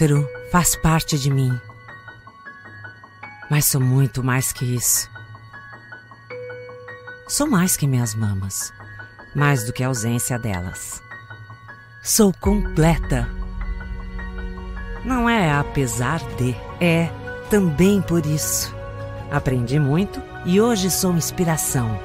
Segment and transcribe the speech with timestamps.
[0.00, 1.60] Útero faz parte de mim.
[3.50, 5.10] Mas sou muito mais que isso.
[7.28, 8.72] Sou mais que minhas mamas,
[9.34, 11.02] mais do que a ausência delas.
[12.02, 13.28] Sou completa.
[15.04, 17.10] Não é apesar de, é
[17.50, 18.74] também por isso.
[19.30, 22.00] Aprendi muito e hoje sou inspiração.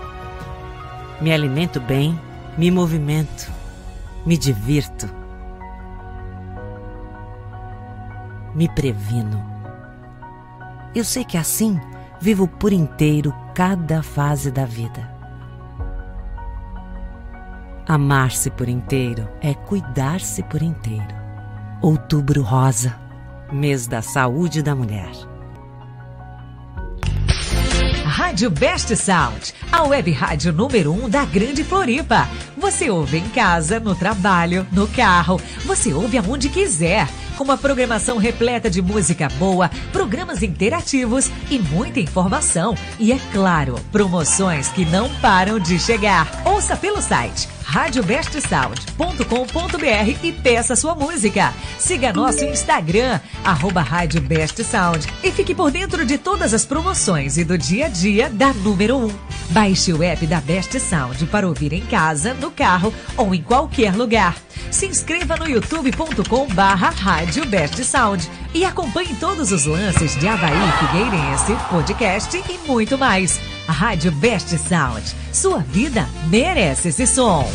[1.21, 2.19] Me alimento bem,
[2.57, 3.49] me movimento,
[4.25, 5.09] me divirto.
[8.55, 9.43] Me previno.
[10.95, 11.79] Eu sei que assim
[12.21, 15.13] vivo por inteiro cada fase da vida.
[17.87, 21.13] Amar-se por inteiro é cuidar-se por inteiro.
[21.81, 22.95] Outubro Rosa,
[23.51, 25.11] mês da saúde da mulher.
[28.15, 32.25] Rádio Best Sound, a web rádio número 1 um da Grande Floripa.
[32.55, 38.17] Você ouve em casa, no trabalho, no carro, você ouve aonde quiser com uma programação
[38.17, 42.73] repleta de música boa, programas interativos e muita informação.
[42.97, 46.41] E é claro, promoções que não param de chegar.
[46.45, 51.53] Ouça pelo site radiobestsound.com.br e peça sua música.
[51.77, 57.37] Siga nosso Instagram, arroba Rádio Best Sound e fique por dentro de todas as promoções
[57.37, 59.11] e do dia a dia da número 1.
[59.49, 63.95] Baixe o app da Best Sound para ouvir em casa, no carro ou em qualquer
[63.95, 64.35] lugar.
[64.71, 70.55] Se inscreva no youtube.com barra Rádio Best Sound e acompanhe todos os lances de Havaí
[70.79, 73.39] Figueirense, podcast e muito mais.
[73.67, 75.13] A Rádio Best Sound.
[75.33, 77.45] Sua vida merece esse som.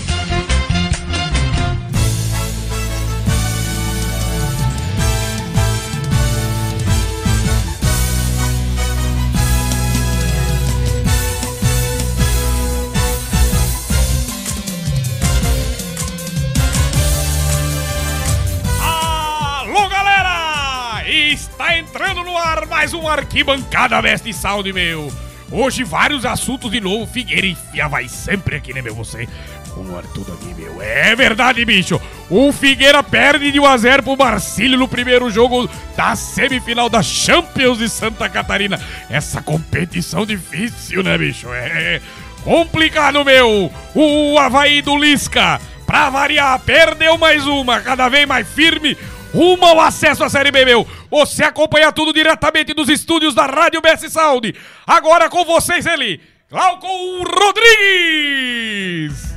[21.61, 25.13] Está entrando no ar mais um Arquibancada Best Sound, meu.
[25.53, 27.07] Hoje vários assuntos de novo.
[27.07, 28.95] Figueira enfia vai sempre aqui, né, meu?
[28.95, 29.29] Você
[29.75, 30.81] com o Arthur aqui, meu.
[30.81, 32.01] É verdade, bicho.
[32.31, 37.91] O Figueira perde de 1x0 pro Marcílio no primeiro jogo da semifinal da Champions de
[37.91, 38.81] Santa Catarina.
[39.11, 41.47] Essa competição difícil, né, bicho?
[41.53, 42.01] É
[42.43, 43.71] complicado, meu.
[43.95, 48.97] O Havaí do Lisca, pra variar, perdeu mais uma, cada vez mais firme
[49.33, 50.87] rumo ao acesso à Série B, meu.
[51.11, 54.55] Você acompanha tudo diretamente dos estúdios da Rádio BS Sound.
[54.87, 56.21] Agora com vocês ele,
[56.51, 56.87] Glauco
[57.25, 59.31] Rodrigues.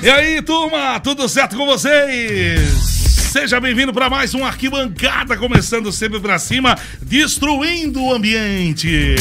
[0.00, 2.60] E aí, turma, tudo certo com vocês?
[3.32, 9.16] Seja bem-vindo para mais um Arquibancada, começando sempre pra cima, destruindo o ambiente.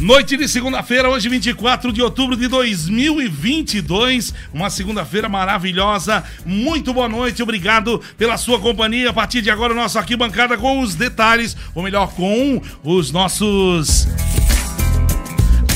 [0.00, 6.24] Noite de segunda-feira, hoje 24 de outubro de 2022, uma segunda-feira maravilhosa.
[6.46, 9.10] Muito boa noite, obrigado pela sua companhia.
[9.10, 14.08] A partir de agora, o nosso arquibancada com os detalhes, ou melhor, com os nossos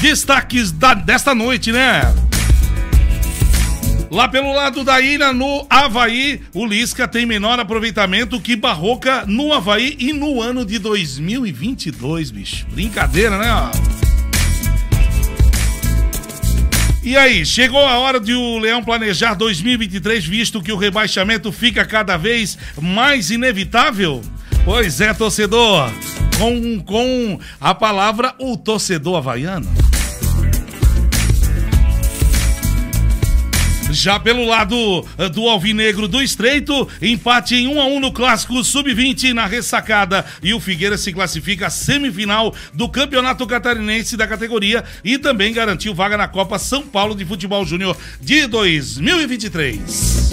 [0.00, 2.00] destaques da, desta noite, né?
[4.10, 9.52] Lá pelo lado da ilha, no Havaí, o Lisca tem menor aproveitamento que Barroca no
[9.52, 12.66] Havaí e no ano de 2022, bicho.
[12.72, 14.03] Brincadeira, né?
[17.04, 21.84] E aí, chegou a hora de o Leão planejar 2023, visto que o rebaixamento fica
[21.84, 24.22] cada vez mais inevitável?
[24.64, 25.92] Pois é, torcedor,
[26.38, 29.93] com, com a palavra o torcedor havaiano.
[33.94, 38.64] Já pelo lado eh, do Alvinegro do Estreito, empate em 1 a 1 no clássico
[38.64, 44.82] sub-20 na ressacada e o Figueira se classifica à semifinal do Campeonato Catarinense da categoria
[45.04, 50.30] e também garantiu vaga na Copa São Paulo de Futebol Júnior de 2023.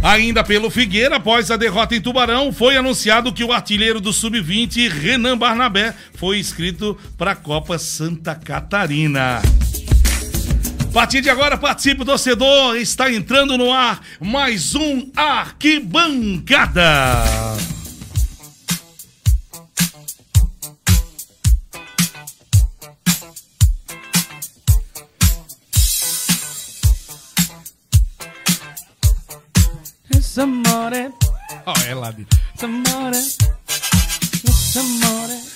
[0.00, 4.88] Ainda pelo Figueira, após a derrota em Tubarão, foi anunciado que o artilheiro do Sub-20,
[4.88, 9.42] Renan Barnabé, foi inscrito para a Copa Santa Catarina.
[10.96, 12.78] A partir de agora, participe, torcedor.
[12.78, 16.82] Está entrando no ar mais um Arquibancada.
[30.22, 31.12] Samore.
[31.66, 32.14] Ó, é lá.
[32.58, 33.18] Samore.
[34.50, 35.55] Samore.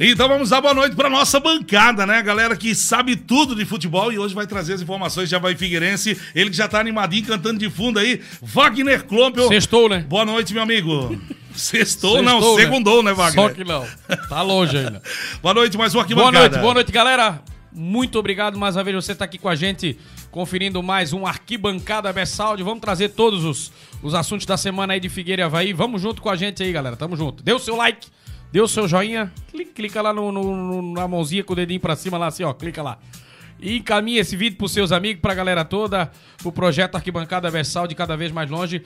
[0.00, 2.22] Então vamos dar boa noite para nossa bancada, né?
[2.22, 6.18] Galera que sabe tudo de futebol e hoje vai trazer as informações de Havaí Figueirense.
[6.34, 8.22] Ele que já tá animadinho, cantando de fundo aí.
[8.40, 9.48] Wagner Kloppel.
[9.48, 10.04] Sextou, né?
[10.08, 11.18] Boa noite, meu amigo.
[11.54, 12.62] Sextou, não, né?
[12.62, 13.48] segundou, né, Wagner?
[13.48, 13.86] Só que não.
[14.28, 15.02] Tá longe ainda.
[15.42, 17.42] Boa noite, mais uma aqui boa noite, boa noite, galera.
[17.72, 19.98] Muito obrigado mais uma vez você estar aqui com a gente,
[20.30, 22.62] conferindo mais um Arquibancada Bessalde.
[22.62, 23.72] Vamos trazer todos os,
[24.02, 25.72] os assuntos da semana aí de Figueira e Havaí.
[25.74, 26.96] Vamos junto com a gente aí, galera.
[26.96, 27.42] Tamo junto.
[27.42, 28.08] Dê o seu like,
[28.54, 32.16] o seu joinha, clica, clica lá no, no- na mãozinha com o dedinho pra cima,
[32.16, 32.98] lá assim, ó, clica lá.
[33.60, 38.16] E encaminha esse vídeo pros seus amigos, pra galera toda, pro projeto Arquibancada Bessalde cada
[38.16, 38.82] vez mais longe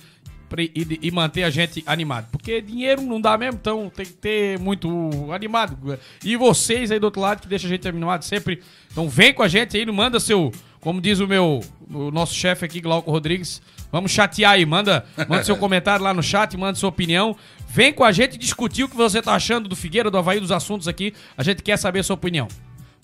[0.59, 2.29] e, e manter a gente animado.
[2.31, 5.99] Porque dinheiro não dá mesmo, então tem que ter muito animado.
[6.25, 8.61] E vocês aí do outro lado que deixa a gente animado sempre.
[8.91, 11.61] Então vem com a gente aí, não manda seu, como diz o meu,
[11.93, 13.61] o nosso chefe aqui, Glauco Rodrigues,
[13.91, 17.37] vamos chatear aí, manda, manda seu comentário lá no chat, manda sua opinião.
[17.69, 20.51] Vem com a gente discutir o que você tá achando do Figueira, do Havaí, dos
[20.51, 21.15] assuntos aqui.
[21.37, 22.49] A gente quer saber a sua opinião.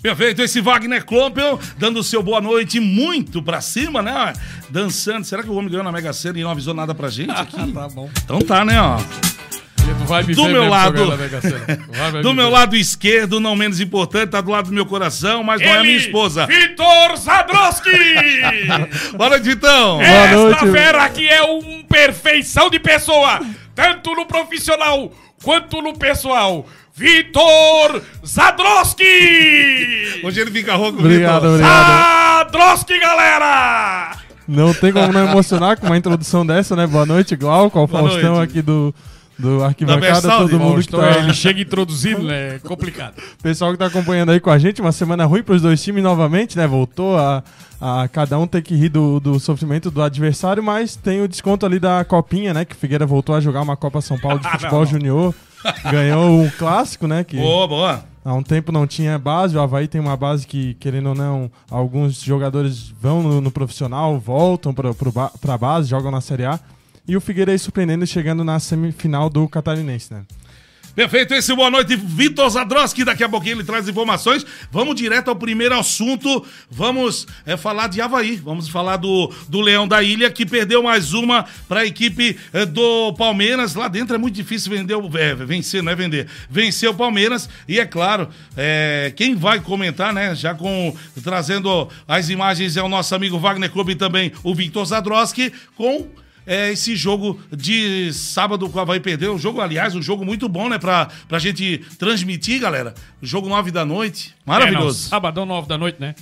[0.03, 4.33] Perfeito, esse Wagner Kloppel dando o seu boa noite muito pra cima, né?
[4.69, 5.25] Dançando.
[5.25, 7.73] Será que o homem ganhou na Mega Sena e não avisou nada pra gente aqui?
[7.73, 8.09] tá bom.
[8.25, 8.99] Então tá, né, ó.
[10.07, 11.07] Vai me Do ver meu mesmo lado-.
[11.07, 11.29] Vai,
[12.11, 12.53] vai Do me meu ver.
[12.53, 15.97] lado esquerdo, não menos importante, tá do lado do meu coração, mas não é minha
[15.97, 16.47] esposa.
[16.47, 17.91] Vitor Zadroski!
[19.17, 20.01] Boa noite, Vitão.
[20.01, 23.41] Esta fera aqui é um perfeição de pessoa,
[23.75, 25.13] tanto no profissional
[25.43, 26.67] quanto no pessoal.
[26.95, 30.21] Vitor Zadroski!
[30.25, 31.51] Hoje ele fica rouco, Obrigado, Vitor.
[31.55, 32.51] obrigado.
[32.53, 34.17] Zadroski, galera!
[34.49, 36.87] Não tem como não emocionar com uma introdução dessa, né?
[36.87, 38.51] Boa noite, Glauco, ao Boa Faustão noite.
[38.51, 38.95] aqui do,
[39.39, 41.19] do Arquibancada, todo mundo que Faustão, tá...
[41.19, 42.57] ele chega introduzindo, né?
[42.57, 43.15] É complicado.
[43.43, 46.57] Pessoal que tá acompanhando aí com a gente, uma semana ruim pros dois times novamente,
[46.57, 46.67] né?
[46.67, 47.43] Voltou a,
[47.81, 51.67] a cada um ter que rir do, do sofrimento do adversário, mas tem o desconto
[51.67, 52.65] ali da copinha, né?
[52.65, 55.35] Que o Figueira voltou a jogar uma Copa São Paulo de futebol junior.
[55.91, 57.25] Ganhou um clássico, né?
[57.25, 58.05] Que Boa, boa.
[58.25, 59.57] há um tempo não tinha base.
[59.57, 64.19] O Havaí tem uma base que, querendo ou não, alguns jogadores vão no, no profissional,
[64.19, 64.73] voltam
[65.13, 66.59] ba- pra base, jogam na Série A.
[67.09, 70.25] E o Figueira aí surpreendendo chegando na semifinal do Catarinense, né?
[70.97, 73.05] Perfeito, esse boa noite, Vitor Zadroski.
[73.05, 74.47] Daqui a pouquinho ele traz informações.
[74.73, 76.43] Vamos direto ao primeiro assunto.
[76.71, 78.37] Vamos é, falar de Havaí.
[78.37, 82.65] Vamos falar do, do Leão da Ilha, que perdeu mais uma para a equipe é,
[82.65, 83.75] do Palmeiras.
[83.75, 86.29] Lá dentro é muito difícil vender, é, vencer, não é vender.
[86.49, 87.47] Vencer o Palmeiras.
[87.69, 90.35] E é claro, é, quem vai comentar, né?
[90.35, 94.87] Já com trazendo as imagens é o nosso amigo Wagner Clube e também o Vitor
[94.87, 96.09] Zadroski com
[96.47, 99.35] é, esse jogo de sábado que o Havaí perdeu.
[99.35, 100.79] Um jogo, aliás, um jogo muito bom, né?
[100.79, 102.95] Pra, pra gente transmitir, galera.
[103.21, 104.29] Jogo nove da noite.
[104.29, 105.09] É, não, Maravilhoso.
[105.09, 106.15] sabadão, nove da noite, né?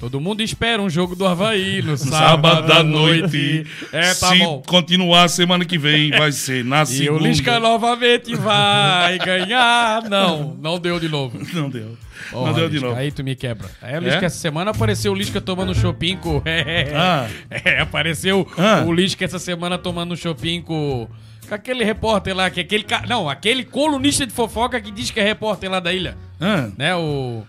[0.00, 3.64] Todo mundo espera um jogo do Havaí no Sábado da noite.
[3.92, 4.60] É, tá Se bom.
[4.66, 7.22] continuar semana que vem, vai ser na E segunda.
[7.22, 10.02] o Lisca novamente vai ganhar.
[10.10, 11.38] Não, não deu de novo.
[11.54, 11.96] Não deu.
[12.30, 12.98] Porra, não deu de Lisca, novo.
[13.00, 13.68] Aí tu me quebra.
[13.82, 14.24] É, Lisca, É?
[14.26, 16.40] essa semana apareceu o Lisca tomando shopping com.
[16.44, 17.28] É, Ah.
[17.50, 18.84] é, apareceu Ah.
[18.86, 21.08] o Lisca essa semana tomando shopping com.
[21.48, 22.84] Com aquele repórter lá, que é aquele.
[23.08, 26.16] Não, aquele colunista de fofoca que diz que é repórter lá da ilha.
[26.40, 26.94] Ah, Né?
[26.96, 27.42] O.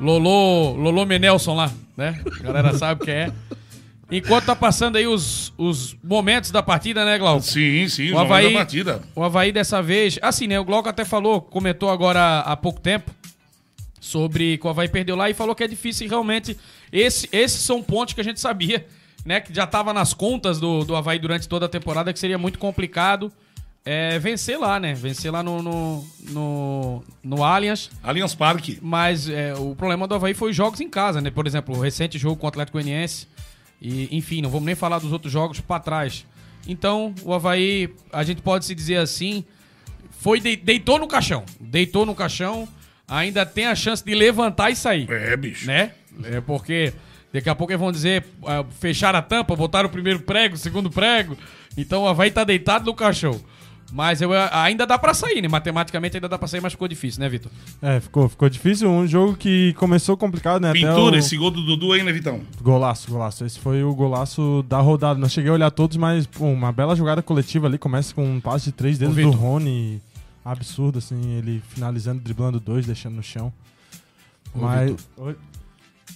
[0.00, 0.74] Lolo.
[0.76, 2.20] Lolo Menelson lá, né?
[2.40, 3.32] A galera sabe quem é.
[4.10, 7.40] Enquanto tá passando aí os, os momentos da partida, né, Glauco?
[7.42, 8.48] sim, sim, O Havaí...
[8.52, 9.00] da partida.
[9.14, 10.18] O Havaí dessa vez.
[10.20, 10.60] Assim, né?
[10.60, 13.10] O Glauco até falou, comentou agora há pouco tempo
[14.02, 16.58] sobre que o Havaí perdeu lá e falou que é difícil e realmente.
[16.92, 18.84] Esse, esses são pontos que a gente sabia,
[19.24, 19.40] né?
[19.40, 22.58] Que já tava nas contas do, do Havaí durante toda a temporada, que seria muito
[22.58, 23.32] complicado
[23.84, 24.92] é, vencer lá, né?
[24.92, 27.90] Vencer lá no, no, no, no Allianz.
[28.02, 28.80] Allianz Parque.
[28.82, 31.30] Mas é, o problema do Havaí foi os jogos em casa, né?
[31.30, 33.28] Por exemplo, o recente jogo com o Atlético Goianiense.
[33.80, 36.26] E, enfim, não vamos nem falar dos outros jogos pra trás.
[36.66, 39.44] Então, o Havaí, a gente pode se dizer assim,
[40.10, 41.44] foi de- deitou no caixão.
[41.60, 42.68] Deitou no caixão,
[43.12, 45.10] ainda tem a chance de levantar e sair.
[45.10, 45.66] É, bicho.
[45.66, 45.92] Né?
[46.24, 46.92] É porque
[47.32, 50.58] daqui a pouco eles vão dizer, ah, fecharam a tampa, botaram o primeiro prego, o
[50.58, 51.36] segundo prego.
[51.76, 53.40] Então o Havaí tá deitado no caixão.
[53.92, 55.48] Mas eu, ainda dá pra sair, né?
[55.48, 57.52] Matematicamente ainda dá pra sair, mas ficou difícil, né, Vitor?
[57.82, 58.88] É, ficou, ficou difícil.
[58.88, 60.70] Um jogo que começou complicado, né?
[60.70, 61.18] Até Pintura, o...
[61.18, 62.40] esse gol do Dudu aí, né, Vitão?
[62.62, 63.44] Golaço, golaço.
[63.44, 65.20] Esse foi o golaço da rodada.
[65.20, 67.76] Não cheguei a olhar todos, mas pô, uma bela jogada coletiva ali.
[67.76, 69.30] Começa com um passe de três dedos do.
[69.30, 70.00] Rony.
[70.44, 71.34] Absurdo, assim.
[71.38, 73.52] Ele finalizando, driblando dois, deixando no chão.
[74.54, 75.08] Ô, mas.
[75.16, 75.36] Oi?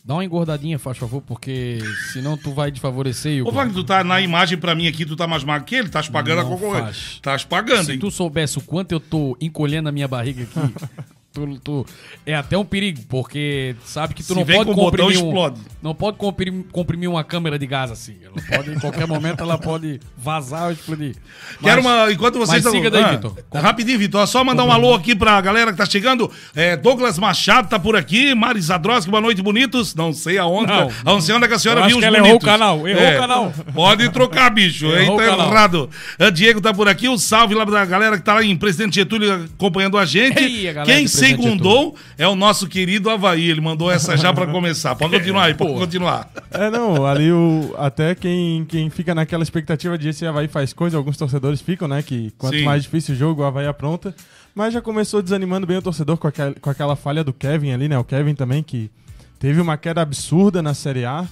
[0.05, 1.79] Dá uma engordadinha, faz favor, porque
[2.13, 3.49] senão tu vai desfavorecer o.
[3.49, 5.89] Ô, Wagner, tu tá na imagem pra mim aqui, tu tá mais magro que ele?
[5.89, 7.21] Tá pagando Não a concorrência.
[7.21, 7.99] Tá pagando, Se hein?
[7.99, 10.75] tu soubesse o quanto eu tô encolhendo a minha barriga aqui,
[11.37, 11.87] tu, tu-
[12.25, 15.61] é até um perigo, porque sabe que tu Se não pode comprimir um, explode.
[15.83, 18.17] não pode comprimir, comprimir uma câmera de gás assim.
[18.25, 21.15] Ela pode, em qualquer momento ela pode vazar ou explodir.
[21.63, 22.13] Quero Mas- uma.
[22.13, 23.37] Enquanto vocês mas siga daí, Ah, Vitor.
[23.55, 24.27] Rapidinho, Vitor.
[24.27, 26.31] Só mandar um alô aqui pra galera que tá chegando.
[26.55, 28.35] É, Douglas Machado tá por aqui.
[28.35, 29.95] Mari Zadroski, boa noite, bonitos.
[29.95, 30.73] Não sei aonde.
[31.05, 31.21] Não.
[31.21, 32.27] Sei onde é que a senhora viu os bonitos.
[32.27, 33.53] errou o canal, errou o canal.
[33.75, 34.87] Pode trocar, bicho.
[34.93, 35.51] Aí Errou tá o canal.
[35.51, 35.91] errado.
[36.19, 37.09] Ah, Diego tá por aqui.
[37.09, 40.43] Um salve lá pra galera que tá lá em Presidente Getúlio acompanhando a gente.
[40.43, 43.51] Ei, a galera Quem Presidente segundou é o nosso querido Havaí.
[43.51, 44.95] Ele mandou essa já pra começar.
[44.95, 45.79] Pode continuar aí, pode Pô.
[45.79, 46.31] continuar.
[46.51, 50.97] É, não, ali o, até quem, quem fica naquela expectativa de esse Havaí faz coisa,
[50.97, 52.03] alguns torcedores ficam, né?
[52.03, 52.65] Que quanto Sim.
[52.65, 54.15] mais difícil o jogo, o Havaí apronta.
[54.55, 57.89] Mas já começou desanimando bem o torcedor com aquela, com aquela falha do Kevin ali,
[57.89, 57.99] né?
[57.99, 58.91] O Kevin também que
[59.39, 61.27] teve uma queda absurda na Série A.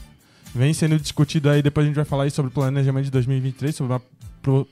[0.54, 3.74] Vem sendo discutido aí, depois a gente vai falar aí sobre o planejamento de 2023,
[3.74, 4.02] sobre uma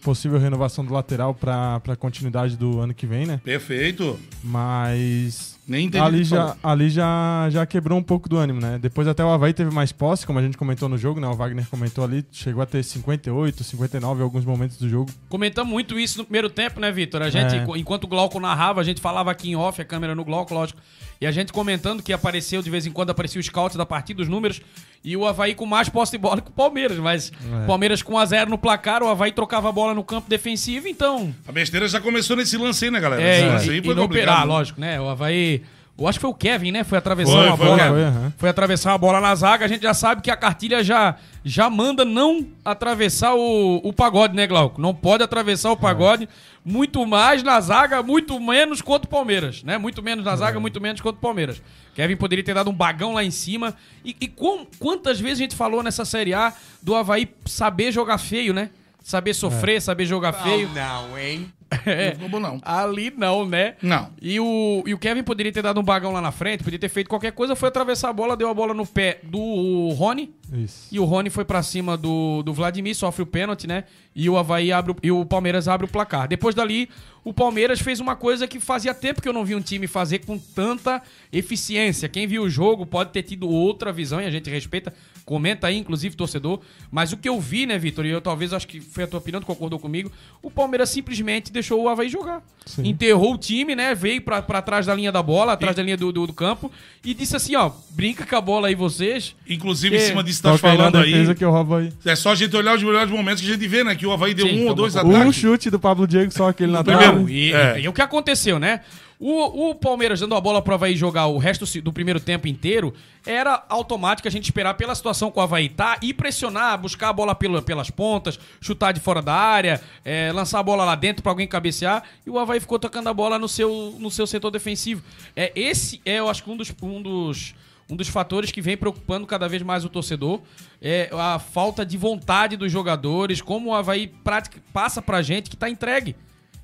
[0.03, 3.41] possível renovação do lateral para a continuidade do ano que vem, né?
[3.45, 4.19] Perfeito.
[4.43, 8.79] Mas Nem entendi o ali já, ali já, já quebrou um pouco do ânimo, né?
[8.81, 11.29] Depois até o Havaí teve mais posse, como a gente comentou no jogo, né?
[11.29, 15.11] O Wagner comentou ali, chegou a ter 58, 59 em alguns momentos do jogo.
[15.29, 17.23] Comentamos muito isso no primeiro tempo, né, Vitor?
[17.23, 17.65] A gente, É.
[17.77, 20.81] enquanto o Glauco narrava, a gente falava aqui em off, a câmera no Glauco, lógico.
[21.21, 24.21] E a gente comentando que apareceu, de vez em quando, aparecia o scout da partida,
[24.21, 24.61] os números,
[25.05, 26.99] e o Havaí com mais posse de bola que o Palmeiras.
[26.99, 27.63] Mas É.
[27.63, 31.33] o Palmeiras com 1x0 no placar, o Havaí trocava a bola no campo defensivo, então.
[31.47, 33.23] A besteira já começou nesse lance aí, né, galera?
[33.23, 35.01] É, Esse e, lance aí e operar, lógico, né?
[35.01, 35.62] O Havaí.
[36.03, 36.85] Eu acho que foi o Kevin, né?
[36.85, 37.89] Foi atravessar Foi, uma foi bola.
[37.89, 38.33] Foi, aham.
[38.37, 41.71] Foi atravessar a bola na zaga, a gente já sabe que a cartilha já, já
[41.71, 44.81] manda não atravessar o, o pagode, né, Glauco?
[44.81, 46.29] Não pode atravessar o pagode,
[46.65, 49.79] muito mais na zaga, muito menos contra o Palmeiras, né?
[49.79, 51.63] Muito menos na zaga, muito menos contra o Palmeiras.
[51.95, 53.75] Kevin poderia ter dado um bagão lá em cima.
[54.05, 58.19] E, e com- quantas vezes a gente falou nessa Série A do Havaí saber jogar
[58.19, 58.71] feio, né?
[59.05, 60.69] Saber sofrer, saber jogar feio.
[60.75, 61.53] Não, hein?
[61.87, 62.07] É.
[62.07, 62.61] Não ficou bom, não.
[62.63, 63.75] Ali não, né?
[63.83, 64.11] Não.
[64.21, 66.89] E o, e o Kevin poderia ter dado um bagão lá na frente, poderia ter
[66.89, 70.35] feito qualquer coisa, foi atravessar a bola, deu a bola no pé do Rony.
[70.53, 70.89] Isso.
[70.93, 73.85] E o Rony foi pra cima do, do Vladimir, sofre o pênalti, né?
[74.15, 76.29] E o Havaí abre o, e o Palmeiras abre o placar.
[76.29, 76.89] Depois dali,
[77.25, 80.19] o Palmeiras fez uma coisa que fazia tempo que eu não vi um time fazer
[80.19, 81.03] com tanta
[81.33, 82.09] eficiência.
[82.09, 84.93] Quem viu o jogo pode ter tido outra visão e a gente respeita.
[85.25, 86.61] Comenta aí, inclusive, torcedor.
[86.91, 88.05] Mas o que eu vi, né, Vitor?
[88.05, 90.11] E eu talvez acho que foi a tua opinião, tu concordou comigo.
[90.43, 92.43] O Palmeiras simplesmente deixou o Havaí jogar.
[92.67, 92.89] Sim.
[92.89, 93.95] Enterrou o time, né?
[93.95, 96.71] Veio pra, pra trás da linha da bola, atrás da linha do, do, do campo.
[97.05, 99.35] E disse assim: ó, brinca com a bola aí vocês.
[99.49, 100.03] Inclusive, em É.
[100.07, 101.35] cima disso que tá na falando aí.
[101.35, 101.93] que eu roubo aí.
[102.05, 103.95] É só a gente olhar os melhores momentos que a gente vê, né?
[103.95, 105.35] Que o Havaí deu Sim, um ou dois Um ataques.
[105.37, 107.13] chute do Pablo Diego, só aquele na primeiro.
[107.15, 107.33] trave.
[107.33, 107.81] E, É.
[107.81, 108.81] e o que aconteceu, né?
[109.25, 112.93] O, o Palmeiras dando a bola pro Havaí jogar o resto do primeiro tempo inteiro,
[113.25, 117.13] era automático a gente esperar pela situação com o Havaí tá e pressionar, buscar a
[117.13, 121.23] bola pela- pelas pontas, chutar de fora da área, é, lançar a bola lá dentro
[121.23, 124.51] pra alguém cabecear, e o Havaí ficou tocando a bola no seu, no seu setor
[124.51, 125.05] defensivo.
[125.37, 127.55] É, esse é, eu acho que um dos, um dos
[127.91, 130.41] um dos fatores que vem preocupando cada vez mais o torcedor
[130.81, 135.57] é a falta de vontade dos jogadores, como o Havaí pratica, passa pra gente que
[135.57, 136.17] tá entregue.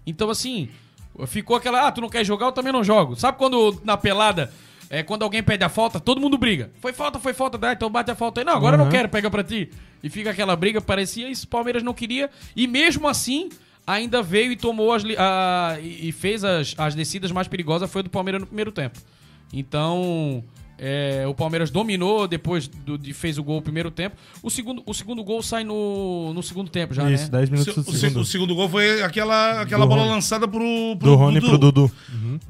[0.06, 0.70] Então, assim,
[1.26, 3.16] ficou aquela, ah, tu não quer jogar, eu também não jogo.
[3.16, 4.52] Sabe quando na pelada,
[4.90, 6.70] é, quando alguém pede a falta, todo mundo briga.
[6.80, 8.44] Foi falta, foi falta, dá, então bate a falta aí.
[8.44, 8.90] Não, agora eu não Uhum.
[8.90, 9.70] quero, pega pra ti.
[10.02, 12.30] E fica aquela briga, parecia isso, o Palmeiras não queria.
[12.54, 13.48] E mesmo assim,
[13.86, 18.02] ainda veio e tomou as, a- e e fez as, as descidas mais perigosas, foi
[18.02, 18.98] do Palmeiras no primeiro tempo.
[19.52, 20.44] Então,
[20.78, 24.16] é, o Palmeiras dominou depois do, de fez o gol no primeiro tempo.
[24.42, 27.38] O segundo, o segundo gol sai no, no segundo tempo já, Isso, né?
[27.38, 28.20] 10 O, minutos se- do o se- segundo.
[28.20, 30.14] o segundo gol foi aquela, aquela Do bola Rony.
[30.14, 30.60] lançada pro,
[30.98, 31.90] pro Do Rony pro Dudu.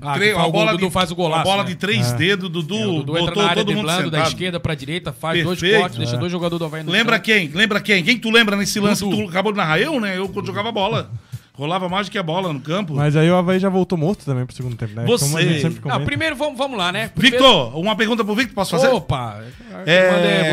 [0.01, 1.41] Ah, que Tre- faz a bola Dudu de, faz o golaço.
[1.41, 1.71] A bola né?
[1.71, 4.19] de três dedos, Dudu, É, o Dudu entra botou na área todo mundo driblando da
[4.19, 4.33] sentado.
[4.33, 5.81] esquerda pra direita, faz dois Perfeito.
[5.81, 7.23] cortes, deixa dois jogadores do Havaí no Lembra chão.
[7.25, 7.49] quem?
[7.49, 8.05] Lembra quem?
[8.05, 9.17] Quem que tu lembra nesse lance Dudu.
[9.17, 9.79] que tu acabou de narrar?
[9.81, 10.19] Eu, né?
[10.19, 11.11] Eu quando jogava bola.
[11.59, 12.95] Rolava mais do que a bola no campo.
[12.95, 15.05] Mas aí o Havaí já voltou morto também pro segundo tempo, né?
[15.05, 17.09] Você- Como a gente sempre Ah, primeiro vamos, vamos lá, né?
[17.09, 18.87] Primeiro- Victor, uma pergunta pro Victor, posso fazer?
[18.89, 19.43] Opa!
[19.85, 19.93] É...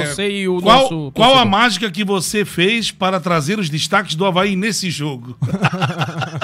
[0.02, 3.70] É você e o qual, nosso qual a mágica que você fez para trazer os
[3.70, 5.38] destaques do Havaí nesse jogo?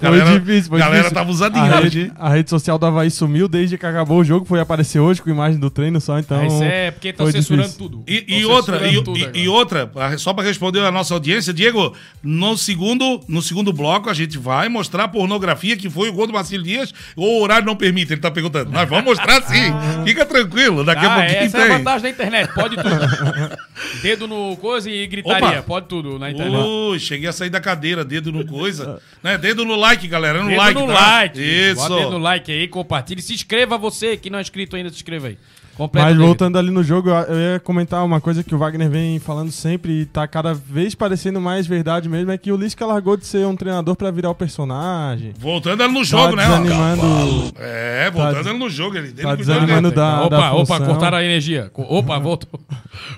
[0.00, 1.14] Foi difícil, foi galera difícil.
[1.14, 1.98] tava usadinha a hoje.
[2.00, 5.22] rede, a rede social do Havaí sumiu desde que acabou o jogo, foi aparecer hoje
[5.22, 6.38] com imagem do treino só, então...
[6.40, 7.88] Ah, isso é porque estão foi censurando difícil.
[7.88, 8.04] tudo.
[8.06, 11.14] E, Tão e outra, e, tudo e- e outra, ah, só para responder a nossa
[11.14, 16.08] audiência, Diego, no segundo, no segundo bloco a gente vai mostrar a pornografia que foi
[16.08, 18.70] o gol do Marcelo Dias, ou o horário não permite, ele tá perguntando.
[18.70, 19.72] Nós vamos mostrar sim,
[20.04, 21.78] fica tranquilo, daqui a Ah, pouquinho essa é a tem.
[21.78, 22.86] vantagem da internet, pode tudo.
[24.02, 25.62] Dedo no coisa e gritaria, Opa.
[25.62, 26.56] pode tudo na internet.
[26.64, 28.98] Ui, cheguei a sair da cadeira, dedo no coisa.
[29.22, 29.36] né?
[29.38, 30.92] Dedo no like, galera, no Dedo like, no tá?
[30.92, 31.38] like.
[31.40, 31.88] Isso.
[31.88, 33.22] Bota no like aí, compartilhe.
[33.22, 35.38] Se inscreva você que não é inscrito ainda, se inscreva aí.
[35.76, 39.18] Completa, Mas voltando ali no jogo, eu ia comentar uma coisa que o Wagner vem
[39.18, 43.14] falando sempre e tá cada vez parecendo mais verdade mesmo, é que o Lisca largou
[43.14, 45.34] de ser um treinador pra virar o personagem.
[45.38, 46.44] Voltando ele no jogo, tá né?
[46.62, 48.96] desanimando, É, voltando Tá- ele no jogo.
[48.96, 50.86] Ele, tá desanimando da, opa, da opa, função.
[50.86, 51.70] cortaram a energia.
[51.74, 52.58] Opa, voltou.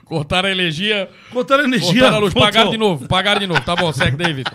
[0.05, 1.09] cortaram a energia.
[1.33, 1.93] Cortaram energia.
[1.93, 2.33] Cortaram a luz.
[2.35, 2.51] voltou.
[2.51, 3.07] Pagaram de novo.
[3.07, 3.61] Pagaram de novo.
[3.61, 4.51] Tá bom, segue, David.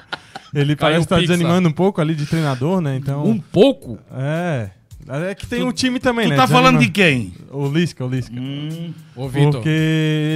[0.53, 2.95] Ele parece estar Pix, desanimando um pouco ali de treinador, né?
[2.97, 3.97] Então, Um pouco?
[4.15, 4.69] é.
[5.05, 6.35] É que tem um time também, Tu né?
[6.37, 7.33] tá falando de quem?
[7.51, 8.33] O Lisca, o Lisca.
[9.15, 9.51] Ô, Vitor.
[9.53, 9.69] Porque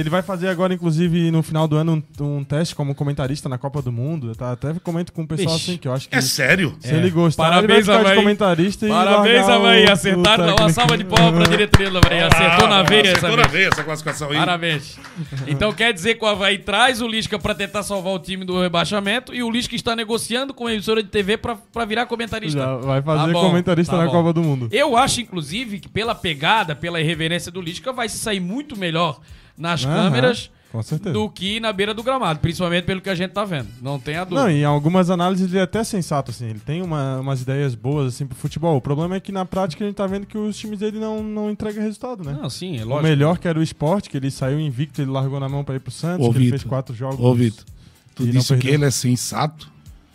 [0.00, 3.58] ele vai fazer agora, inclusive, no final do ano, um, um teste como comentarista na
[3.58, 4.34] Copa do Mundo.
[4.34, 4.52] Tá?
[4.52, 6.76] Até comento com o pessoal Ixi, assim, que eu acho que É sério?
[6.80, 9.84] se ele gostar, Parabéns, ele vai ficar de comentarista e Parabéns, Havaí.
[9.86, 10.44] o- Acertaram.
[10.44, 12.20] o Dá uma salva de palmas pra diretoria do Havaí.
[12.20, 13.46] Acertou na veia essa Ah, Acertou vez.
[13.46, 14.36] na veia essa classificação aí.
[14.38, 14.98] Parabéns.
[15.46, 18.60] Então quer dizer que o Havaí traz o Lisca pra tentar salvar o time do
[18.60, 22.58] rebaixamento e o Lisca está negociando com a emissora de TV pra, pra virar comentarista.
[22.58, 24.12] Já vai fazer Tá bom, comentarista tá na bom.
[24.12, 24.68] Copa do Mundo.
[24.70, 29.20] Eu acho, inclusive, que pela pegada, pela irreverência do Lisca, vai se sair muito melhor
[29.56, 31.12] nas Aham, câmeras com certeza.
[31.14, 33.68] do que na beira do gramado, principalmente pelo que a gente tá vendo.
[33.80, 34.42] Não tem a dúvida.
[34.42, 36.46] Não, e em algumas análises ele é até sensato, assim.
[36.50, 38.76] Ele tem uma- umas ideias boas, assim, pro futebol.
[38.76, 41.22] O problema é que na prática a gente tá vendo que os times dele não,
[41.22, 42.36] não entregam resultado, né?
[42.40, 43.08] Não, sim, é o lógico.
[43.08, 45.80] melhor que era o esporte, que ele saiu invicto, ele largou na mão pra ir
[45.80, 46.58] pro Santos, Ô, que ele Vitor.
[46.60, 47.18] fez quatro jogos.
[47.18, 47.64] Ô, Vitor,
[48.14, 48.74] tu e não disse que perdeu.
[48.74, 49.66] ele é sensato?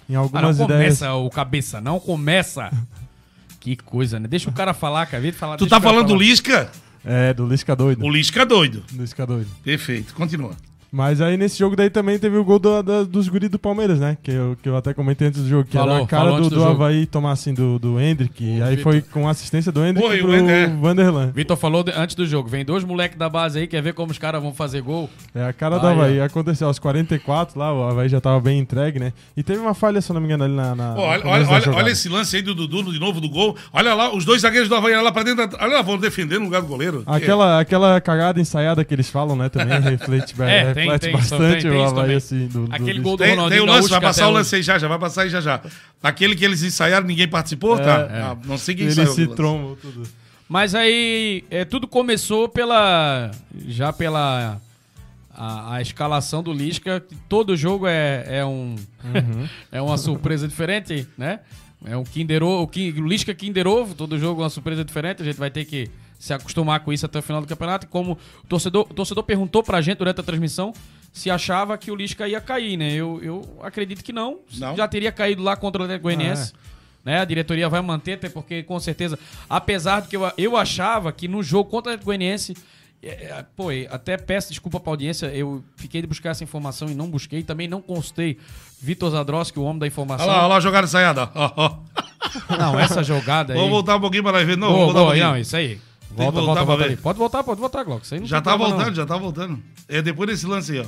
[0.07, 1.00] Em Ah, não algumas ideias.
[1.00, 2.69] começa o cabeça, não começa.
[3.60, 4.27] que coisa, né?
[4.27, 5.22] Deixa o cara falar, cara.
[5.24, 6.24] Vem falar, Tu deixa tá o cara falando do falar.
[6.25, 6.72] Lisca?
[7.05, 8.03] É, do Lisca doido.
[8.03, 8.83] O Lisca doido.
[8.91, 9.50] Do Lisca doido.
[9.63, 10.55] Perfeito, continua.
[10.96, 14.00] Mas aí nesse jogo daí também teve o gol do- da- dos guris do Palmeiras,
[14.00, 14.16] né?
[14.22, 16.50] Que eu, que eu até comentei antes do jogo, que Falou, era a cara do,
[16.50, 16.64] do do.
[16.64, 18.44] Havaí tomar assim do, do Hendrick.
[18.44, 18.92] E aí Vitor.
[18.94, 21.32] foi com assistência do Hendrick o pro Ender- Vanderlan.
[21.34, 22.48] Vitor falou de- antes do jogo.
[22.48, 25.10] Vem dois moleques da base aí, quer ver como os caras vão fazer gol?
[25.34, 26.22] É a cara do Aí, Havaí.
[26.22, 29.14] Aconteceu aos 44 lá, o Havaí já tava bem entregue, né?
[29.36, 30.76] E teve uma falha, se eu não me engano, ali na.
[30.76, 33.28] na no olha, olha, da olha, olha esse lance aí do Dudu de novo do
[33.30, 33.56] gol.
[33.74, 35.48] Olha lá, os dois zagueiros do Havaí olha lá pra dentro.
[35.48, 37.02] da- Olha lá, vão defender no lugar do goleiro.
[37.08, 39.50] Aquela, aquela cagada ensaiada que eles falam, né?
[39.50, 42.48] Também reflete, É, tem- reflete tem bastante tem- tem o Havaí, assim.
[42.48, 44.63] Do, do Aquele gol do Tem, tem Ronaldinho o lance, vai passar o lance aí
[44.63, 45.61] já, já vai passar aí já já.
[46.01, 48.07] Aquele que eles ensaiaram, ninguém participou, tá?
[48.11, 49.13] Ah, não sei quem Ele ensaiou.
[49.13, 49.77] se tudo.
[50.48, 53.31] Mas aí é, tudo começou pela.
[53.67, 54.61] Já pela.
[55.35, 57.00] A, a escalação do Lisca.
[57.00, 58.75] que Todo jogo é, é um.
[59.72, 61.39] é uma surpresa diferente, né?
[61.85, 65.22] É um Kinder Ovo, o Lisca Kinder Ovo, todo jogo é uma surpresa diferente.
[65.22, 65.89] A gente vai ter que
[66.24, 67.86] se acostumar com isso até o final do campeonato.
[67.86, 70.72] E como o torcedor, o torcedor perguntou pra gente durante a transmissão
[71.12, 72.94] se achava que o Lisca ia cair, né?
[72.94, 74.40] Eu, eu acredito que não.
[74.57, 74.74] Não?
[74.74, 76.53] Já teria caído lá contra o Atlético Goianiense.
[77.03, 77.20] Né?
[77.20, 81.27] A diretoria vai manter, até porque com certeza, apesar de que eu, eu achava que
[81.27, 82.55] no jogo contra o Atlético Goianiense,
[83.03, 86.96] é, é, pô, até peço desculpa pra audiência, eu fiquei de buscar essa informação e
[86.96, 88.38] não busquei, também não constei
[88.81, 90.25] Vitor Zadroski, o homem da informação.
[90.25, 91.29] Olha lá, olha lá a jogada ensaiada.
[91.36, 91.77] ó, ó.
[92.57, 93.59] Não, essa jogada aí.
[93.59, 94.55] Vamos voltar um pouquinho para nós ver.
[94.57, 95.31] Não, Boa, vamos voltar um boa, pouquinho.
[95.31, 95.81] não, isso aí.
[96.16, 96.96] Volta, volta, volta ali.
[96.98, 98.04] Pode voltar, pode voltar, Glauco.
[98.06, 98.96] Isso aí não Já tá problema, voltando, não.
[98.96, 99.60] já tá voltando.
[99.90, 100.86] É depois desse lance aí, ó.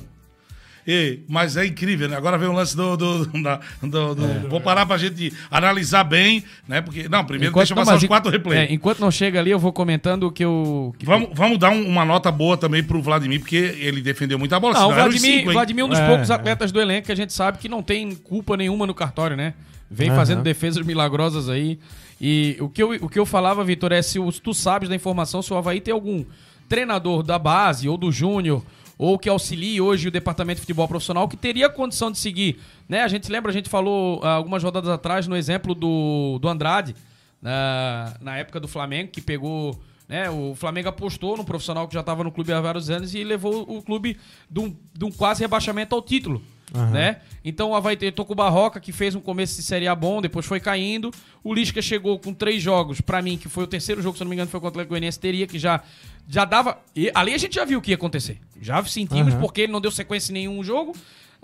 [0.87, 2.15] E, mas é incrível, né?
[2.15, 2.95] Agora vem o lance do.
[2.95, 6.79] do, do- do- Vou parar pra gente analisar bem, né?
[6.79, 7.09] Porque.
[7.09, 8.69] Não, primeiro deixa eu não, passar mas os quatro replays.
[8.69, 10.93] é, enquanto não chega ali, eu vou comentando o que eu.
[10.99, 14.59] que- Vamos, vamos dar um- uma nota boa também pro Vladimir, porque ele defendeu muita
[14.59, 14.75] bola.
[14.75, 15.53] Não, o Vladimir, cinco?
[15.53, 16.33] Vladimir é um dos É, poucos é.
[16.33, 19.55] atletas do elenco que a gente sabe que não tem culpa nenhuma no cartório, né?
[19.89, 20.17] Vem Aham.
[20.17, 21.79] fazendo defesas milagrosas aí.
[22.19, 25.41] E o que eu, o que eu falava, Vitor, é se tu sabes da informação,
[25.41, 26.23] se o Havaí tem algum
[26.69, 28.63] treinador da base ou do Júnior
[28.97, 32.59] ou que auxilie hoje o departamento de futebol profissional que teria condição de seguir.
[32.87, 33.01] Né?
[33.01, 36.95] A gente lembra, a gente falou ah, algumas rodadas atrás no exemplo do, do Andrade,
[37.41, 39.79] na, na época do Flamengo, que pegou.
[40.07, 43.23] Né, o Flamengo apostou no profissional que já estava no clube há vários anos e
[43.23, 46.43] levou o clube de um, de um quase rebaixamento ao título.
[46.73, 47.17] Né?
[47.43, 50.21] Então o Havaí tentou com o Barroca, que fez um começo de Série A bom,
[50.21, 51.11] depois foi caindo.
[51.43, 54.29] O Lisca chegou com três jogos, pra mim, que foi o terceiro jogo, se não
[54.29, 55.81] me engano, foi contra o Atlético Goianiense, teria que já,
[56.27, 56.79] já dava...
[56.95, 58.39] E, ali a gente já viu o que ia acontecer.
[58.59, 60.93] Já sentimos, porque ele não deu sequência em nenhum jogo.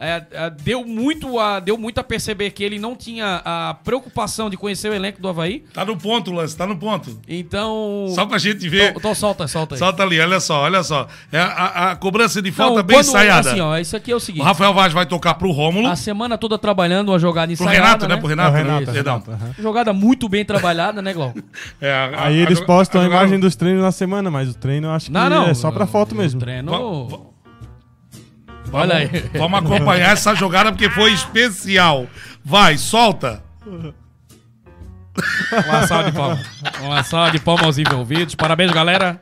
[0.04, 4.50] É, é, deu, muito a, deu muito a perceber que ele não tinha a preocupação
[4.50, 5.64] de conhecer o elenco do Havaí.
[5.74, 7.20] Tá no ponto, Lance, tá no ponto.
[7.28, 8.08] Então...
[8.16, 8.86] Só pra gente ver.
[8.90, 9.80] Então, então solta, solta aí.
[9.80, 11.08] Solta ali, olha só, olha só.
[11.32, 13.52] É a, a- a cobrança de falta Não, bem quando- ensaiada.
[13.52, 14.44] Assim, ó, isso aqui é o o seguinte.
[14.44, 15.88] Rafael Vaz vai tocar pro Rômulo.
[15.88, 18.16] A semana toda trabalhando uma jogada Pro ensaiada, Renato, né?
[18.16, 18.20] né?
[18.20, 18.72] Pro Renato, É o né?
[18.74, 19.14] Renato, Perdão.
[19.26, 19.54] Renato, aham.
[19.60, 21.40] Jogada muito bem trabalhada, né, Glauco?
[21.82, 24.54] É, a- a- Aí eles a- postam a, imagem dos treinos na semana, mas o
[24.56, 25.48] treino eu acho que Não, não.
[25.48, 26.40] é só pra foto o mesmo.
[26.40, 27.31] Treino.
[28.72, 29.30] Va- Olha Vamos- aí.
[29.40, 32.08] Vamos acompanhar essa jogada porque foi especial.
[32.44, 33.44] Vai, solta.
[35.68, 36.40] Uma salva de palmas.
[36.82, 38.36] Uma salva de palmas aos envolvidos.
[38.36, 39.20] Parabéns, galera.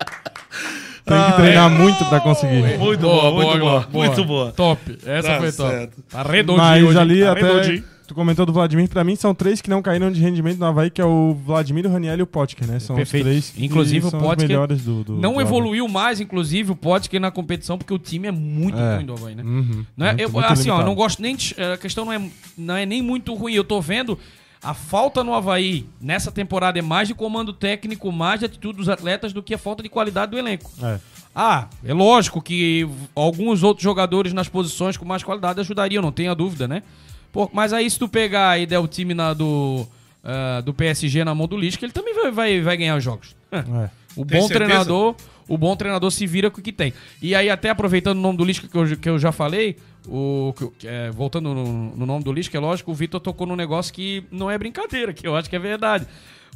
[1.06, 2.78] Tem que treinar muito pra conseguir.
[2.78, 4.52] Muito boa, muito boa, Glauco, muito boa.
[4.52, 5.00] Top.
[5.06, 5.70] Essa Tá foi top.
[5.72, 6.04] certo.
[6.10, 7.84] Tá redondinho Mas hoje, ali tá até, redondinho.
[8.10, 10.90] Tu comentou do Vladimir, pra mim são três que não caíram de rendimento no Havaí,
[10.90, 12.80] que é o Vladimir, o Raniel e o Potker, né?
[12.80, 13.24] São Perfeito.
[13.24, 16.20] os três que Inclusive, o são os Potker melhores do, do Não do evoluiu mais,
[16.20, 18.96] inclusive, o Potker na competição, porque o time é muito É.
[18.96, 19.44] ruim do Havaí, né?
[19.44, 19.86] Uhum.
[19.96, 20.90] Não é, Muito- eu, muito assim, ó, limitado.
[20.90, 22.22] não gosto nem de, A questão não é,
[22.58, 23.54] não é nem muito ruim.
[23.54, 24.18] Eu tô vendo
[24.62, 28.90] a falta no Havaí nessa temporada é mais de comando técnico, mais de atitude dos
[28.90, 30.72] atletas do que a falta de qualidade do elenco.
[30.82, 31.00] É.
[31.36, 36.34] Ah, é lógico que alguns outros jogadores nas posições com mais qualidade ajudariam, não tenha
[36.34, 36.82] dúvida, né?
[37.32, 39.88] Pô, mas aí se tu pegar e der o time na, do,
[40.24, 43.36] ah, do PSG na mão do Lisca, ele também vai, vai, vai ganhar os jogos.
[43.52, 43.60] É.
[44.16, 44.54] O Tem bom certeza?
[44.54, 45.16] treinador,
[45.48, 46.94] o bom treinador se vira com o que tem.
[47.22, 50.54] E aí, até aproveitando o nome do Lisca que eu, que eu já falei, o,
[50.84, 54.24] é, voltando no, no nome do Lisca, é lógico, o Vitor tocou num negócio que
[54.32, 56.06] não é brincadeira, que eu acho que é verdade.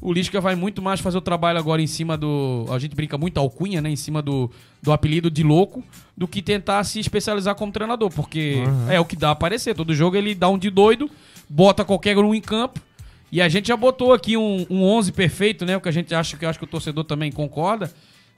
[0.06, 2.66] O Lisca vai muito mais fazer o trabalho agora em cima do.
[2.70, 3.90] A gente brinca muito alcunha, né?
[3.90, 5.82] Em cima do, do apelido de louco,
[6.16, 8.58] do que tentar se especializar como treinador, porque
[8.90, 9.74] é o que dá a aparecer.
[9.74, 11.10] Todo jogo ele dá um de doido,
[11.50, 12.82] bota qualquer um em campo.
[13.32, 15.78] E a gente já botou aqui um, um 11 perfeito, né?
[15.78, 17.90] O que a gente acha que acho que o torcedor também concorda.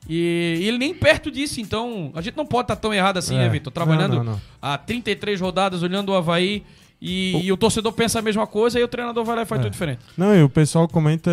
[0.07, 3.35] E, e ele nem perto disso, então a gente não pode estar tão errado assim,
[3.35, 3.39] É.
[3.39, 3.73] né, Vitor?
[3.73, 4.41] Trabalhando Não, não, não.
[4.61, 6.63] há 33 rodadas, olhando o Havaí
[7.01, 9.59] e, e o torcedor pensa a mesma coisa e o treinador vai lá e faz
[9.59, 9.63] É.
[9.63, 9.99] tudo diferente.
[10.17, 11.29] Não, e o pessoal comenta,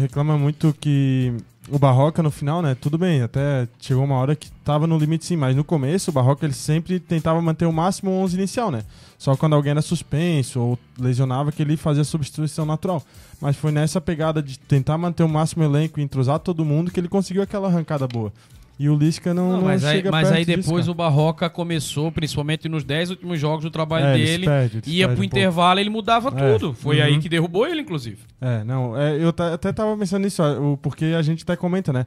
[0.00, 1.32] reclama muito que
[1.70, 2.74] o Barroca no final, né?
[2.80, 6.14] Tudo bem, até chegou uma hora que tava no limite sim, mas no começo o
[6.14, 8.82] Barroca ele sempre tentava manter o máximo 11 inicial, né?
[9.18, 13.02] Só quando alguém era suspenso ou lesionava que ele fazia a substituição natural.
[13.40, 16.98] Mas foi nessa pegada de tentar manter o máximo elenco e entrosar todo mundo que
[17.00, 18.32] ele conseguiu aquela arrancada boa.
[18.78, 20.92] E o Lisca não, Não, não mas aí, mas aí disso, depois cara.
[20.92, 24.46] o Barroca começou, principalmente nos 10 últimos jogos do trabalho É, dele,
[24.84, 25.24] se ia pro um pouco.
[25.24, 26.52] intervalo ele mudava É.
[26.52, 26.72] tudo.
[26.74, 27.04] Foi Uhum.
[27.04, 28.18] aí que derrubou ele, inclusive.
[28.40, 31.92] É, não, é, eu até tava pensando nisso, ó, o- porque a gente até comenta,
[31.92, 32.06] né?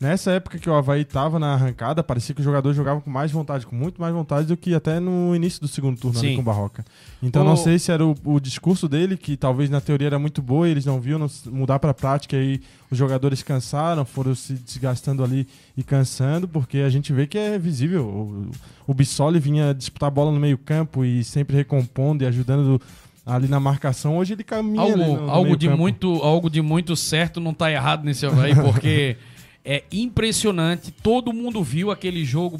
[0.00, 3.30] Nessa época que o Havaí tava na arrancada, parecia que o jogador jogava com mais
[3.30, 6.40] vontade, com muito mais vontade do que até no início do segundo turno ali com
[6.40, 6.82] o Barroca.
[7.22, 10.18] Então O- não sei se era o, o discurso dele, que talvez na teoria era
[10.18, 12.60] muito boa e eles não viam não mudar pra prática e aí
[12.90, 17.58] os jogadores cansaram, foram se desgastando ali e cansando, porque a gente vê que é
[17.58, 18.06] visível.
[18.06, 18.50] O,
[18.86, 22.80] o Bissoli vinha disputar a bola no meio campo e sempre recompondo e ajudando
[23.26, 24.16] ali na marcação.
[24.16, 25.78] Hoje ele caminha Algo, no- no algo, de campo.
[25.78, 29.18] muito, algo de muito certo não tá errado nesse Havaí, porque
[29.64, 30.90] é impressionante.
[30.90, 32.58] Todo mundo viu aquele jogo,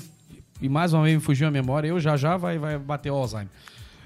[0.61, 3.15] e mais uma vez me fugiu a memória, eu já já vai, vai bater o
[3.15, 3.49] Alzheimer.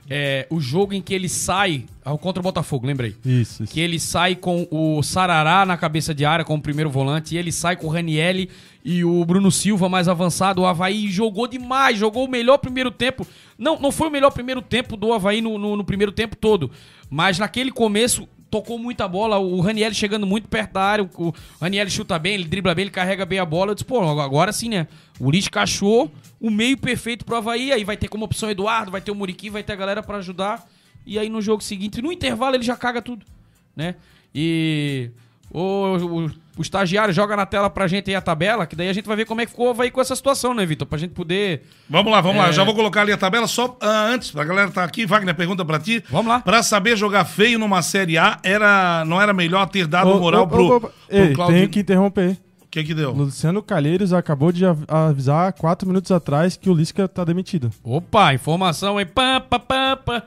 [0.09, 3.17] É, o jogo em que ele sai, ah, contra o Botafogo, lembrei.
[3.25, 3.73] Isso, isso.
[3.73, 7.51] Que ele sai com o Sarará na cabeça de área como primeiro volante, e ele
[7.51, 8.51] sai com o Ranielli
[8.85, 10.61] e o Bruno Silva mais avançado.
[10.61, 13.27] O Havaí jogou demais, jogou o melhor primeiro tempo.
[13.59, 16.71] Não, não foi o melhor primeiro tempo do Havaí no, no, no primeiro tempo todo,
[17.09, 19.37] mas naquele começo tocou muita bola.
[19.37, 22.91] O Ranielli chegando muito perto da área, o Ranielli chuta bem, ele dribla bem, ele
[22.93, 23.73] carrega bem a bola.
[23.73, 24.87] Eu disse, pô, agora sim, né?
[25.19, 26.09] O Lisca achou
[26.41, 29.51] o meio perfeito pro Havaí, aí vai ter como opção Eduardo, vai ter o Muriqui,
[29.51, 30.65] vai ter a galera pra ajudar.
[31.05, 33.27] E aí no jogo seguinte, no intervalo, ele já caga tudo,
[33.75, 33.97] né?
[34.33, 35.11] E
[35.55, 38.93] o, o, o estagiário joga na tela pra gente aí a tabela, que daí a
[38.93, 40.87] gente vai ver como é que ficou Havaí com essa situação, né, Vitor?
[40.87, 41.63] Pra gente poder...
[41.89, 42.47] Vamos lá, vamos lá.
[42.47, 42.49] É.
[42.49, 43.47] Eu já vou colocar ali a tabela.
[43.47, 46.03] Só ah, antes, pra galera tá aqui, Wagner, pergunta pra ti.
[46.11, 46.41] Vamos lá.
[46.41, 50.43] Pra saber jogar feio numa Série A, era, não era melhor ter dado Ô, moral
[50.43, 51.59] ô, pro, ô, ô, pro Ei, Claudinho?
[51.61, 52.37] tenho que interromper.
[52.63, 53.13] O que que deu?
[53.13, 57.71] Luciano Calheiros acabou de av- avisar quatro minutos atrás que o Lisca tá demitido.
[57.85, 59.05] Opa, informação aí.
[59.05, 60.23] Pam, pam, pam, pam.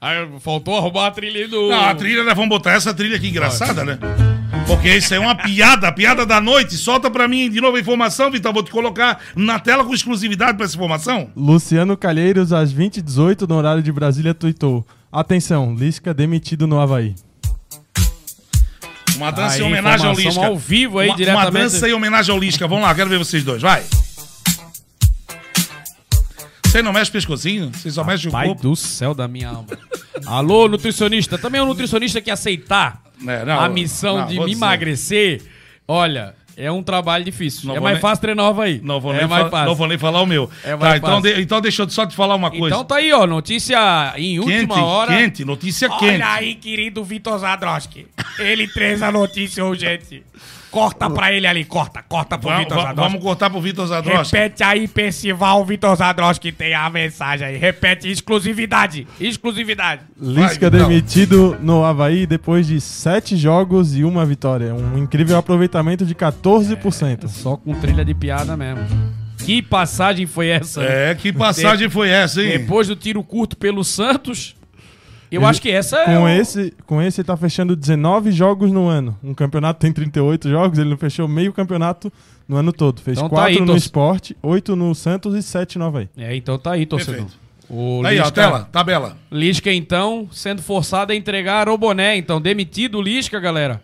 [0.00, 1.68] Aí faltou arrumar a trilha aí do...
[1.68, 2.34] Não, a trilha, né?
[2.34, 3.98] Vamos botar essa trilha aqui engraçada, né?
[4.66, 6.76] Porque isso é uma piada, a piada da noite.
[6.76, 8.52] Solta pra mim de novo a informação, Vitor.
[8.52, 11.30] Vou te colocar na tela com exclusividade pra essa informação.
[11.36, 14.84] Luciano Calheiros, às 20h18, no horário de Brasília, tuitou.
[15.10, 17.14] Atenção, Lisca demitido no Havaí.
[19.16, 20.46] Uma dança Aí, em homenagem ao Lisca.
[20.46, 21.50] ao vivo aí, uma, diretamente.
[21.56, 22.68] Uma dança em homenagem ao Lisca.
[22.68, 23.62] Vamos lá, quero ver vocês dois.
[23.62, 23.82] Vai.
[26.76, 27.70] Você não mexe o pescocinho?
[27.72, 28.60] Você só mexe o Pai corpo?
[28.60, 29.66] do céu da minha alma.
[30.26, 31.38] Alô, nutricionista.
[31.38, 34.56] Também é um nutricionista que aceitar É, não, a missão não, de me dizer.
[34.58, 35.42] emagrecer,
[35.88, 37.66] olha, é um trabalho difícil.
[37.68, 38.78] Não é mais nem- fácil treinar o Havaí.
[38.84, 39.66] Não vou, é nem mais fácil.
[39.68, 40.50] não vou nem falar o meu.
[40.62, 41.34] É tá, mais então, fácil.
[41.34, 42.66] de- então deixa eu só te falar uma coisa.
[42.66, 45.16] Então tá aí, ó, notícia em última quente, hora.
[45.16, 46.04] quente, notícia quente.
[46.16, 48.06] Olha aí, querido Vitor Zadroski.
[48.38, 50.22] Ele traz a notícia urgente.
[50.70, 52.96] Corta pra ele ali, corta, corta pro Vitor Zadroski.
[52.96, 54.36] vamos cortar pro Vitor Zadroski.
[54.36, 57.56] Repete aí, Percival Vitor Zadroski, tem a mensagem aí.
[57.56, 60.02] Repete, exclusividade, exclusividade.
[60.20, 64.74] Lisca Vai, demitido no Havaí depois de sete jogos e uma vitória.
[64.74, 67.28] Um incrível aproveitamento de 14%.
[67.28, 68.84] Só com trilha de piada mesmo.
[69.38, 70.82] Que passagem foi essa?
[70.82, 72.58] É, que passagem foi essa, hein?
[72.58, 74.55] Depois do tiro curto pelo Santos,
[75.30, 76.04] eu Ele- acho que essa é.
[76.06, 79.16] Com o- esse, com esse, ele tá fechando 19 jogos no ano.
[79.22, 82.12] Um campeonato tem 38 jogos, ele não fechou meio campeonato
[82.48, 83.00] no ano todo.
[83.00, 86.08] Fez Então tá 4 no torce- esporte, 8 no Santos e 7 no Havaí.
[86.16, 87.22] É, então tá aí, torcedor.
[87.22, 87.46] Perfeito.
[87.68, 89.16] O Aí, ó, Lisca- tela, tabela.
[89.30, 92.16] Lisca, então, sendo forçado a entregar o boné.
[92.16, 93.82] Então, demitido o Lisca, galera.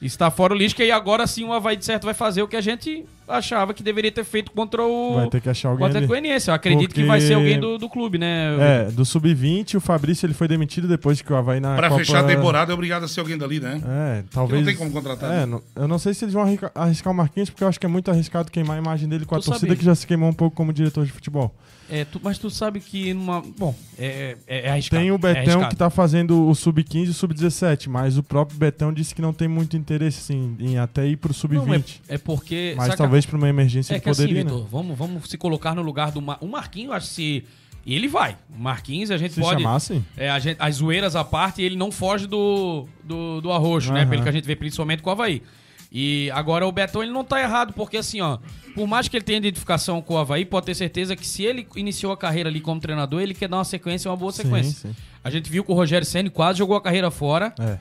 [0.00, 2.54] Está fora o Lisca e agora sim o Havaí de certo vai fazer o que
[2.54, 5.86] a gente achava que deveria ter feito contra o, Vai ter que achar o alguém
[5.88, 6.08] Atlético.
[6.12, 6.48] Goianiense.
[6.48, 8.86] Eu acredito que Porque- vai ser alguém do, do clube, né?
[8.86, 11.98] É, do Sub-20, o Fabrício ele foi demitido depois que o Havaí na Pra Copa...
[12.04, 13.82] fechar a temporada é obrigado a ser alguém dali, né?
[13.84, 14.60] É, talvez...
[14.60, 15.46] não tem como contratar, É, né?
[15.46, 17.84] não- eu não sei se eles vão arrisca- arriscar o Marquinhos, porque eu acho que
[17.86, 20.32] é muito arriscado queimar a imagem dele com a torcida que já se queimou um
[20.34, 21.52] pouco como diretor de futebol.
[21.90, 23.40] É, tu- mas tu sabe que numa.
[23.40, 25.00] Bom, é, é, é arriscado.
[25.02, 25.68] Tem o é Betão arriscado.
[25.68, 29.32] que tá fazendo o Sub-15 e o Sub-17, mas o próprio Betão disse que não
[29.32, 32.00] tem muito interesse assim, em até ir pro Não, Sub-20.
[32.08, 32.74] é, é porque.
[32.76, 34.66] mas que talvez pra uma emergência É ele que assim, poderia, Vitor, né?
[34.70, 36.38] vamos, vamos se colocar no lugar do Mar...
[36.40, 37.44] o Marquinhos, acho que se
[37.86, 38.36] e ele vai.
[38.54, 40.04] O Marquinhos, a gente Se pode chamassem?
[40.14, 44.00] é, a gente- as zoeiras à parte, ele não foge do do, do arrojo, né?
[44.02, 44.10] Aham.
[44.10, 45.42] Pelo que a gente vê principalmente com o Havaí.
[45.90, 48.38] E agora o Betão ele não tá errado, porque assim, ó,
[48.74, 51.66] por mais que ele tenha identificação com o Havaí, pode ter certeza que se ele
[51.76, 54.90] iniciou a carreira ali como treinador, ele quer dar uma sequência, uma boa Sim, sequência.
[54.90, 54.96] sim.
[55.24, 57.78] A gente viu que o Rogério Senna quase jogou a carreira fora É.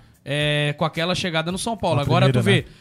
[0.70, 1.98] é, com aquela chegada no São Paulo.
[1.98, 2.72] Na Agora tu primeira, vê,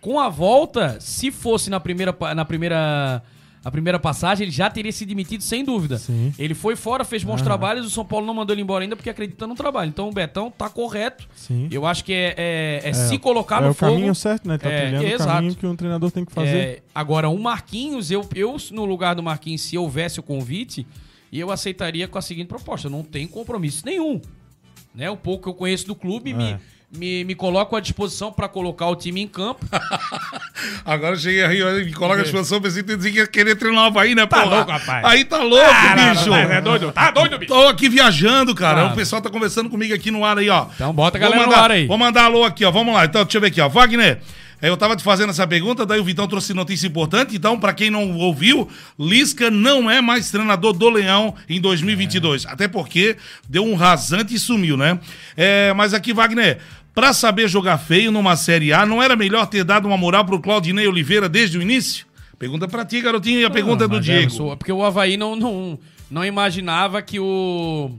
[0.00, 3.22] com a volta, se fosse na primeira, na primeira,
[3.66, 5.98] a primeira passagem, ele já teria se demitido sem dúvida.
[5.98, 6.32] Sim.
[6.38, 9.10] Ele foi fora, fez bons trabalhos, o São Paulo não mandou ele embora ainda porque
[9.10, 9.88] acredita no trabalho.
[9.88, 11.28] Então o Betão tá correto.
[11.34, 11.66] Sim.
[11.70, 12.34] Eu acho que é,
[12.84, 13.92] é- é se colocar é no o fogo.
[13.94, 14.56] caminho certo, né?
[14.56, 15.32] Tá É, trilhando o exato.
[15.32, 16.56] caminho que um treinador tem que fazer.
[16.56, 20.86] É, agora, o Marquinhos, eu, eu, no lugar do Marquinhos, se houvesse o convite,
[21.32, 24.20] eu aceitaria com a seguinte proposta: não tem compromisso nenhum.
[24.94, 25.10] Né?
[25.10, 26.60] O pouco que eu conheço do clube me, É.
[26.96, 29.64] me, me coloco à disposição para colocar o time em campo.
[30.84, 33.84] Agora eu cheguei aí, olha, me coloca a disposição, pensei que você ia querer treinar
[33.84, 34.56] o Havaí, né, Tá porra?
[34.56, 35.04] louco, rapaz.
[35.04, 35.64] Aí tá louco,
[36.14, 36.34] bicho.
[36.34, 36.92] É doido?
[36.92, 37.52] Tá doido, bicho?
[37.52, 38.82] Tô aqui viajando, cara.
[38.82, 38.92] Ah.
[38.92, 40.66] O pessoal tá conversando comigo aqui no ar aí, ó.
[40.74, 41.86] Então bota a Vou galera no mandar- ar aí.
[41.86, 42.70] Vou mandar alô aqui, ó.
[42.70, 43.04] Vamos lá.
[43.04, 43.68] Então, deixa eu ver aqui, ó.
[43.68, 44.20] Wagner,
[44.62, 47.36] eu tava te fazendo essa pergunta, daí o Vitão trouxe notícia importante.
[47.36, 52.46] Então, pra quem não ouviu, Lisca não é mais treinador do Leão em 2022.
[52.46, 53.16] Até porque
[53.48, 54.98] deu um rasante e sumiu, né?
[55.36, 56.58] É, mas aqui, Wagner,
[56.96, 60.40] pra saber jogar feio numa Série A, não era melhor ter dado uma moral pro
[60.40, 62.06] Claudinei Oliveira desde o início?
[62.38, 64.30] Pergunta pra ti, garotinho, e a pergunta é do Mas Diego.
[64.30, 65.78] sou- porque o Havaí não, não,
[66.10, 67.90] não imaginava que o.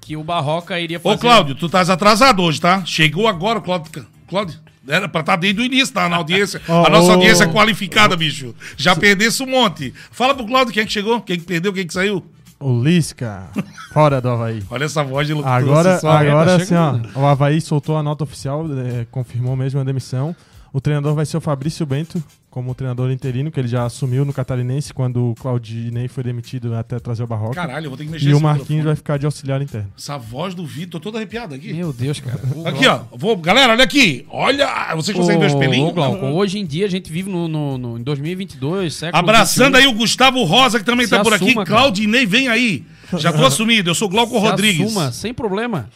[0.00, 1.14] que o Barroca iria fazer.
[1.14, 2.84] Ô, Cláudio, tu estás atrasado hoje, tá?
[2.84, 4.06] Chegou agora, o Cláudio.
[4.28, 6.08] Cláudio, era pra estar desde o início, tá?
[6.08, 6.60] Na audiência.
[6.68, 8.54] Ó, a nossa audiência é qualificada, bicho.
[8.76, 9.92] Já perdesse um monte.
[10.10, 12.24] Fala pro Cláudio quem é que chegou, quem que perdeu, quem que saiu.
[12.62, 13.48] O Lisca,
[13.92, 14.62] fora do Havaí.
[14.70, 15.52] Olha essa voz de locutor.
[15.52, 19.84] Agora, agora tá assim, ó, o Havaí soltou a nota oficial, é, confirmou mesmo a
[19.84, 20.34] demissão.
[20.72, 24.32] O treinador vai ser o Fabrício Bento, como treinador interino, que ele já assumiu no
[24.32, 27.54] Catarinense quando o Claudinei foi demitido até trazer o Barroca.
[27.54, 28.82] Caralho, eu vou ter que mexer E o Marquinhos microfone.
[28.86, 29.92] vai ficar de auxiliar interno.
[29.98, 31.74] Essa voz do Vitor, todo arrepiado aqui.
[31.74, 32.40] Meu Deus, cara.
[32.64, 33.00] Aqui, ó.
[33.14, 33.36] Vou...
[33.36, 34.24] Galera, olha aqui.
[34.30, 34.94] Olha.
[34.94, 35.92] Vocês conseguem ver os pelinhos?
[35.92, 39.90] Glauco, hoje em dia a gente vive no, no, no- em 2022, século Abraçando 21.
[39.90, 41.44] aí o Gustavo Rosa, que também Se tá por aqui.
[41.44, 41.80] assuma, cara.
[41.80, 42.82] Claudinei, vem aí.
[43.18, 44.86] Já tô assumido, eu sou Glauco Se Rodrigues.
[44.86, 45.90] assuma, sem problema.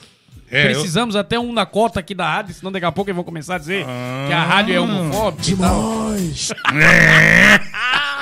[0.50, 3.16] É, eu- Precisamos até um na cota aqui da rádio, senão daqui a pouco eles
[3.16, 3.84] vão começar a dizer
[4.26, 5.82] que a rádio é homofóbica e tal.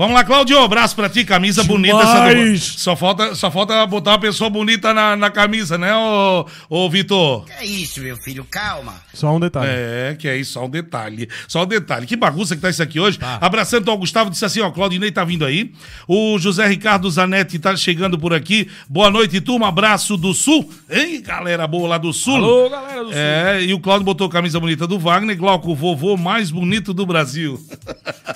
[0.00, 0.58] Vamos lá, Claudio.
[0.62, 1.94] Abraço pra ti, camisa bonita.
[1.98, 2.62] Demais.
[2.62, 6.46] Essa do- Só falta, só falta botar uma pessoa bonita na, na camisa, né, ô,
[6.70, 7.44] ô Vitor?
[7.58, 8.94] É isso, meu filho, calma.
[9.12, 9.68] Só um detalhe.
[9.70, 11.28] É, que é isso, só um detalhe.
[11.46, 12.06] Só um detalhe.
[12.06, 13.18] Que bagunça que tá isso aqui hoje.
[13.42, 15.70] Abraçando ao Gustavo, disse assim, ó, Claudinei tá vindo aí.
[16.08, 18.70] O José Ricardo Zanetti tá chegando por aqui.
[18.88, 19.68] Boa noite, turma.
[19.68, 20.72] Abraço do Sul.
[20.90, 22.36] Hein, galera boa lá do Sul.
[22.36, 23.18] Alô, galera do Sul.
[23.18, 25.36] É, e o Claudio botou a camisa bonita do Wagner.
[25.36, 27.60] Glauco, o vovô mais bonito do Brasil.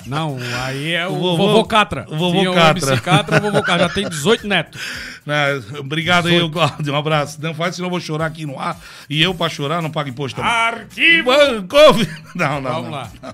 [0.05, 2.05] Não, aí é o O vovô, vovô- Catra.
[2.09, 2.87] o vovô Tinha Catra.
[2.89, 3.87] MC Catra, o vovô Catra.
[3.87, 4.81] Já tem 18 netos.
[5.25, 6.93] Né, Obrigado aí, Claudio.
[6.93, 7.41] Um abraço.
[7.41, 8.79] Não faz, senão eu vou chorar aqui no ar.
[9.09, 10.51] E eu, pra chorar, não pago imposto também.
[10.51, 11.25] Arquivo!
[11.31, 11.75] Banco!
[12.35, 12.91] Não, não, Vamos não.
[12.91, 13.09] lá.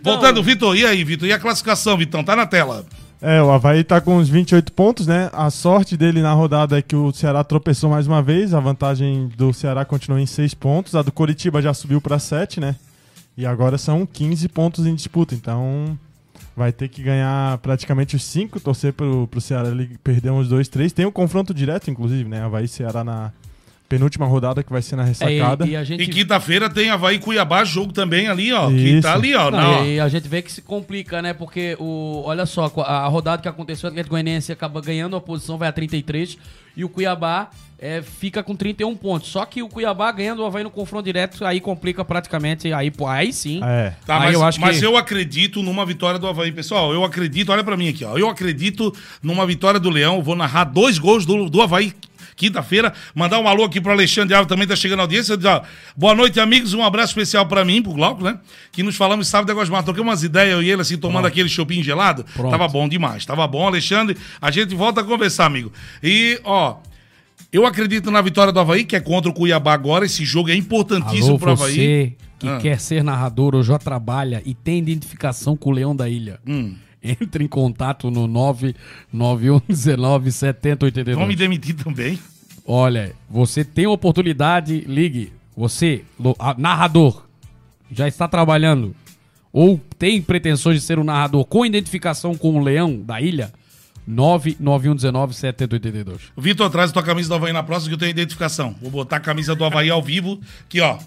[0.00, 0.76] Voltando, Vitor.
[0.76, 1.26] E aí, Vitor?
[1.26, 2.22] E a classificação, Vitão?
[2.22, 2.86] Tá na tela.
[3.20, 5.28] É, o Havaí tá com uns 28 pontos, né?
[5.32, 8.54] A sorte dele na rodada é que o Ceará tropeçou mais uma vez.
[8.54, 10.94] A vantagem do Ceará continua em 6 pontos.
[10.94, 12.76] A do Coritiba já subiu pra 7, né?
[13.36, 15.34] E agora são 15 pontos em disputa.
[15.34, 15.98] Então
[16.56, 20.68] vai ter que ganhar praticamente os 5, torcer pro, pro Ceará ele perder uns 2,
[20.68, 20.92] 3.
[20.92, 22.42] Tem um confronto direto, inclusive, né?
[22.42, 23.32] Havaí e Ceará na
[23.94, 25.64] penúltima rodada que vai ser na ressacada.
[25.64, 28.68] É, e, e gente E quinta-feira tem Havaí e Cuiabá, jogo também ali, ó.
[28.68, 29.02] Que Isso.
[29.02, 29.50] tá ali, ó.
[29.50, 31.32] Não, na- e aí a gente vê que se complica, né?
[31.32, 35.56] Porque o, olha só, a, rodada que aconteceu, o Atlético Goianiense acaba ganhando a posição,
[35.58, 36.36] vai a 33,
[36.76, 39.28] e o Cuiabá é, fica com 31 pontos.
[39.28, 43.06] Só que o Cuiabá ganhando o Havaí no confronto direto, aí complica praticamente, aí, pô,
[43.06, 43.60] aí sim.
[43.62, 43.92] É.
[44.06, 46.92] Tá, Aí mas, eu acho mas que- eu acredito numa vitória do Havaí, pessoal.
[46.92, 48.16] Eu acredito, olha pra mim aqui, ó.
[48.18, 50.22] Eu acredito numa vitória do Leão.
[50.22, 51.92] Vou narrar dois gols do, do Havaí.
[52.36, 52.92] Quinta-feira.
[53.14, 55.36] Mandar um alô aqui pro Alexandre Alves, também tá chegando a audiência.
[55.36, 55.62] Diz, ó,
[55.96, 56.74] Boa noite, amigos.
[56.74, 58.38] Um abraço especial pra mim, pro Glauco, né?
[58.72, 59.84] Que nos falamos sábado de Mato.
[59.84, 62.24] Troquei umas ideias, eu e ele, assim, tomando aquele chopinho gelado.
[62.34, 62.50] Pronto.
[62.50, 63.24] Tava bom demais.
[63.24, 64.16] Tava bom, Alexandre.
[64.40, 65.72] A gente volta a conversar, amigo.
[66.02, 66.76] E, ó.
[67.52, 70.04] Eu acredito na vitória do Havaí, que é contra o Cuiabá agora.
[70.04, 71.72] Esse jogo é importantíssimo Alô, pro Havaí.
[71.74, 72.58] você que Ah.
[72.58, 76.40] quer ser narrador ou já trabalha e tem identificação com o Leão da Ilha.
[76.46, 76.74] Hum.
[77.04, 81.18] Entre em contato no 99119 7082.
[81.18, 82.18] Vão me demitir também.
[82.66, 85.30] Olha, você tem oportunidade, ligue.
[85.54, 86.02] Você,
[86.56, 87.26] narrador,
[87.92, 88.96] já está trabalhando
[89.52, 93.52] ou tem pretensões de ser um narrador com identificação com o Leão da Ilha?
[94.06, 96.22] 99119 7082.
[96.36, 98.74] Vitor, traz tua camisa do Havaí na próxima que eu tenho identificação.
[98.82, 100.40] Vou botar a camisa do Havaí ao vivo.
[100.66, 100.98] Aqui, ó.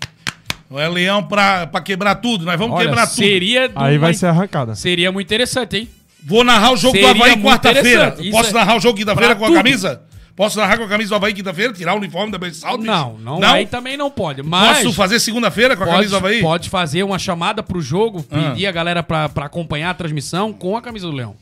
[0.69, 2.45] Não é leão pra, pra quebrar tudo.
[2.45, 3.15] Nós vamos Olha, quebrar tudo.
[3.15, 4.75] seria do- Aí vai ser arrancada.
[4.75, 5.89] seria muito interessante, hein?
[6.23, 7.87] Vou narrar o jogo Seria do Havaí muito quarta-feira.
[7.89, 8.21] interessante.
[8.27, 9.57] Isso Posso é- narrar o jogo quinta-feira pra com a tudo.
[9.57, 10.01] camisa?
[10.35, 11.73] Posso narrar com a camisa do Havaí quinta-feira?
[11.73, 12.77] Tirar o uniforme da Bessal?
[12.77, 14.43] Não, não, aí também não pode.
[14.43, 16.41] Mas Posso fazer segunda-feira com a pode, camisa do Havaí?
[16.41, 18.49] pode fazer uma chamada pro jogo, Ah.
[18.51, 21.35] pedir a galera pra, pra acompanhar a transmissão com a camisa do Leão.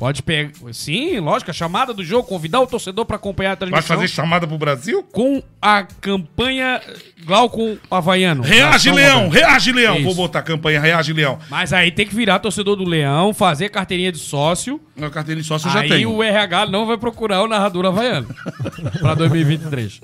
[0.00, 0.50] Pode pegar.
[0.72, 3.96] Sim, lógico, a chamada do jogo, convidar o torcedor pra acompanhar a Vai transmissão.
[3.98, 5.02] fazer chamada pro Brasil?
[5.12, 6.80] com a campanha
[7.26, 8.42] Glauco Havaiano.
[8.42, 9.26] Reage, Leão!
[9.26, 9.28] Havaiano.
[9.30, 9.94] Reage, Leão!
[9.96, 10.04] Isso.
[10.06, 11.38] Vou botar a campanha Reage, Leão.
[11.50, 14.80] Mas aí tem que virar torcedor do Leão, fazer carteirinha de sócio.
[14.96, 16.10] Meu carteirinho de sócio eu já aí tenho.
[16.12, 18.26] o RH não vai procurar o narrador havaiano
[19.00, 20.00] pra 2023.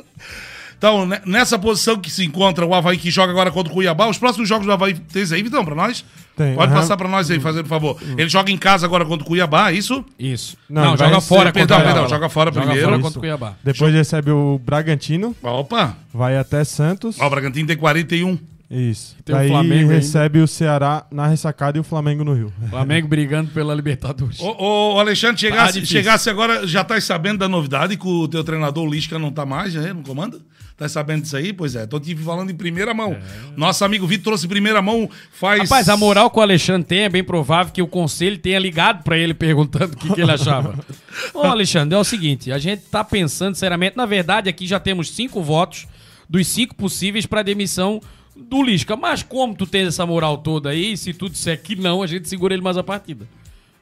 [0.78, 4.06] Então, ne- nessa posição que se encontra o Havaí que joga agora contra o Cuiabá,
[4.08, 6.04] os próximos jogos do Havaí tem aí, Vitão, pra nós?
[6.36, 6.80] Tem, Pode aham.
[6.82, 7.98] passar pra nós aí, fazendo favor.
[8.16, 10.04] Ele joga em casa agora contra o Cuiabá, é isso?
[10.18, 10.56] Isso.
[10.68, 12.08] Não, Não, joga fora perdão, contra o perdão, Cuiabá.
[12.14, 12.82] joga fora primeiro.
[12.82, 13.02] fora Isso.
[13.02, 13.54] contra o Cuiabá.
[13.64, 15.96] Depois recebe o Bragantino, Opa!
[16.12, 17.16] vai até Santos.
[17.18, 18.38] Ó, o Bragantino tem 41.
[18.68, 19.16] Isso.
[19.24, 19.94] Tem o Daí Flamengo ainda.
[19.94, 22.52] recebe o Ceará na ressacada e o Flamengo no Rio.
[22.68, 24.40] Flamengo brigando pela Libertadores.
[24.40, 28.42] Ô, ô, Alexandre, chegasse, Tá chegasse agora, já tá sabendo da novidade que o teu
[28.44, 29.92] treinador o Lisca não tá mais, né?
[29.92, 30.42] No comando?
[30.76, 31.54] Tá sabendo disso aí?
[31.54, 33.16] Pois é, tô te falando em primeira mão.
[33.56, 35.62] Nosso amigo Vitor trouxe em primeira mão faz.
[35.62, 39.02] Rapaz, a moral que o Alexandre tem é bem provável que o conselho tenha ligado
[39.02, 40.78] pra ele perguntando o que, que ele achava.
[41.32, 43.96] Ô, Alexandre, é o seguinte: a gente tá pensando seriamente.
[43.96, 45.86] Na verdade, aqui já temos cinco votos
[46.28, 47.98] dos cinco possíveis pra demissão
[48.36, 48.96] do Lisca.
[48.96, 52.28] Mas como tu tens essa moral toda aí, se tu disser que não, a gente
[52.28, 53.26] segura ele mais a partida.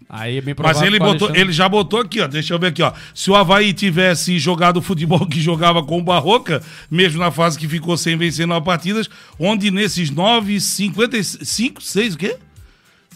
[0.08, 2.26] Aí é bem Mas ele, botou, Alexandre- ele já botou aqui, ó.
[2.26, 2.92] Deixa eu ver aqui, ó.
[3.14, 7.58] Se o Havaí tivesse jogado o futebol que jogava com o Barroca, mesmo na fase
[7.58, 12.36] que ficou sem vencer nove partidas, onde nesses nove, 55, 6 o quê?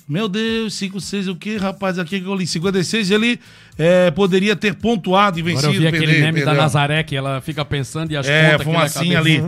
[0.08, 1.98] Meu Deus, 5, 6 o quê, rapaz?
[1.98, 3.38] Aqui que eu li 56, ele
[3.76, 5.74] é, poderia ter pontuado e Agora vencido.
[5.74, 6.54] eu vi aquele perder, meme da.
[6.54, 9.42] Nazaré que ela fica pensando e as É, contas fumacinha ali.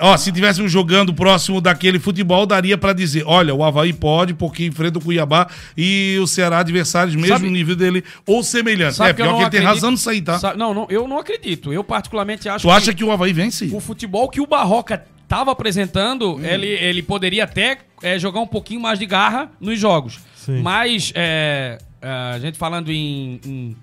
[0.00, 4.64] Ó, se tivéssemos jogando próximo daquele futebol, daria pra dizer: olha, o Havaí pode, porque
[4.64, 8.94] enfrenta o Cuiabá e o Ceará, adversários mesmo Sabe- no nível dele, ou semelhante.
[8.96, 10.38] Sabe é, que pior que ele tem razão nisso aí, tá?
[10.38, 11.74] Sabe- não, não, eu não acredito.
[11.74, 13.68] Eu particularmente acho Tu acha que o Havaí vence?
[13.70, 16.44] o futebol que o Barroca estava apresentando, Hum.
[16.44, 20.20] ele, ele poderia até é, jogar um pouquinho mais de garra nos jogos.
[20.34, 20.62] Sim.
[20.62, 23.76] Mas é, é, a gente falando em, em,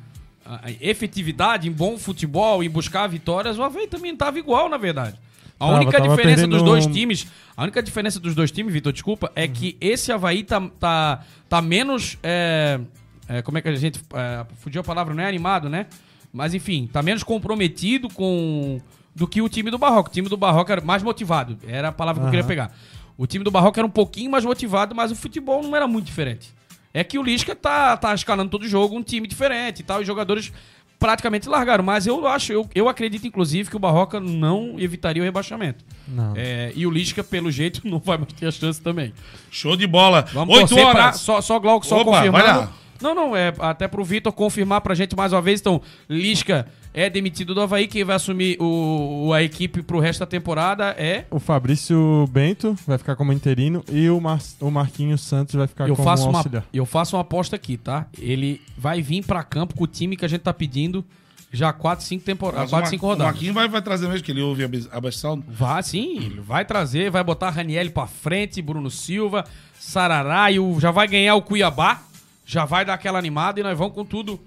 [0.82, 5.18] efetividade, em bom futebol, em buscar vitórias, o Havaí também estava igual, na verdade.
[5.60, 8.94] A Tava, única tava diferença dos dois times, a única diferença dos dois times, Vitor,
[8.94, 12.18] desculpa, é que esse Havaí tá, tá, tá menos.
[12.22, 12.80] é,
[13.28, 14.00] é, como é que a gente.
[14.14, 15.88] É, fugiu a palavra, não é animado, né?
[16.32, 18.80] Mas enfim, tá menos comprometido com.
[19.16, 20.10] do que o time do Barroco.
[20.10, 21.58] O time do Barroco era mais motivado.
[21.68, 22.72] Era a palavra que eu queria pegar.
[23.18, 26.06] O time do Barroco era um pouquinho mais motivado, mas o futebol não era muito
[26.06, 26.54] diferente.
[26.94, 30.02] É que o Lisca tá, tá escalando todo jogo um time diferente e tal, e
[30.02, 30.52] os jogadores
[31.00, 31.84] praticamente largaram.
[31.84, 35.84] Mas eu acho, eu, eu acredito, inclusive, que o Barroca não evitaria o rebaixamento.
[36.08, 36.34] Não.
[36.36, 39.14] É, e o Lisca, pelo jeito, não vai mais ter a chance também.
[39.52, 40.26] Show de bola.
[40.34, 41.20] Vamos Oito torcer pra, horas.
[41.20, 42.60] só, só Glauco, só Opa, vai confirmando.
[42.60, 42.74] lá.
[43.00, 45.60] Não, não, é até pro Vitor confirmar pra gente mais uma vez.
[45.60, 46.68] Então, Lisca
[47.00, 47.88] é demitido do Havaí.
[47.88, 51.26] Quem vai assumir o, o- a equipe pro resto da temporada é.
[51.30, 55.88] O Fabrício Bento vai ficar como interino e o, Mar o Marquinhos Santos vai ficar
[55.88, 56.66] Eu como faço, uma, auxiliar.
[56.74, 58.08] eu faço uma aposta aqui, tá?
[58.18, 61.06] Ele vai vir pra campo com o time que a gente tá pedindo
[61.52, 63.34] já 4, 5 temporadas, Mas 4, o 5 Ma- O rodadas.
[63.34, 65.40] Marquinhos vai, vai trazer mesmo, que ele ouve a Bestal.
[65.48, 69.46] Vai sim, ele vai trazer, vai botar Raniel pra frente, Bruno Silva,
[69.80, 72.02] Sarará e o, já vai ganhar o Cuiabá,
[72.46, 74.40] já vai dar aquela animada e nós vamos com tudo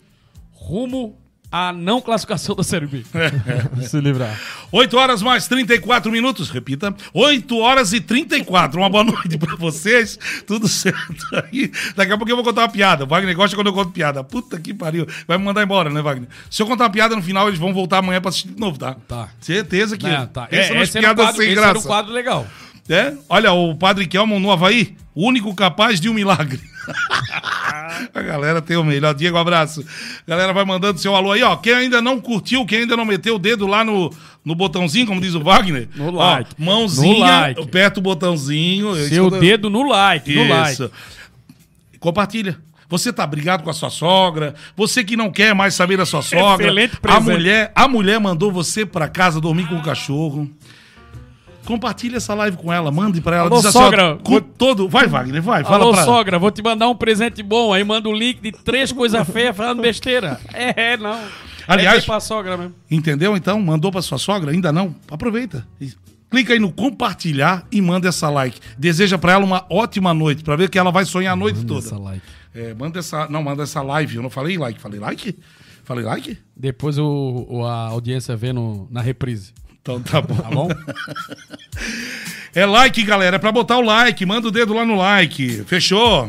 [0.52, 1.16] rumo
[1.52, 3.04] à não classificação da Série B.
[3.86, 4.38] Se livrar.
[4.70, 6.94] 8 horas mais 34 minutos, repita.
[7.12, 8.78] 8 horas e 34.
[8.80, 10.18] Uma boa noite pra vocês.
[10.46, 11.70] Tudo certo aí.
[11.96, 13.04] Daqui a pouco eu vou contar uma piada.
[13.04, 14.22] O Wagner gosta quando eu conto piada.
[14.22, 15.06] Puta que pariu.
[15.26, 16.28] Vai me mandar embora, né, Wagner?
[16.50, 18.78] Se eu contar uma piada no final, eles vão voltar amanhã pra assistir de novo,
[18.78, 18.96] tá?
[19.08, 19.28] Tá.
[19.40, 20.06] Certeza que.
[20.06, 20.46] É, tá.
[20.50, 21.86] Essa É, é, esse era um piadas quadro, sem esse era um graça.
[21.88, 22.46] quadro legal.
[22.90, 23.14] É?
[23.28, 26.60] Olha, o Padre Kelman no Havaí, o único capaz de um milagre.
[28.14, 29.14] A galera tem o melhor.
[29.14, 29.84] Diego, abraço.
[30.26, 31.54] Galera vai mandando seu alô aí, ó.
[31.56, 34.12] Quem ainda não curtiu, quem ainda não meteu o dedo lá no,
[34.44, 35.88] no botãozinho, como diz o Wagner.
[35.94, 36.50] No ó, like.
[36.58, 37.60] Mãozinha, No like.
[37.62, 38.94] aperta o botãozinho.
[39.08, 40.72] Seu Isso- dedo no like, no like.
[40.72, 40.90] Isso.
[41.98, 42.58] Compartilha.
[42.88, 46.22] Você tá brigado com a sua sogra, você que não quer mais saber da sua
[46.22, 46.66] sogra.
[46.66, 47.30] Excelente a presente.
[47.30, 50.50] mulher, a mulher mandou você pra casa dormir com o cachorro.
[51.64, 53.46] Compartilha essa live com ela, mande pra ela.
[53.48, 56.62] Alô, ó, sogra, com vou- todo, vai Wagner, vai, fala Alô, pra sogra, vou te
[56.62, 57.72] mandar um presente bom.
[57.72, 60.40] Aí manda o link de três coisas feias falando besteira.
[60.52, 61.18] É, não.
[61.68, 62.74] Aliás- é pra sogra mesmo.
[62.90, 63.36] Entendeu?
[63.36, 64.50] Então, mandou pra sua sogra?
[64.50, 64.94] Ainda não?
[65.10, 65.66] Aproveita.
[66.30, 68.58] Clica aí no compartilhar e manda essa like.
[68.78, 71.98] Deseja pra ela uma ótima noite, pra ver que ela vai sonhar a noite toda.
[71.98, 72.22] like.
[72.54, 74.16] É, manda essa, não, manda essa live.
[74.16, 75.36] Eu não falei like, falei like?
[75.84, 76.38] Falei like?
[76.56, 79.52] Depois o, o- a audiência vê no, na reprise.
[79.82, 80.36] Então tá bom.
[80.36, 80.68] Tá bom?
[82.52, 83.36] É like, galera.
[83.36, 84.26] É pra botar o like.
[84.26, 85.62] Manda o dedo lá no like.
[85.68, 86.28] Fechou?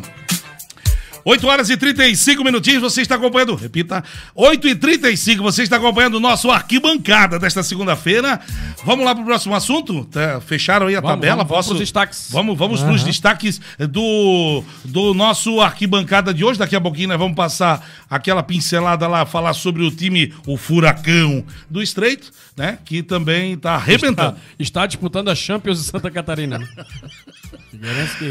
[1.24, 3.56] 8 horas e 35 minutinhos, você está acompanhando.
[3.56, 4.04] Repita.
[4.34, 8.40] 8 e 35, você está acompanhando o nosso arquibancada desta segunda-feira.
[8.84, 10.06] Vamos lá pro próximo assunto?
[10.06, 11.38] Tá, fecharam aí a Vamos, tabela?
[11.38, 11.70] vamos, vamos Posso...
[11.70, 12.30] pros destaques.
[12.32, 16.58] Vamos, vamos pros destaques do, do nosso arquibancada de hoje.
[16.58, 21.44] Daqui a pouquinho nós vamos passar aquela pincelada lá, falar sobre o time, o Furacão
[21.70, 22.32] do Estreito,
[22.62, 22.78] né?
[22.86, 24.38] Que também tá arrebentando.
[24.38, 26.60] Está, está disputando a Champions de Santa Catarina.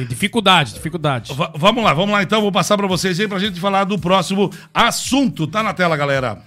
[0.08, 1.32] Dificuldade, dificuldade.
[1.34, 2.40] Va- vamos lá, vamos lá então.
[2.40, 5.46] Vou passar pra vocês aí pra gente falar do próximo assunto.
[5.46, 6.38] Tá na tela, galera.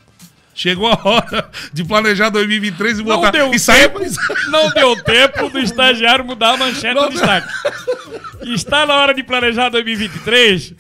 [0.56, 3.32] Chegou a hora de planejar 2023 e Não botar.
[3.32, 7.48] deu Isso aí é- Não deu tempo do estagiário mudar a manchete Não do destaque.
[8.44, 10.74] Está na hora de planejar 2023?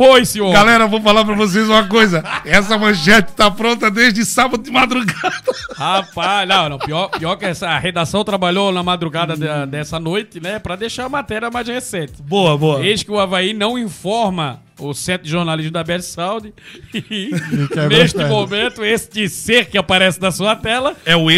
[0.00, 0.50] Foi, senhor.
[0.50, 2.24] Galera, vou falar pra vocês uma coisa.
[2.46, 5.42] Essa manchete tá pronta desde sábado de madrugada.
[5.76, 6.78] Rapaz, não, não.
[6.78, 10.58] Pior, pior que essa a redação trabalhou na madrugada da- dessa noite, né?
[10.58, 12.14] Pra deixar a matéria mais recente.
[12.22, 12.82] Boa, boa.
[12.82, 16.54] Eis que o Havaí não informa o Centro de Jornalismo da Best Saúde.
[16.94, 17.30] E,
[17.68, 21.30] quebra neste momento, este ser que aparece na sua tela É o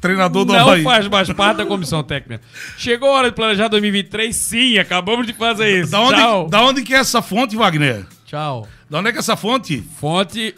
[0.00, 0.82] ex-treinador do não Havaí.
[0.82, 2.42] faz mais parte da comissão técnica.
[2.78, 4.34] Chegou a hora de planejar 2023?
[4.34, 5.92] Sim, acabamos de fazer isso.
[5.92, 6.48] Da onde, Tchau.
[6.48, 8.06] da onde que é essa fonte, Wagner?
[8.26, 8.66] Tchau.
[8.88, 9.84] Da onde é que é essa fonte?
[10.00, 10.54] Fonte.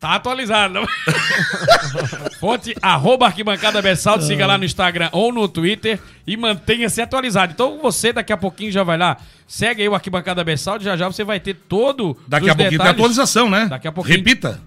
[0.00, 0.74] Tá atualizada.
[0.74, 0.84] não?
[2.38, 7.52] Fonte arroba arquibancada Bessal, siga lá no Instagram ou no Twitter e mantenha-se atualizado.
[7.54, 11.06] Então você daqui a pouquinho já vai lá, segue aí o Arquibancada Bessal, já já
[11.06, 13.66] você vai ter todo Daqui a pouquinho tem detalhes- atualização, né?
[13.66, 14.18] Daqui a pouquinho.
[14.18, 14.60] Repita.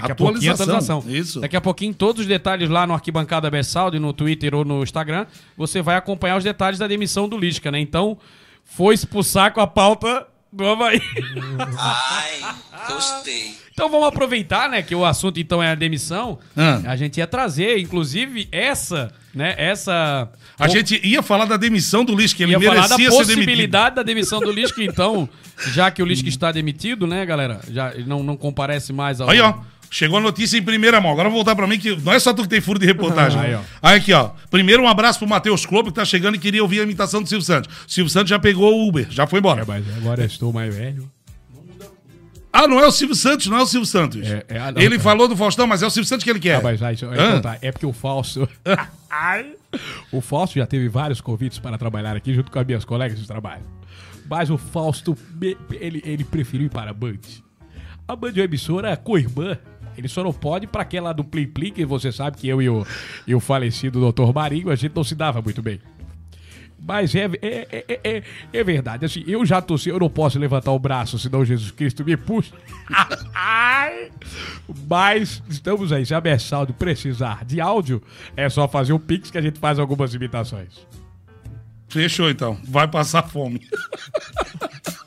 [0.00, 1.04] Daqui a pouquinho atualização.
[1.06, 1.40] Isso.
[1.40, 5.26] Daqui a pouquinho todos os detalhes lá no Arquibancada Bessaldi, no Twitter ou no Instagram,
[5.56, 7.80] você vai acompanhar os detalhes da demissão do Lisca, né?
[7.80, 8.18] Então,
[8.64, 11.00] foi expulsar com a pauta do Havaí.
[11.78, 12.40] Ai,
[12.88, 13.66] gostei.
[13.76, 16.38] Então vamos aproveitar, né, que o assunto então é a demissão.
[16.56, 16.80] Ah.
[16.86, 20.30] A gente ia trazer, inclusive, essa, né, essa...
[20.58, 23.36] A gente ia falar da demissão do Lisca, ele ia falar da merecia ser demitido.
[23.36, 25.28] possibilidade da demissão do Lisca, então,
[25.74, 29.28] já que o Lisca está demitido, né, galera, já não, não comparece mais ao...
[29.28, 29.52] Aí, ó.
[29.90, 31.12] Chegou a notícia em primeira mão.
[31.12, 33.38] Agora vou voltar pra mim, que não é só tu que tem furo de reportagem.
[33.40, 33.60] Aí, ó.
[33.82, 34.30] Aí, aqui, ó.
[34.50, 37.28] Primeiro, um abraço pro Matheus Klopp, que tá chegando e queria ouvir a imitação do
[37.28, 37.74] Silvio Santos.
[37.86, 39.64] O Silvio Santos já pegou o Uber, já foi embora.
[39.66, 41.10] Mas agora estou mais velho.
[42.52, 44.26] Ah, não é o Silvio Santos, não é o Silvio Santos.
[44.26, 45.02] É, é, ah, não, ele tá.
[45.02, 46.56] falou do Faustão, mas é o Silvio Santos que ele quer.
[46.56, 48.48] Ah, mas, ah, isso- então tá, é porque o Fausto.
[50.10, 53.26] o Fausto já teve vários convites para trabalhar aqui junto com as minhas colegas de
[53.26, 53.62] trabalho.
[54.28, 55.16] Mas o Fausto,
[55.78, 57.20] ele, ele preferiu ir para a Band.
[58.08, 59.58] A Band é uma emissora co-irmã.
[59.96, 62.86] Ele só não pode para aquela do Plim, que você sabe que eu e o,
[63.26, 64.32] e o falecido Dr.
[64.34, 65.80] Marinho, a gente não se dava muito bem.
[66.78, 68.22] Mas é, é, é, é- é,
[68.52, 69.04] é verdade.
[69.04, 72.52] Assim, eu já tossi, eu não posso levantar o braço, senão Jesus Cristo me puxa.
[74.88, 76.06] Mas estamos aí.
[76.06, 78.02] Se a Bersaldo precisar de áudio,
[78.36, 80.86] é só fazer um pix que a gente faz algumas imitações.
[81.88, 82.58] Fechou, então.
[82.64, 83.60] Vai passar fome.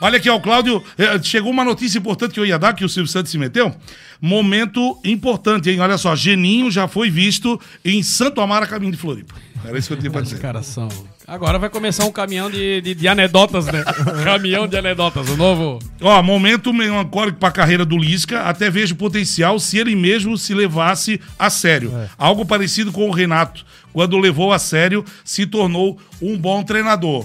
[0.00, 0.82] Olha aqui, ó, o Cláudio.
[0.98, 3.74] eh, Chegou uma notícia importante que eu ia dar, que o Silvio Santos se meteu.
[4.20, 5.80] Momento importante, hein?
[5.80, 9.34] Olha só, Geninho já foi visto em Santo Amaro, caminho de Floripa.
[9.64, 10.40] Era isso que eu tinha pra dizer.
[10.62, 10.88] São.
[11.26, 13.82] Agora vai começar um caminhão de, de, de anedotas, né?
[14.22, 15.78] caminhão de anedotas, o novo.
[16.02, 21.18] Ó, momento melancólico pra carreira do Lisca, até vejo potencial se ele mesmo se levasse
[21.38, 21.92] a sério.
[22.18, 27.24] Algo parecido com o Renato, quando levou a sério, se tornou um bom treinador.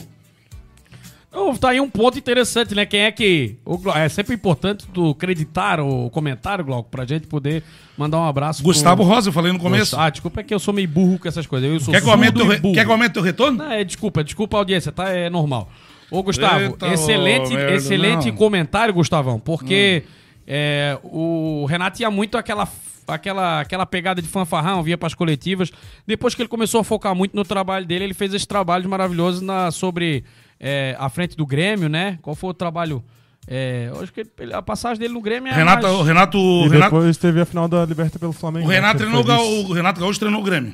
[1.60, 2.86] Tá aí um ponto interessante, né?
[2.86, 3.58] Quem é que.
[3.66, 7.64] o é sempre importante tu acreditar o comentário, Glauco, pra gente poder
[7.98, 8.62] mandar um abraço.
[8.64, 9.96] pro- Gustavo Rosa, eu falei no começo.
[10.00, 11.70] Ah, desculpa, é que eu sou meio burro com essas coisas.
[11.72, 13.58] Eu sou Quer que eu aumente re- quer que aumente teu retorno?
[13.60, 15.10] Não, é, desculpa, desculpa a audiência, tá?
[15.10, 15.70] É normal.
[16.10, 18.34] Ô, Gustavo, Eita, excelente, ô, excelente não.
[18.34, 18.38] Hum.
[18.38, 20.04] comentário, Gustavão, porque
[20.48, 22.68] é, o Renato ia muito aquela,
[23.08, 25.70] aquela, aquela pegada de fanfarrão, via pras coletivas.
[26.08, 29.46] Depois que ele começou a focar muito no trabalho dele, ele fez esse trabalho maravilhoso
[29.46, 30.24] na, sobre
[30.60, 32.18] é, a frente do Grêmio, né?
[32.22, 33.04] Qual foi o trabalho?
[33.48, 36.38] É, eu acho que ele- a passagem dele no Grêmio é Renato, mais- o Renato,
[36.38, 38.66] o E Renato, depois teve a final da Liberta pelo Flamengo.
[38.66, 40.74] o né, Renato que ele treinou o Renato Gaúcho treinou o Grêmio.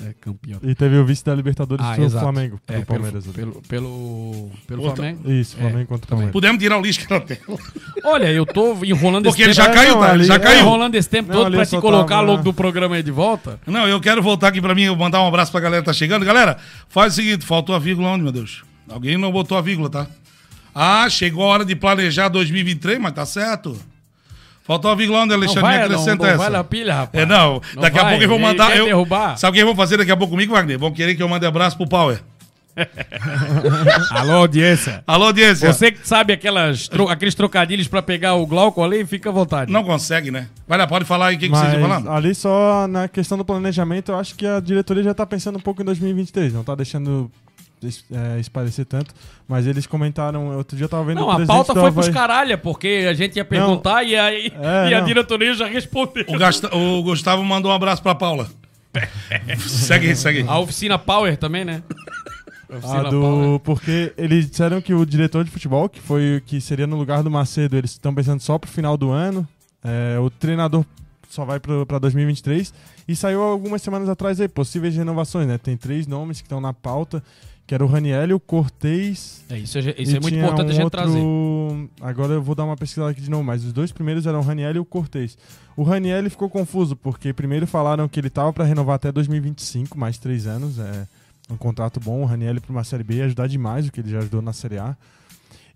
[0.00, 0.60] É campeão.
[0.62, 2.22] E teve o vice da Libertadores Ah, exato.
[2.22, 3.26] Flamengo, pro É, Palmeiras.
[3.26, 5.30] pelo, pelo, pelo, pelo Outra- Flamengo.
[5.30, 6.08] Isso, Flamengo É, contra o.
[6.08, 6.32] Palmeiras.
[6.32, 7.58] Pudemos tirar o Lisca da tela.
[8.04, 9.76] Olha, eu tô enrolando Porque ele esse já tempo.
[9.76, 10.06] caiu, não, tá?
[10.10, 10.60] Ele ali- já é, caiu.
[10.60, 13.58] enrolando esse tempo Não, todo pra te colocar tava- logo do programa aí de volta.
[13.66, 16.24] Não, eu quero voltar aqui pra mim, mandar um abraço pra galera que tá chegando.
[16.24, 18.62] Galera, faz o seguinte, faltou a vírgula onde, meu Deus?
[18.88, 20.06] Alguém não botou a vírgula, tá?
[20.74, 23.76] Ah, chegou a hora de planejar 2023, mas tá certo.
[24.68, 25.62] Faltou a vírgula onde, Não Alexandre?
[25.62, 26.36] vai, não, acrescenta não essa.
[26.38, 27.22] vai na pilha, rapaz.
[27.24, 28.76] É, não, Não daqui a vai, pouco eu vou ele mandar.
[28.76, 29.36] Eu, derrubar.
[29.38, 30.78] Sabe o que vão fazer daqui a pouco comigo, Wagner?
[30.78, 32.20] Vão querer que eu mande abraço pro Power.
[34.10, 35.02] Alô, audiência.
[35.06, 35.72] Alô, audiência.
[35.72, 39.72] Você que sabe aquelas tro- aqueles trocadilhos pra pegar o Glauco ali, fica à vontade.
[39.72, 40.48] Não consegue, né?
[40.66, 42.10] Vai lá, pode falar aí o que, que vocês estão falando.
[42.10, 45.60] ali só na questão do planejamento, eu acho que a diretoria já tá pensando um
[45.60, 47.30] pouco em 2023, não tá deixando
[48.12, 49.14] é, esparecer tanto.
[49.46, 52.12] Mas eles comentaram, outro dia eu tava vendo Não, o a pauta foi pros Havaí-
[52.12, 55.06] caralho, porque a gente ia perguntar e, aí, É, e a não.
[55.06, 56.24] diretoria já respondeu.
[56.28, 58.48] O, Gasta- o Gustavo mandou um abraço pra Paula.
[59.58, 60.48] segue aí, segue aí.
[60.48, 61.82] A oficina Power também, né?
[62.70, 63.58] A oficina do, Power.
[63.60, 67.30] porque eles disseram que o diretor de futebol, que foi que seria no lugar do
[67.30, 69.46] Macedo, eles estão pensando só pro final do ano.
[69.84, 70.84] É, o treinador
[71.28, 72.72] só vai pro- pra 2023.
[73.06, 75.56] E saiu algumas semanas atrás aí, possíveis renovações, né?
[75.56, 77.22] Tem três nomes que estão na pauta,
[77.68, 79.44] que era o Raniel, o Cortez.
[79.50, 81.20] É, isso é, isso é muito importante a um gente outro- trazer.
[82.00, 84.42] Agora eu vou dar uma pesquisada aqui de novo, mas os dois primeiros eram o
[84.42, 85.36] Raniel e o Cortez.
[85.76, 90.16] O Raniel ficou confuso, porque primeiro falaram que ele tava para renovar até 2025, mais
[90.18, 90.78] três anos.
[90.78, 91.06] É
[91.50, 94.10] um contrato bom, o Raniel para uma Série B ia ajudar demais, o que ele
[94.10, 94.96] já ajudou na Série A.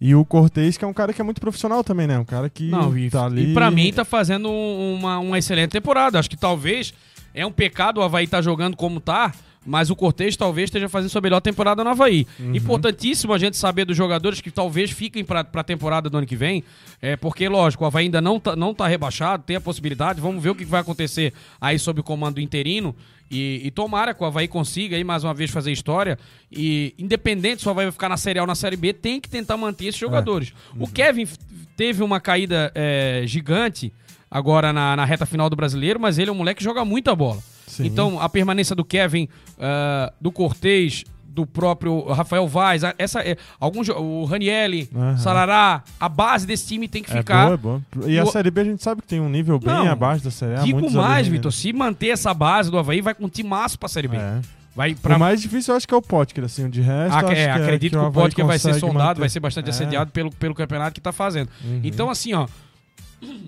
[0.01, 2.19] E o Cortez, que é um cara que é muito profissional também, né?
[2.19, 3.51] Um cara que Não, e, tá ali.
[3.51, 6.19] e pra mim tá fazendo um- uma, uma excelente temporada.
[6.19, 6.93] Acho que talvez
[7.35, 9.33] é um pecado o Havaí tá jogando como tá,
[9.65, 12.27] mas o Cortez talvez esteja fazendo sua melhor temporada no Havaí.
[12.39, 12.55] Uhum.
[12.55, 16.37] Importantíssimo a gente saber dos jogadores que talvez fiquem pra, pra temporada do ano que
[16.37, 16.65] vem,
[17.01, 20.43] é, porque, lógico, o Havaí ainda não tá, não tá rebaixado, tem a possibilidade, vamos
[20.43, 22.95] ver o que vai acontecer aí sob o comando interino.
[23.31, 26.19] E, e tomara que o Havaí consiga aí mais uma vez fazer história.
[26.51, 29.19] E independente se o Havaí vai ficar na Série A ou na Série B, tem
[29.19, 30.53] que tentar manter esses jogadores.
[30.79, 31.27] O Kevin
[31.75, 33.91] teve uma caída é, gigante
[34.31, 37.15] agora na, na reta final do brasileiro, mas ele é um moleque que joga muita
[37.15, 37.43] bola.
[37.73, 37.87] Sim.
[37.87, 43.89] Então, a permanência do Kevin, ah, do Cortez, do próprio Rafael Vaz, essa, é, alguns,
[43.89, 45.17] o Ranielli, Aham.
[45.17, 47.45] Sarará, a base desse time tem que É ficar.
[47.45, 48.11] boa, é boa.
[48.11, 50.23] E a O- Série B a gente sabe que tem um nível bem Não, abaixo
[50.23, 50.63] da Série A.
[50.63, 51.33] Digo mais, né?
[51.33, 54.17] Vitor, se manter essa base do Havaí, vai com um timaço pra Série B.
[54.19, 54.41] É.
[54.77, 57.17] Vai pra O mais difícil eu acho que é o Potker, assim, de resto.
[57.17, 59.21] Acho é, que acredito que, o Havaí Potker vai ser sondado, manter.
[59.21, 59.71] vai ser bastante É.
[59.71, 61.49] assediado pelo, pelo campeonato que tá fazendo.
[61.65, 61.81] Uhum.
[61.83, 62.47] Então, assim, ó.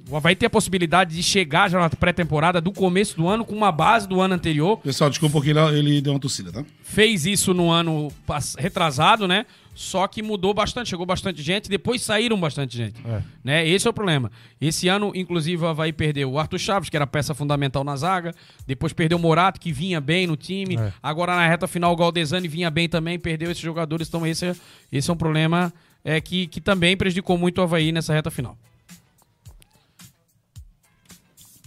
[0.08, 3.54] O Havaí tem a possibilidade de chegar já na pré-temporada do começo do ano com
[3.54, 4.78] uma base do ano anterior.
[4.78, 6.64] Pessoal, desculpa porque ele, ele deu uma tossida, tá?
[6.82, 8.12] Fez isso no ano
[8.58, 9.46] retrasado, né?
[9.74, 13.02] Só que mudou bastante, chegou bastante gente, depois saíram bastante gente.
[13.04, 13.22] É.
[13.42, 13.68] Né?
[13.68, 14.30] Esse é o problema.
[14.60, 18.32] Esse ano, inclusive, o Havaí perdeu o Arthur Chaves, que era peça fundamental na zaga.
[18.66, 20.76] Depois perdeu o Morato, que vinha bem no time.
[20.76, 20.92] É.
[21.02, 24.06] Agora, na reta final, o Galdesani vinha bem também, perdeu esses jogadores.
[24.06, 24.56] Então, esse é,
[24.92, 25.72] esse é um problema
[26.04, 28.56] é, que, que também prejudicou muito o Havaí nessa reta final.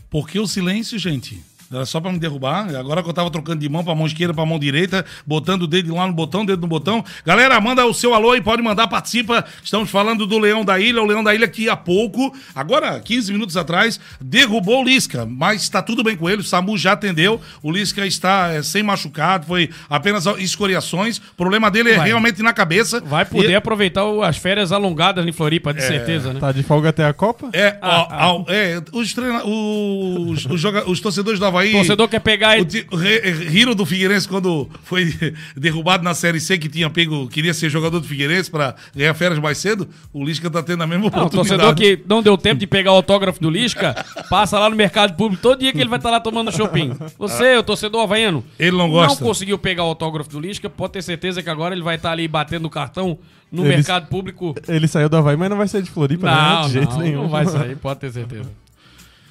[0.09, 1.43] Por que o silêncio, gente?
[1.71, 2.73] Era só pra me derrubar.
[2.75, 5.67] Agora que eu tava trocando de mão pra mão esquerda pra mão direita, botando o
[5.67, 7.03] dedo lá no botão, dedo no botão.
[7.25, 9.43] Galera, manda o seu alô aí, pode mandar, participa.
[9.63, 11.01] Estamos falando do Leão da Ilha.
[11.01, 15.25] O Leão da Ilha que há pouco, agora, 15 minutos atrás, derrubou o Lisca.
[15.25, 17.41] Mas tá tudo bem com ele, o Samu já atendeu.
[17.61, 21.17] O Lisca está é, sem machucado, foi apenas escoriações.
[21.17, 22.07] O problema dele é Vai.
[22.07, 23.01] realmente na cabeça.
[23.01, 26.39] Vai poder E- aproveitar as férias alongadas em Floripa, de certeza, né?
[26.39, 27.49] Tá de folga até a Copa?
[27.51, 31.56] É, ó, ó, é, os, treina, os, os, joga- os torcedores do Havaí.
[31.65, 33.31] O torcedor quer pegar O ele.
[33.49, 35.13] riram do Figueirense quando foi
[35.55, 39.39] derrubado na Série C, que tinha pego, queria ser jogador do Figueirense para ganhar férias
[39.39, 39.87] mais cedo.
[40.13, 41.59] O Lisca tá tendo a mesma Não, o oportunidade.
[41.61, 43.95] torcedor que não deu tempo de pegar o autógrafo do Lisca,
[44.29, 46.93] passa lá no mercado público todo dia que ele vai estar lá tomando shopping.
[47.17, 49.19] Você, o torcedor havaiano, Ele não gosta.
[49.21, 52.11] não conseguiu pegar o autógrafo do Lisca, pode ter certeza que agora ele vai estar
[52.11, 53.17] ali batendo o cartão
[53.51, 54.53] no Eles- mercado público.
[54.67, 56.31] Ele saiu do Havaí, mas não vai sair de Floripa, né?
[56.35, 57.21] Não, De jeito não, nenhum.
[57.23, 58.49] não vai sair, pode ter certeza.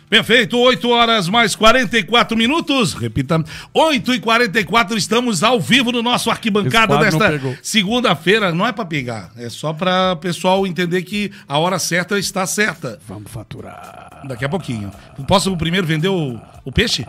[0.09, 2.95] Perfeito, 8 horas mais 44 minutos.
[2.95, 3.43] Repita,
[3.75, 8.55] 8 e 44 estamos ao vivo no nosso arquibancada desta segunda-feira.
[8.55, 12.47] Não é para pegar, é só para o pessoal entender que a hora certa está
[12.47, 13.01] certa.
[13.09, 14.23] Vamos faturar.
[14.29, 14.93] Daqui a pouquinho.
[15.27, 17.05] Posso primeiro vender o, o peixe?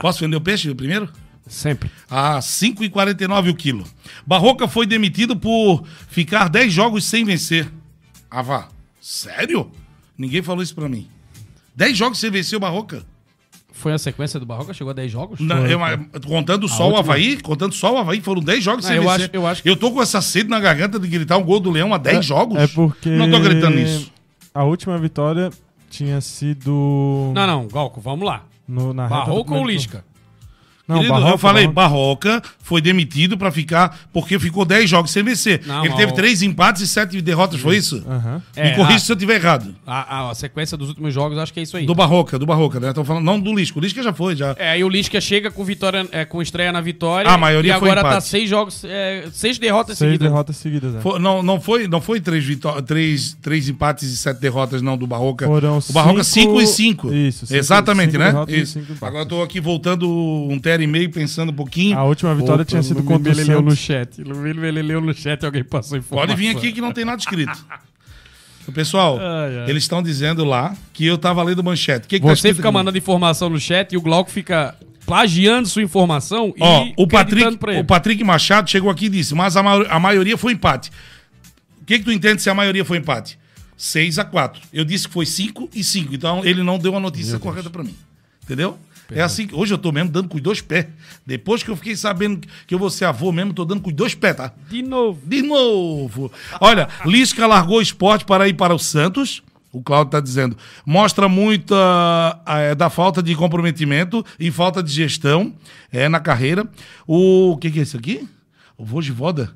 [0.00, 1.08] Posso vender o peixe primeiro?
[1.46, 1.90] Sempre.
[2.08, 3.84] A 5,49 o quilo.
[4.26, 7.68] Barroca foi demitido por ficar 10 jogos sem vencer.
[8.30, 8.68] Ah, vá.
[9.00, 9.70] Sério?
[10.18, 11.08] Ninguém falou isso pra mim.
[11.74, 13.02] 10 jogos sem vencer o Barroca?
[13.72, 14.74] Foi a sequência do Barroca?
[14.74, 15.40] Chegou a 10 jogos?
[15.40, 15.78] Não, eu-
[16.26, 19.20] contando só o Havaí, contando só o Havaí, foram 10 jogos Ah, sem eu vencer.
[19.26, 21.60] acho- eu acho que- Eu tô com essa sede na garganta de gritar um gol
[21.60, 22.58] do Leão há 10 jogos.
[22.58, 23.08] É porque.
[23.08, 24.12] Não tô acreditando nisso.
[24.52, 25.50] A última vitória
[25.88, 27.32] tinha sido.
[27.34, 28.44] Não, não, Galco, vamos lá.
[28.68, 30.04] No, na reta do Barroca ou Lisca?
[30.90, 32.28] Não, Querido, Barroca, eu falei, Barroca.
[32.40, 35.62] Barroca foi demitido pra ficar, porque ficou 10 jogos sem vencer.
[35.66, 38.02] Não, Ele teve o- 3 empates e 7 derrotas, foi isso?
[38.08, 38.42] Aham.
[38.56, 39.74] É, Me corrija se eu estiver errado.
[39.86, 41.86] A, a- a sequência dos últimos jogos, acho que é isso aí.
[41.86, 42.92] Do Barroca, do Barroca, né?
[42.92, 43.78] Tô falando, não do Lisca.
[43.78, 44.54] O Lisca já foi, já.
[44.58, 47.30] É, e o Lisca chega com vitória, é, com estreia na vitória.
[47.30, 48.26] A maioria e foi agora tá empate.
[48.28, 50.28] seis jogos, é, seis derrotas Seis seguidas.
[50.28, 51.00] derrotas seguidas, né?
[51.00, 54.96] Foi- não, não foi, não foi três, vitó- três, três empates e sete derrotas, não,
[54.96, 55.46] do Barroca.
[55.46, 57.12] Foram o Barroca cinco- 5 e 5.
[57.12, 58.44] Isso, cinco- Exatamente, cinco né?
[58.48, 58.80] e Isso.
[59.00, 61.98] Agora eu tô aqui voltando um tero e meio, pensando um pouquinho.
[61.98, 64.20] A última vitória tinha sido contra o Ele leu no chat.
[64.20, 66.28] Ele leu no chat alguém passou informação.
[66.28, 67.52] Pode vir aqui que não tem nada escrito.
[68.74, 69.70] Pessoal, Ai, ai.
[69.70, 72.06] eles estão dizendo lá que eu tava lendo manchete.
[72.06, 72.74] O que que tá Você escrito fica aqui?
[72.76, 77.08] mandando informação no chat e o Glauco fica plagiando sua informação e Ó, o acreditando
[77.08, 77.80] Patrick, pra ele.
[77.80, 80.90] o Patrick Machado chegou aqui e disse, mas a, ma- a maioria foi empate.
[81.82, 83.36] O que, que tu entende se a maioria foi empate?
[83.76, 84.62] 6 a 4.
[84.72, 86.14] Eu disse que foi 5 e 5.
[86.14, 87.96] Então ele não deu a notícia correta pra mim.
[88.44, 88.78] Entendeu?
[89.12, 90.86] É assim que hoje eu tô mesmo dando com os dois pés.
[91.26, 93.94] Depois que eu fiquei sabendo que eu vou ser avô mesmo, tô dando com os
[93.96, 94.52] dois pés, tá?
[94.68, 95.20] De novo.
[95.26, 96.30] De novo.
[96.60, 99.42] Olha, Lisca largou o esporte para ir para o Santos.
[99.72, 100.56] O Claudio está dizendo.
[100.84, 105.52] Mostra muito ah, é, da falta de comprometimento e falta de gestão
[105.92, 106.66] é, na carreira.
[107.06, 108.28] O, o que, que é isso aqui?
[108.76, 109.50] O Vojivoda.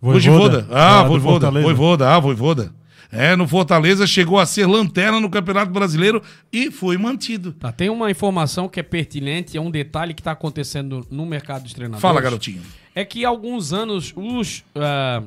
[0.00, 0.12] Voivoda.
[0.60, 0.68] Vojivoda.
[0.70, 1.20] Ah, Ah.
[1.20, 1.64] Fortaleza.
[1.66, 2.08] Voivoda.
[2.08, 2.72] Ah, Voivoda.
[3.16, 7.52] É, no Fortaleza chegou a ser lanterna no Campeonato Brasileiro e foi mantido.
[7.52, 11.62] Tá, tem uma informação que é pertinente, é um detalhe que tá acontecendo no mercado
[11.64, 12.02] dos treinadores.
[12.02, 12.62] Fala, garotinho.
[12.94, 15.22] É que há alguns anos os, ah,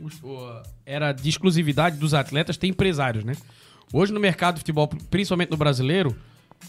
[0.00, 3.34] os- o- era de exclusividade dos atletas ter empresários, né?
[3.92, 6.16] Hoje no mercado de futebol, principalmente no brasileiro,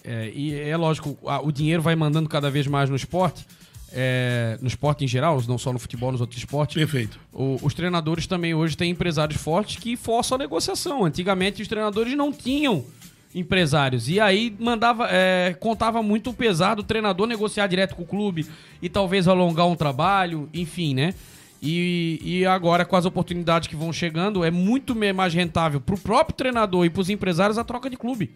[0.04, 3.46] é, e é lógico, a- o dinheiro vai mandando cada vez mais no esporte,
[3.92, 6.76] é, no esporte em geral, não só no futebol, nos outros esportes.
[6.76, 7.20] Perfeito.
[7.34, 11.06] O- os treinadores também hoje têm empresários fortes que forçam a negociação.
[11.06, 12.86] Antigamente os treinadores não tinham
[13.34, 14.10] empresários.
[14.10, 18.46] E aí mandava, é, contava muito o pesar do treinador negociar direto com o clube
[18.82, 21.14] e talvez alongar um trabalho, enfim, né?
[21.62, 26.36] E, e agora, com as oportunidades que vão chegando, é muito mais rentável pro próprio
[26.36, 28.32] treinador e pros empresários a troca de clube.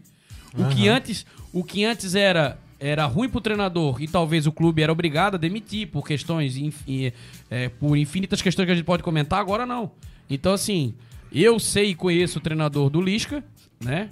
[0.57, 4.81] O que antes, o que antes era era ruim pro treinador e talvez o clube
[4.81, 7.13] era obrigado a demitir por questões, infi-
[7.49, 9.91] é, por infinitas questões que a gente pode comentar, agora não.
[10.27, 10.95] Então, assim,
[11.31, 13.43] eu sei e conheço o treinador do Lisca,
[13.79, 14.09] né?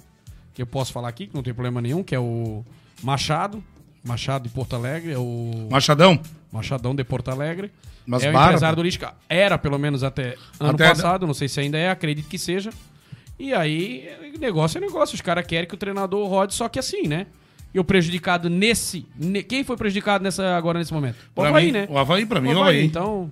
[0.54, 2.64] Que eu posso falar aqui, que não tem problema nenhum, que é o
[3.02, 3.62] Machado.
[4.04, 6.18] Machado de Porto Alegre, é o Machadão.
[6.52, 7.70] Machadão de Porto Alegre.
[8.06, 9.14] Mas é o empresário do Lisca.
[9.28, 11.26] Era, pelo menos, até ano Até- passado.
[11.26, 12.70] Não sei se ainda é, acredito que seja.
[13.38, 14.08] E aí,
[14.38, 15.14] negócio é negócio.
[15.14, 17.26] Os caras querem que o treinador rode, só que assim, né?
[17.72, 19.06] E o prejudicado nesse...
[19.16, 21.16] ne- Quem foi prejudicado nessa, agora nesse momento?
[21.36, 21.86] O Havaí, mim, né?
[21.88, 22.84] O Havaí, pra mim, O o Havaí.
[22.84, 23.30] Então,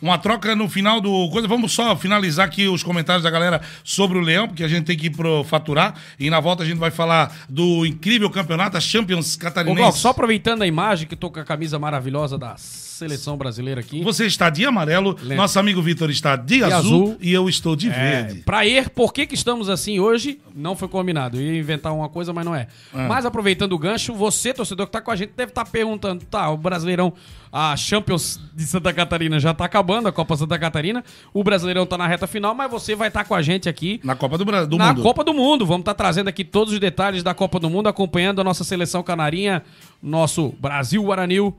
[0.00, 1.46] Uma troca no final do coisa.
[1.46, 4.96] Vamos só finalizar aqui os comentários da galera sobre o Leão, porque a gente tem
[4.96, 5.94] que ir pro faturar.
[6.18, 9.78] E na volta a gente vai falar do incrível campeonato, a Champions Ô, Catarinense.
[9.78, 14.02] Glauco, só aproveitando a imagem, que tô com a camisa maravilhosa da seleção brasileira aqui.
[14.02, 15.36] Você está de amarelo, Lembra.
[15.36, 17.16] nosso amigo Vitor está de, azul, azul.
[17.20, 18.40] e eu estou de É, verde.
[18.40, 20.38] pra ir, por que, que estamos assim hoje?
[20.54, 21.38] Não foi combinado.
[21.38, 22.66] Eu ia inventar uma coisa, mas não é.
[22.92, 23.06] Ah.
[23.08, 26.50] Mas aproveitando o gancho, você, torcedor que tá com a gente, deve estar perguntando: tá,
[26.50, 27.12] o Brasileirão,
[27.52, 31.02] a Champions de Santa Catarina já tá acabando, a Copa Santa Catarina.
[31.34, 34.00] O Brasileirão tá na reta final, mas você vai estar com a gente aqui.
[34.04, 35.02] Na Copa do, Bra- do na Mundo.
[35.02, 35.66] Copa do Mundo.
[35.66, 39.02] Vamos estar trazendo aqui todos os detalhes da Copa do Mundo, acompanhando a nossa seleção
[39.02, 39.62] canarinha,
[40.02, 41.56] nosso Brasil Guaranil,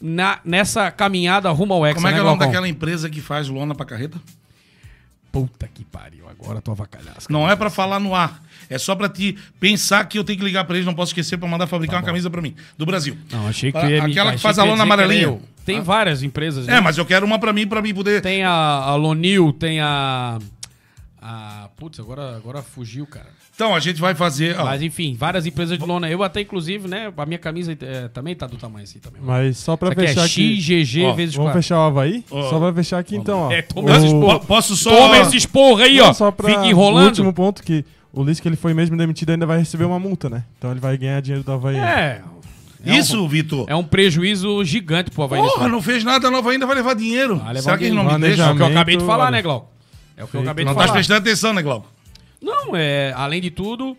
[0.00, 3.08] na, nessa caminhada rumo ao Hexa, Como é que é né, o nome daquela empresa
[3.10, 4.18] que faz lona pra carreta?
[5.34, 7.32] Puta que pariu, agora tô avacalhasco.
[7.32, 8.42] Não é pra falar no ar.
[8.70, 11.36] É só pra te pensar que eu tenho que ligar pra eles, não posso esquecer
[11.36, 13.16] pra mandar fabricar uma camisa pra mim, do Brasil.
[13.28, 15.38] Tá Não, achei que Pra- ia me- Aquela que faz a lona amarelinha.
[15.64, 16.76] Tem várias empresas, né?
[16.76, 18.20] É, mas eu quero uma pra mim, pra mim poder...
[18.20, 20.38] Tem a, a Lonil, tem a.
[21.26, 21.70] A.
[21.78, 23.28] Putz, agora, agora fugiu, cara.
[23.54, 24.58] Então, a gente vai fazer...
[24.60, 26.10] ó, Mas enfim, várias empresas de lona.
[26.10, 27.10] Eu até, inclusive, né?
[27.16, 29.22] A minha camisa é, também tá do tamanho assim também.
[29.24, 30.60] Mas só pra Isso aqui fechar é aqui.
[30.60, 31.62] XGG Ó, vezes Vamos 4.
[31.62, 32.24] fechar o Havaí?
[32.30, 32.50] Ó.
[32.50, 33.50] Só pra fechar aqui então, ó.
[33.52, 34.90] É, toma O- esses po- posso só...
[34.94, 36.12] Toma esses porra aí, Não, ó.
[36.12, 37.06] só pra Fica O enrolando.
[37.06, 40.28] último ponto que o Liz que ele foi mesmo demitido ainda vai receber uma multa,
[40.28, 40.44] né?
[40.58, 41.76] Então ele vai ganhar dinheiro do Havaí.
[41.76, 42.20] É.
[42.84, 43.64] Isso, Vitor.
[43.66, 47.36] É um prejuízo gigante pro Havaí Porra, não fez nada, nova ainda vai levar dinheiro.
[47.38, 48.42] Vai levar Será que ele não me deixa?
[48.44, 49.30] É o que eu acabei de falar, olha.
[49.30, 49.72] né, Glauco?
[50.16, 50.94] É o que eu acabei Não de tá falar.
[50.94, 51.88] prestando atenção, né, Glauco?
[52.40, 53.96] Não, é, além de tudo.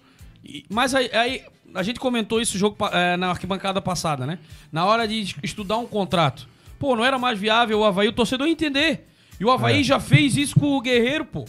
[0.70, 1.42] Mas aí, aí
[1.74, 4.40] a gente comentou isso jogo, é, na arquibancada passada, né?
[4.72, 6.48] Na hora de es- estudar um contrato.
[6.80, 9.08] Pô, não era mais viável o Havaí, o torcedor entender.
[9.40, 11.46] E o Havaí já fez isso com o Guerreiro, pô.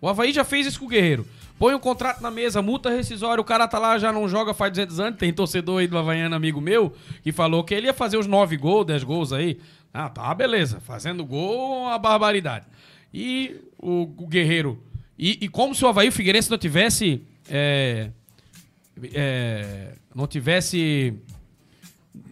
[0.00, 1.26] O Havaí já fez isso com o Guerreiro.
[1.58, 4.70] Põe um contrato na mesa, multa rescisória, o cara tá lá, já não joga faz
[4.72, 5.18] 200 anos.
[5.18, 6.92] Tem torcedor aí do Havaiano, amigo meu,
[7.22, 9.58] que falou que ele ia fazer os 9 gols, 10 gols aí.
[9.94, 10.80] Ah, tá, beleza.
[10.80, 12.66] Fazendo gol, uma barbaridade.
[13.14, 14.82] E o, o Guerreiro.
[15.18, 17.22] E, e como se o Havaí o Figueirense não tivesse.
[17.48, 18.10] é,
[19.12, 21.14] é, não tivesse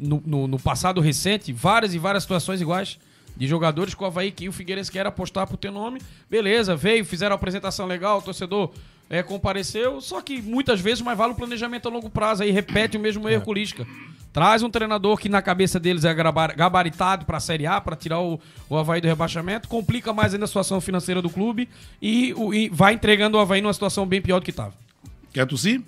[0.01, 2.99] no, no- no passado recente várias e várias situações iguais
[3.37, 6.01] de jogadores com o Havaí que o Figueirense quer apostar pro teu nome.
[6.31, 8.73] Beleza, veio, fizeram a apresentação legal, o torcedor
[9.19, 12.97] é, compareceu, só que muitas vezes mais vale o planejamento a longo prazo, aí repete
[12.97, 13.87] o mesmo erro o Lisca.
[14.33, 18.41] Traz um treinador que na cabeça deles é gabaritado pra Série A, pra tirar o,
[18.69, 21.69] o Havaí do rebaixamento, complica mais ainda a situação financeira do clube
[22.03, 24.75] e, o- e vai entregando o Havaí numa situação bem pior do que tava.
[25.33, 25.81] Quer tossir?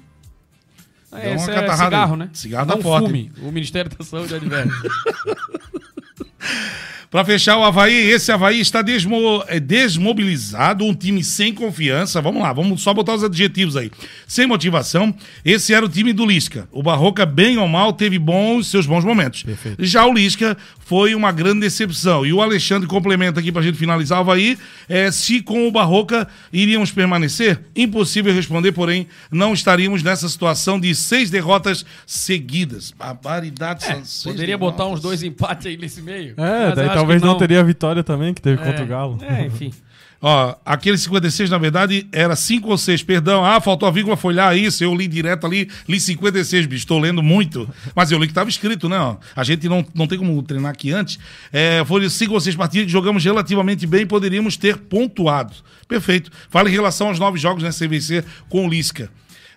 [1.10, 2.30] É, uma esse é cigarro, né?
[2.32, 3.06] Cigarro Não tá forte.
[3.06, 3.32] fume.
[3.42, 4.72] O Ministério da Saúde adverte.
[7.10, 12.20] Pra fechar o Havaí, esse Havaí está desmo- é, desmobilizado, um time sem confiança.
[12.20, 13.90] Vamos lá, vamos só botar os adjetivos aí.
[14.26, 16.68] Sem motivação, esse era o time do Lisca.
[16.72, 19.44] O Barroca, bem ou mal, teve bons seus bons momentos.
[19.78, 22.24] Já o Lisca foi uma grande decepção.
[22.24, 24.56] E o Alexandre complementa aqui pra gente finalizar o Havaí.
[24.88, 27.58] É, se com o Barroca iríamos permanecer?
[27.74, 32.92] Impossível responder, porém, não estaríamos nessa situação de seis derrotas seguidas.
[32.96, 33.84] Barbaridade.
[33.84, 34.98] É, Poderia botar derrotas.
[34.98, 36.34] uns dois empates aí nesse meio.
[36.36, 37.36] É, daí talvez que não.
[37.36, 39.18] teria a vitória também que teve É, contra o Galo.
[39.22, 39.72] É, enfim.
[40.28, 43.44] Ó, aquele 56, na verdade, era 5 ou 6, perdão.
[43.44, 44.82] Ah, faltou a vírgula folhar isso.
[44.82, 46.82] Eu li direto ali, li 56, bicho.
[46.82, 47.68] Estou lendo muito.
[47.94, 48.98] Mas eu li que estava escrito, né?
[48.98, 49.18] ó.
[49.36, 51.16] A gente não, não tem como treinar aqui antes.
[51.52, 55.54] É, foram 5 ou 6 partidas que jogamos relativamente bem e poderíamos ter pontuado.
[55.86, 56.28] Perfeito.
[56.50, 59.08] Fala em relação aos nove jogos na CVC com o Lisca.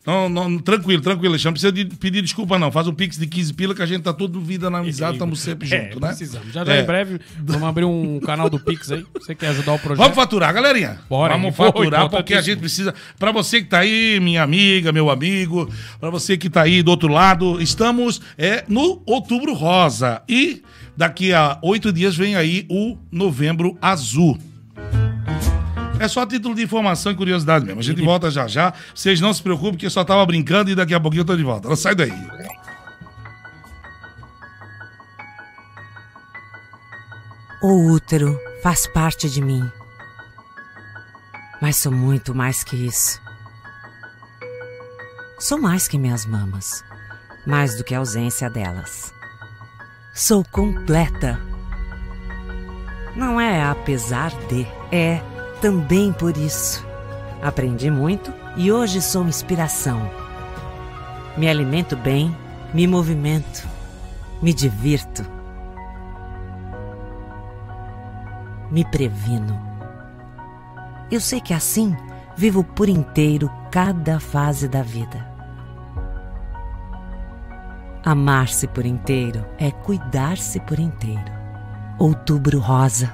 [0.06, 1.50] Não, não, tranquilo, tranquilo, Alexandre.
[1.50, 2.72] Não precisa de pedir desculpa, não.
[2.72, 5.40] Faz um pix de 15 pila que a gente tá todo vida na amizade, estamos
[5.40, 6.08] sempre É, junto, né?
[6.08, 6.54] precisamos.
[6.54, 6.82] Já já É.
[6.82, 9.06] em breve vamos abrir um canal do Pix aí.
[9.14, 9.98] Você quer ajudar o projeto?
[10.00, 11.00] Vamos faturar, galerinha.
[11.10, 12.94] Bora, Vamos foi, faturar, porque a gente precisa.
[13.20, 15.70] Pra você que tá aí, minha amiga, meu amigo,
[16.00, 20.22] pra você que tá aí do outro lado, estamos é, no Outubro Rosa.
[20.28, 20.64] E
[20.98, 24.38] daqui a oito dias vem aí o Novembro Azul.
[26.00, 27.82] É só título de informação e curiosidade mesmo.
[27.82, 28.74] A gente volta já já.
[28.96, 31.36] Vocês não se preocupem, que eu só tava brincando e daqui a pouquinho eu tô
[31.36, 31.68] de volta.
[31.68, 32.14] Não sai daí.
[37.62, 39.70] O útero faz parte de mim.
[41.62, 43.22] Mas sou muito mais que isso.
[45.38, 46.82] Sou mais que minhas mamas.
[47.46, 49.14] Mais do que a ausência delas.
[50.14, 51.38] Sou completa.
[53.18, 55.22] Não é apesar de, é
[55.62, 56.86] também por isso.
[57.42, 60.10] Aprendi muito e hoje sou inspiração.
[61.38, 62.36] Me alimento bem,
[62.74, 63.68] me movimento,
[64.42, 65.40] me divirto.
[68.72, 69.60] me previno.
[71.12, 71.96] Eu sei que assim
[72.36, 75.28] vivo por inteiro cada fase da vida.
[78.04, 81.40] Amar-se por inteiro é cuidar-se por inteiro.
[81.98, 83.12] Outubro Rosa,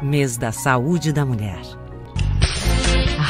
[0.00, 1.81] mês da saúde da mulher.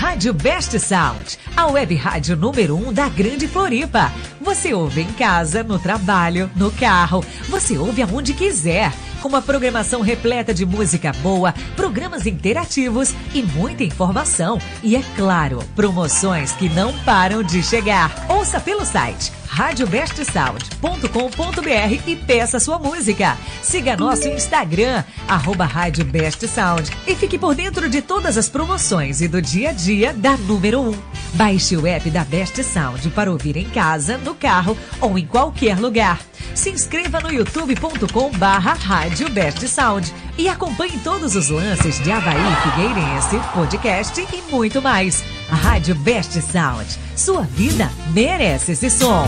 [0.03, 4.13] Rádio Best Sound, a web rádio número 1 um da Grande Floripa.
[4.41, 8.93] Você ouve em casa, no trabalho, no carro, você ouve aonde quiser.
[9.23, 14.61] Com uma programação repleta de música boa, programas interativos e muita informação.
[14.83, 18.13] E é claro, promoções que não param de chegar.
[18.29, 23.37] Ouça pelo site radiobestsound.com.br e peça sua música.
[23.63, 29.21] Siga nosso Instagram, arroba Rádio Best Sound e fique por dentro de todas as promoções
[29.21, 30.95] e do dia a dia da número 1.
[31.35, 35.79] Baixe o app da Best Sound para ouvir em casa, no carro ou em qualquer
[35.79, 36.19] lugar.
[36.55, 38.75] Se inscreva no youtube.com barra
[39.13, 45.23] Rádio Best Sound e acompanhe todos os lances de Havaí Figueirense, podcast e muito mais.
[45.51, 46.99] A Rádio Best Sound.
[47.15, 49.27] Sua vida merece esse som.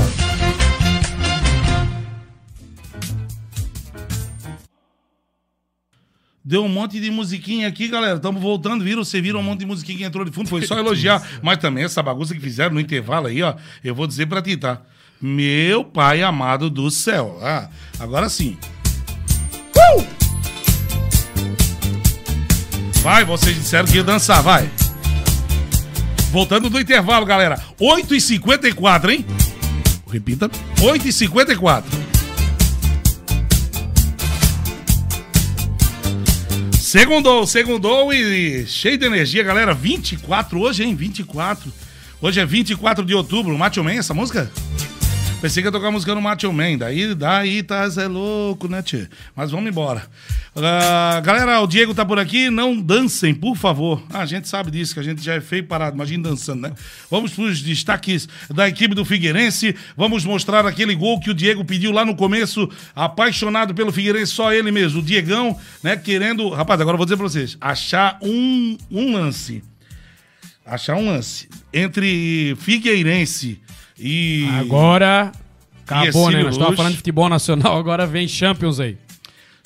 [6.43, 8.17] Deu um monte de musiquinha aqui, galera.
[8.17, 9.05] Estamos voltando, viram?
[9.05, 10.49] Você viram um monte de musiquinha que entrou de fundo.
[10.49, 11.23] Foi só elogiar.
[11.45, 13.55] Mas também essa bagunça que fizeram no intervalo aí, ó.
[13.85, 14.81] Eu vou dizer pra ti, tá?
[15.21, 17.39] Meu pai amado do céu.
[17.43, 17.69] Ah,
[18.01, 18.57] agora sim.
[23.05, 24.67] Vai, vocês disseram que ia dançar, vai.
[26.33, 27.61] Voltando do intervalo, galera.
[27.79, 29.27] 8h54, hein?
[30.11, 30.49] Repita.
[30.79, 31.85] 8h54.
[36.81, 39.75] Segundou, segundou e cheio de energia, galera.
[39.75, 40.95] 24 hoje, hein?
[40.95, 41.71] 24.
[42.23, 43.59] Hoje é 24 de outubro.
[43.59, 44.51] Macho Man, essa música?
[45.45, 46.79] Pensei que ia tocar música no Macho Man.
[46.79, 49.09] Daí, daí tá é louco, né, tchê?
[49.37, 50.03] Mas vamos embora.
[50.57, 52.49] Ah, galera, o Diego tá por aqui.
[52.49, 54.03] Não dancem, por favor.
[54.09, 55.97] Ah, a gente sabe disso, que a gente já é feio parado.
[55.97, 56.73] Imagina dançando, né?
[57.11, 59.77] Vamos pros destaques da equipe do Figueirense.
[59.95, 62.67] Vamos mostrar aquele gol que o Diego pediu lá no começo.
[62.97, 65.01] Apaixonado pelo Figueirense, só ele mesmo.
[65.01, 66.49] O Diegão, né, querendo...
[66.49, 67.59] Rapaz, agora eu vou dizer pra vocês.
[67.61, 69.63] Achar um, um lance
[70.67, 73.61] achar um lance entre Figueirense
[74.05, 74.47] e.
[74.61, 75.33] Agora
[75.87, 76.43] acabou, né?
[76.43, 78.99] Nós estávamos falando de futebol nacional, agora vem Champions aí.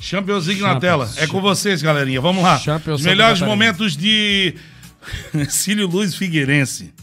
[0.00, 0.80] Champions League na Champions.
[0.80, 1.10] tela.
[1.16, 2.20] É com vocês, galerinha.
[2.20, 2.56] Vamos lá.
[2.58, 4.54] Champions Os melhores momentos de
[5.50, 6.94] Cílio Luz Figueirense.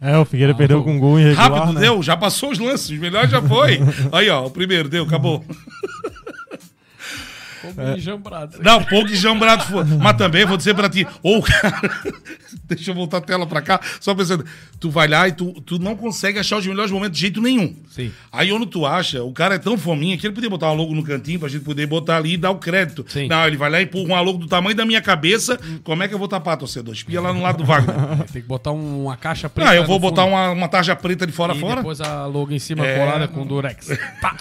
[0.00, 1.80] É, o Figueira perdeu com um gol irregular, Rápido, né?
[1.80, 2.90] deu, já passou os lances.
[2.90, 3.80] Os melhores já foi.
[4.12, 5.44] Aí, ó, o primeiro, deu, acabou.
[7.74, 8.58] Como enjambrado.
[8.62, 9.84] Não, pouco jambrado foi.
[9.84, 11.80] Mas também vou dizer pra ti, ou cara.
[12.68, 14.44] Deixa eu voltar a tela pra cá, só pensando.
[14.80, 17.74] Tu vai lá e tu, tu não consegue achar os melhores momentos de jeito nenhum.
[17.90, 18.10] Sim.
[18.32, 20.94] Aí onde tu acha, o cara é tão fominha que ele podia botar uma logo
[20.94, 23.04] no cantinho pra gente poder botar ali e dar o crédito.
[23.08, 23.28] Sim.
[23.28, 25.58] Não, ele vai lá e empurra uma logo do tamanho da minha cabeça.
[25.84, 26.92] Como é que eu vou tapar, torcedor?
[26.94, 27.94] Espia lá no lado do Wagner.
[28.32, 29.70] Tem que botar um- uma caixa preta.
[29.70, 31.76] Ah, eu vou botar uma, uma tarja preta de fora a E fora.
[31.76, 32.98] depois a logo em cima É.
[32.98, 33.88] colada com durex.
[34.20, 34.36] Pá.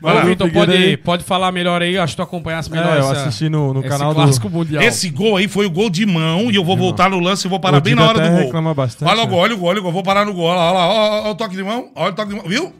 [0.00, 1.98] Mas Vai, o Vitor, pode, aí- pode falar melhor aí.
[1.98, 4.16] Acho que tu acompanhasse melhor É, eu essa- assisti no, no canal do...
[4.22, 4.82] clássico mundial.
[4.82, 7.50] Esse gol aí foi o gol de mão e eu vou voltar no lance e
[7.50, 8.74] vou parar O bem na hora até do gol.
[8.74, 9.92] bastante, olha o gol, olha o gol, olha o gol.
[9.92, 10.44] Vou parar no gol.
[10.44, 12.44] Olha lá, olha lá, ó, ó o toque de mão, olha o toque de mão,
[12.46, 12.72] viu?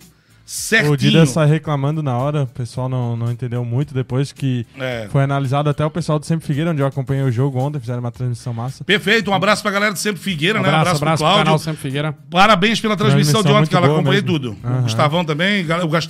[0.46, 0.92] Certinho.
[0.92, 5.08] O Dida sai reclamando na hora, o pessoal não, não entendeu muito depois que É.
[5.10, 8.00] foi analisado até o pessoal do Sempre Figueira, onde eu acompanhei o jogo ontem, fizeram
[8.00, 8.84] uma transmissão massa.
[8.84, 10.68] Perfeito, um abraço pra galera do Sempre Figueira, Um né?
[10.68, 11.64] Um abraço, abraço, abraço pro pro canal Cláudio.
[11.64, 12.14] Sempre Figueira.
[12.30, 14.26] Parabéns pela transmissão, de Transmissão ontem, que ela acompanhei mesmo.
[14.38, 14.56] tudo.
[14.62, 14.78] Aham.
[14.78, 15.64] O Gustavão também,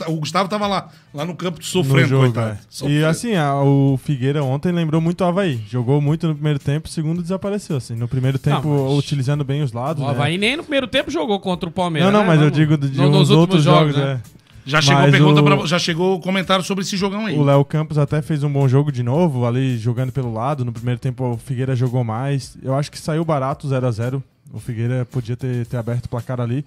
[0.08, 2.58] o, Gustavo tava lá, lá no campo No sofrendo, jogo, coitado.
[2.82, 2.88] é.
[2.90, 5.60] E assim, a- o Figueira ontem lembrou muito o Havaí.
[5.70, 7.76] Jogou muito no primeiro tempo, segundo desapareceu.
[7.76, 7.94] Assim.
[7.94, 10.02] No primeiro tempo, mas- utilizando bem os lados.
[10.02, 10.10] O né?
[10.12, 12.12] Havaí nem no primeiro tempo jogou contra o Palmeiras.
[12.12, 12.32] Não, não, né?
[12.34, 14.20] mas eu Vamos- digo de, de no- uns nos outros jogos, né?
[14.66, 17.36] Já chegou Mas pergunta o- pra- já chegou comentário sobre esse jogão aí.
[17.36, 20.64] O Léo Campos até fez um bom jogo de novo, ali jogando pelo lado.
[20.64, 22.56] No primeiro tempo o Figueira jogou mais.
[22.62, 26.08] Eu acho que saiu barato 0 a 0 O Figueira podia ter, ter aberto o
[26.08, 26.64] placar ali.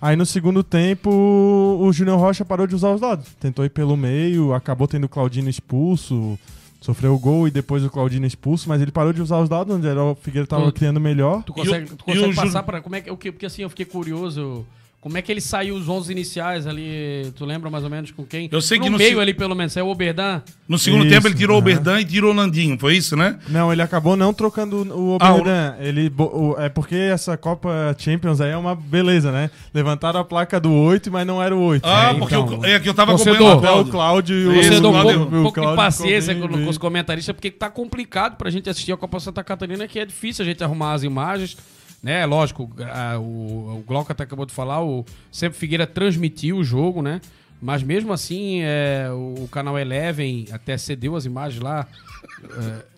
[0.00, 3.26] Aí no segundo tempo o Júnior Rocha parou de usar os lados.
[3.40, 6.38] Tentou ir pelo meio, acabou tendo o Claudino expulso,
[6.80, 9.74] sofreu o gol e depois o Claudino expulso, mas ele parou de usar os lados,
[9.74, 11.42] onde era o Figueira tava Tu- criando melhor.
[11.44, 13.62] Tu consegue, E o- tu consegue passar para como é que o que porque assim
[13.62, 14.66] eu fiquei curioso
[15.02, 18.24] como é que ele saiu os 11 iniciais ali, tu lembra mais ou menos com
[18.24, 18.48] quem?
[18.52, 20.40] Eu sei que no no meio se- ali pelo menos, é o Oberdan.
[20.68, 21.64] No segundo Isso, tempo ele tirou o aham.
[21.64, 23.36] Berdan e tirou o Nandinho, foi isso, né?
[23.48, 25.74] Não, ele acabou não trocando o Ah, o- Oberdan.
[25.80, 29.50] Ele o- é porque essa Copa Champions aí é uma beleza, né?
[29.74, 31.84] Levantaram a placa do 8, mas não era o 8.
[31.84, 34.50] Ah, É, porque então, eu, é que eu tava torcedor, acompanhando o Cláudio e o
[34.52, 37.68] um Cláudio- pouco, o um pouco de Cláudio paciência com, com os comentaristas, porque tá
[37.68, 41.02] complicado pra gente assistir a Copa Santa Catarina, que é difícil a gente arrumar as
[41.02, 41.56] imagens.
[42.02, 46.64] Né, lógico, a- o, o Glauco até acabou de falar, o Sempre Figueira transmitiu o
[46.64, 47.20] jogo, né?
[47.60, 51.86] Mas mesmo assim, é, o, o canal Eleven até cedeu as imagens lá.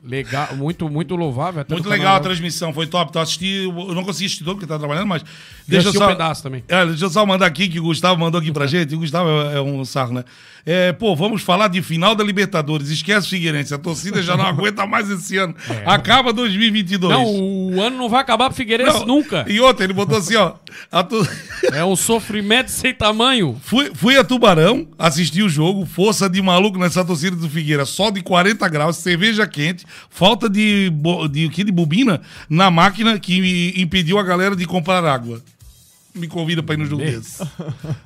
[0.04, 1.60] É, legal, muito, muito louvável.
[1.62, 3.10] Até Muito legal canal a transmissão, foi top.
[3.10, 5.24] Então, assisti, eu não consegui assistir todo porque tá trabalhando, mas.
[5.66, 6.04] Deixa eu só.
[6.04, 6.62] um pedaço também.
[6.68, 8.94] É, deixa eu só mandar aqui que o Gustavo mandou aqui pra gente.
[8.94, 10.24] O Gustavo é, é um sarro, né?
[10.66, 12.88] É, pô, vamos falar de final da Libertadores.
[12.88, 13.74] Esquece o Figueirense.
[13.74, 15.54] A torcida já não aguenta mais esse ano.
[15.84, 17.12] Acaba 2022.
[17.12, 17.16] É.
[17.16, 19.44] Não, o ano não vai acabar pro Figueirense Não, nunca.
[19.48, 20.52] E outra, ele botou assim, ó.
[21.02, 21.28] tu-
[21.72, 23.58] É um sofrimento sem tamanho.
[23.62, 28.10] Fui, fui a Tubarão, assisti o jogo, força de maluco nessa torcida do Figueira, sol
[28.10, 30.90] de 40 graus, cerveja quente, falta de,
[31.30, 31.64] de, quê?
[31.64, 35.42] de bobina na máquina que impediu a galera de comprar água.
[36.14, 37.42] Me convida pra ir no jogo desse.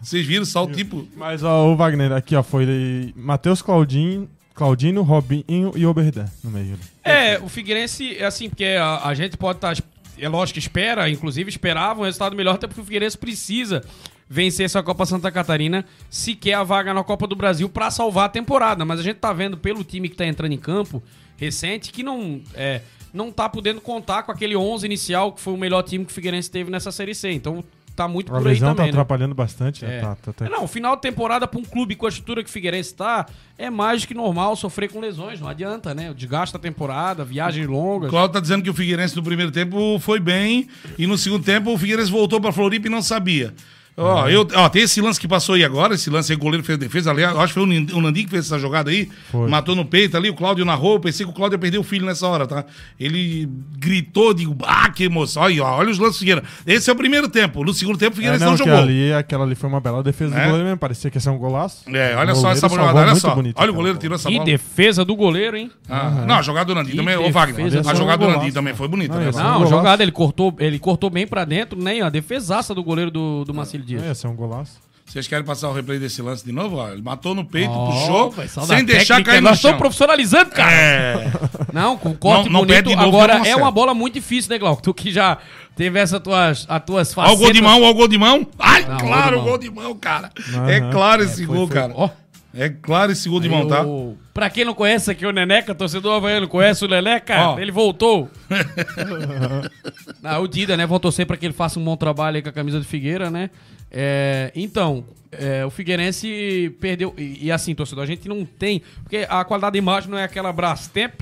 [0.00, 1.06] Vocês viram só o tipo.
[1.14, 6.78] Mas ó, o Wagner, aqui ó, foi Matheus Claudinho, Claudino, Robinho e Oberdan no meio.
[7.04, 9.76] É, o Figueirense, é assim, porque a, a gente pode estar.
[10.18, 13.84] é lógico que espera, inclusive esperava um resultado melhor, até porque o Figueirense precisa
[14.28, 18.26] vencer essa Copa Santa Catarina se quer a vaga na Copa do Brasil pra salvar
[18.26, 18.84] a temporada.
[18.84, 21.02] Mas a gente tá vendo pelo time que tá entrando em campo
[21.38, 22.42] recente que não.
[22.54, 22.82] É,
[23.14, 26.14] não tá podendo contar com aquele 11 inicial que foi o melhor time que o
[26.14, 27.32] Figueirense teve nessa Série C.
[27.32, 27.64] Então
[27.96, 28.90] tá muito A por aí lesão tá também, né?
[28.90, 29.96] atrapalhando bastante, né?
[29.96, 30.00] É.
[30.00, 32.52] Tá, tá, tá- Não, final de temporada para um clube com a estrutura que o
[32.52, 33.26] Figueirense tá,
[33.56, 36.10] é mais que normal sofrer com lesões, não adianta, né?
[36.10, 38.10] O desgaste da temporada, viagens O longas.
[38.10, 41.72] Claudio tá dizendo que o Figueirense no primeiro tempo foi bem e no segundo tempo
[41.72, 43.52] o Figueirense voltou pra Floripa e não sabia.
[44.00, 46.62] Ó, eu, ó, tem esse lance que passou aí agora, esse lance aí, o goleiro
[46.64, 49.48] fez a defesa, aliás, acho que foi o Nandinho que fez essa jogada aí, Foi.
[49.50, 51.82] matou no peito ali, o Cláudio narrou, eu pensei que o Cláudio ia perder o
[51.82, 52.64] filho nessa hora, tá?
[52.98, 56.42] Ele gritou, digo, ah, que emoção, olha, ó, olha os lances do Figueira.
[56.66, 58.78] Esse é o primeiro tempo, no segundo tempo o É, Figueirense não, não, que jogou.
[58.82, 60.38] ali, aquela ali foi uma bela defesa É.
[60.38, 61.84] do goleiro mesmo, parecia que ia ser um golaço.
[61.88, 64.00] É, olha só essa jogada, salvou olha só, bonito olha o goleiro bola.
[64.00, 64.44] tirou essa Que bola.
[64.46, 65.70] defesa do goleiro, hein?
[65.88, 68.30] Ah, Não, a jogada do Nandinho Que também, ô Wagner, a jogada do.
[68.32, 69.30] Nandinho também foi bonita, Não, né?
[69.32, 69.70] Não, golaço.
[69.70, 72.00] jogada, ele cortou, ele cortou bem pra dentro, né?
[72.00, 73.54] A defesaça do goleiro do, do
[73.94, 74.04] Marcelo Dias.
[74.04, 74.88] Ia ser um golaço.
[75.06, 76.76] Vocês querem passar o replay desse lance de novo?
[76.76, 78.34] Ó, ele matou no peito, Ó, puxou,
[78.66, 79.70] sem deixar técnica, cair no Nós chão.
[79.70, 80.70] estamos profissionalizando, cara.
[80.70, 81.30] É.
[81.72, 82.88] Não, com corte Não- não bonito.
[82.88, 84.82] de Agora é uma bola muito difícil, né, Glauco?
[84.82, 85.38] Tu que já
[85.74, 88.46] teve essas tuas, as tuas Ó o gol de mão, ó o gol de mão.
[88.58, 90.30] Ai, Não, claro, o gol gol de de mão, cara.
[90.54, 90.68] Aham.
[90.70, 91.92] É claro esse foi- gol, foi- cara.
[91.96, 92.10] ó.
[92.54, 93.82] É claro esse gol de mão, tá?
[93.86, 97.34] O- Pra quem não conhece aqui o Neneca, torcedor havaiano, conhece o Neneca?
[97.50, 97.58] Ó.
[97.58, 98.28] Ele voltou.
[100.22, 100.86] ah, o Dida, né?
[100.86, 103.30] Vão torcer pra que ele faça um bom trabalho aí com a camisa do Figueira,
[103.30, 103.50] né?
[103.90, 107.14] É, então, é, o Figueirense perdeu.
[107.16, 108.82] E, e assim, torcedor, a gente não tem.
[109.02, 111.20] Porque a qualidade da imagem não é aquela Brastemp.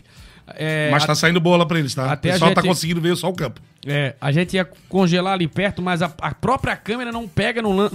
[0.54, 2.10] É, Mas a- tá saindo bola pra eles, tá?
[2.12, 3.60] Até o a pessoal tá gente- conseguindo ver só o campo.
[3.84, 7.74] É, a gente ia congelar ali perto, mas a, a própria câmera não pega num,
[7.74, 7.90] lan-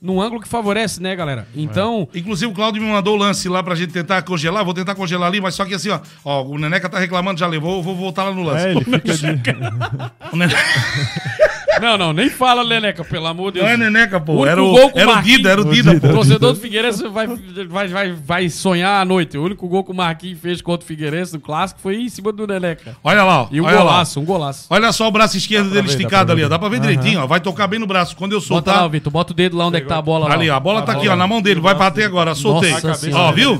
[0.00, 1.46] num, ângulo que favorece, né, galera?
[1.54, 2.08] Então.
[2.14, 4.64] Inclusive, o Claudio me mandou o lance lá pra gente tentar congelar.
[4.64, 6.00] Vou tentar congelar ali, mas só que assim, ó.
[6.24, 8.66] Ó, o Neneca tá reclamando, já levou, vou voltar lá no lance.
[8.66, 9.26] É, ele fica de.
[10.32, 10.58] O Neneca-
[11.80, 13.80] Não, não, nem fala, Neneca, pelo amor de Não Deus.
[13.80, 14.46] é Neneca, pô.
[14.46, 15.22] Era o, gol com era o.
[15.22, 16.08] Dida, era o O Dida, Dida.
[16.08, 16.14] pô.
[16.14, 17.26] O torcedor do Figueirense vai,
[17.68, 19.36] vai, vai, vai sonhar à noite.
[19.36, 22.32] O único gol que o Marquinhos fez contra o Figueirense no clássico foi em cima
[22.32, 22.96] do Neneca.
[23.02, 23.48] Olha lá, ó.
[23.50, 23.82] E um olha lá.
[23.82, 24.66] golaço, um golaço.
[24.70, 26.48] Olha só o braço esquerdo dele ver, esticado ali, ó.
[26.48, 27.26] Dá pra ver direitinho, ó.
[27.26, 28.16] Vai tocar bem no braço.
[28.16, 28.90] Quando eu Bota lá, soltar.
[28.90, 30.34] Vitor, bota o dedo lá onde é que tá a bola lá.
[30.34, 30.54] Ali, ó.
[30.56, 31.60] A bola tá aqui, ó, na mão dele.
[31.60, 32.34] Vai bater agora.
[32.34, 32.72] Soltei.
[33.12, 33.52] Ó, viu?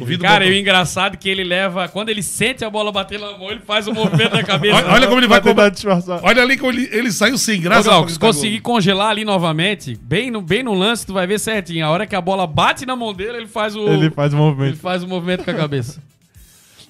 [0.00, 1.88] O vidro Cara, e o engraçado é que ele leva.
[1.88, 4.84] Quando ele sente a bola bater na mão, ele faz o movimento da cabeça.
[4.90, 5.40] Olha, como ele vai.
[6.22, 7.88] Olha ali como ele, ele saiu sem Ô, graça.
[7.88, 11.38] Glauco, pra se conseguir congelar ali novamente, bem no, bem no lance, tu vai ver
[11.40, 11.84] certinho.
[11.86, 13.88] A hora que a bola bate na mão dele, ele faz o.
[13.88, 14.76] Ele faz o ele movimento.
[14.78, 16.00] faz o movimento com a cabeça.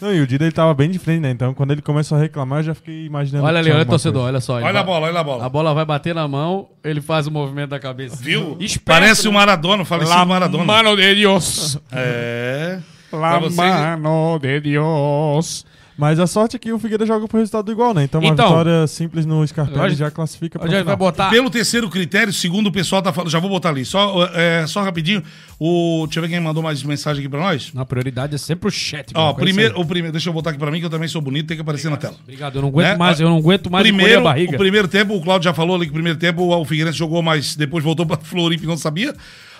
[0.00, 1.30] Não, e o Dida ele tava bem de frente, né?
[1.32, 3.44] Então quando ele começou a reclamar, eu já fiquei imaginando.
[3.44, 4.28] Olha ali, olha o torcedor, coisa.
[4.28, 4.52] olha só.
[4.52, 4.60] gol.
[4.60, 5.48] ele Olha a vai- bola, olha a A bola.
[5.48, 8.14] bola vai bater na mão, ele faz o movimento da cabeça.
[8.22, 8.56] Viu?
[8.60, 9.30] Esperto, Parece né?
[9.30, 10.64] o Maradona, o falecido Maradona.
[10.64, 11.78] Mano de Deus.
[11.90, 12.78] É.
[13.10, 15.66] La mano de Deus.
[15.98, 18.04] Mas a sorte é que o Figueira joga pro resultado igual, né?
[18.04, 21.10] Então uma Então, vitória simples no Scarpelli já classifica pra Hoje a gente vai final.
[21.10, 21.28] botar.
[21.30, 23.84] Pelo terceiro critério, segundo o pessoal tá falando, já vou botar ali.
[23.84, 25.22] Só, é, só rapidinho.
[25.58, 27.72] O, deixa eu ver quem mandou mais mensagem aqui pra nós.
[27.74, 29.10] Na prioridade é sempre o chat.
[29.12, 31.20] Ó, é primeiro, o primeiro, deixa eu botar aqui pra mim, que eu também sou
[31.20, 32.14] bonito, tem que aparecer na tela.
[32.22, 32.96] Obrigado, eu não aguento Né?
[32.96, 34.54] mais, eu não aguento mais primeiro, a barriga.
[34.54, 37.22] o primeiro tempo, o Claudio já falou ali que o primeiro tempo o Figueirense jogou,
[37.22, 39.12] mas depois voltou pra Floripa e não sabia.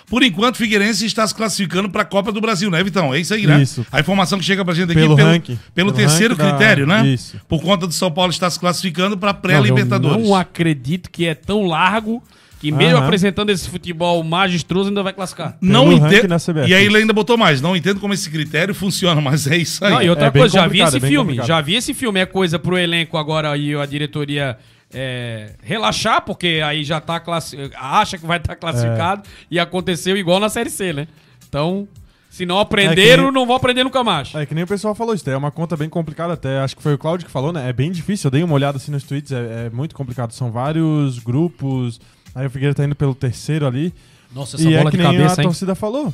[0.09, 3.13] Por enquanto, o Figueirense está se classificando para a Copa do Brasil, né, Vitão?
[3.13, 3.61] É isso aí, né?
[3.61, 3.85] Isso.
[3.91, 5.59] A informação que chega pra gente aqui Pelo pelo, ranking.
[5.75, 7.07] pelo Pelo terceiro ranking da- critério, né?
[7.07, 7.37] Isso.
[7.47, 10.17] Por conta do São Paulo estar se classificando para Não, pré-Libertadores.
[10.17, 12.23] Eu não acredito que é tão largo
[12.59, 13.05] que mesmo Aham.
[13.05, 15.55] apresentando esse futebol magistroso ainda vai classificar.
[15.61, 16.35] Não Pelo entendo.
[16.67, 17.61] E aí ele ainda botou mais.
[17.61, 19.91] Não entendo como esse critério funciona, mas é isso aí.
[19.93, 21.15] Não, e outra É coisa, já vi esse é filme.
[21.17, 21.47] complicado.
[21.47, 22.19] Já vi esse filme.
[22.19, 24.57] É coisa pro elenco agora e a diretoria
[24.93, 27.57] é, relaxar, porque aí já tá classi...
[27.75, 31.07] acha que vai estar classificado e aconteceu igual na Série C, né?
[31.47, 31.87] Então,
[32.29, 34.33] se não aprenderam, É que- não vão aprender nunca mais.
[34.35, 36.59] É que nem o pessoal falou isso, é uma conta bem complicada até.
[36.59, 37.69] Acho que foi o Claudio que falou, né?
[37.69, 38.27] É bem difícil.
[38.27, 40.31] Eu dei uma olhada assim nos tweets, é, é muito complicado.
[40.31, 41.99] São vários grupos.
[42.35, 43.93] Aí o Figueira tá indo pelo terceiro ali.
[44.33, 45.47] Nossa, essa e é bola que de nem a cabeça, hein?
[45.47, 46.13] torcida falou.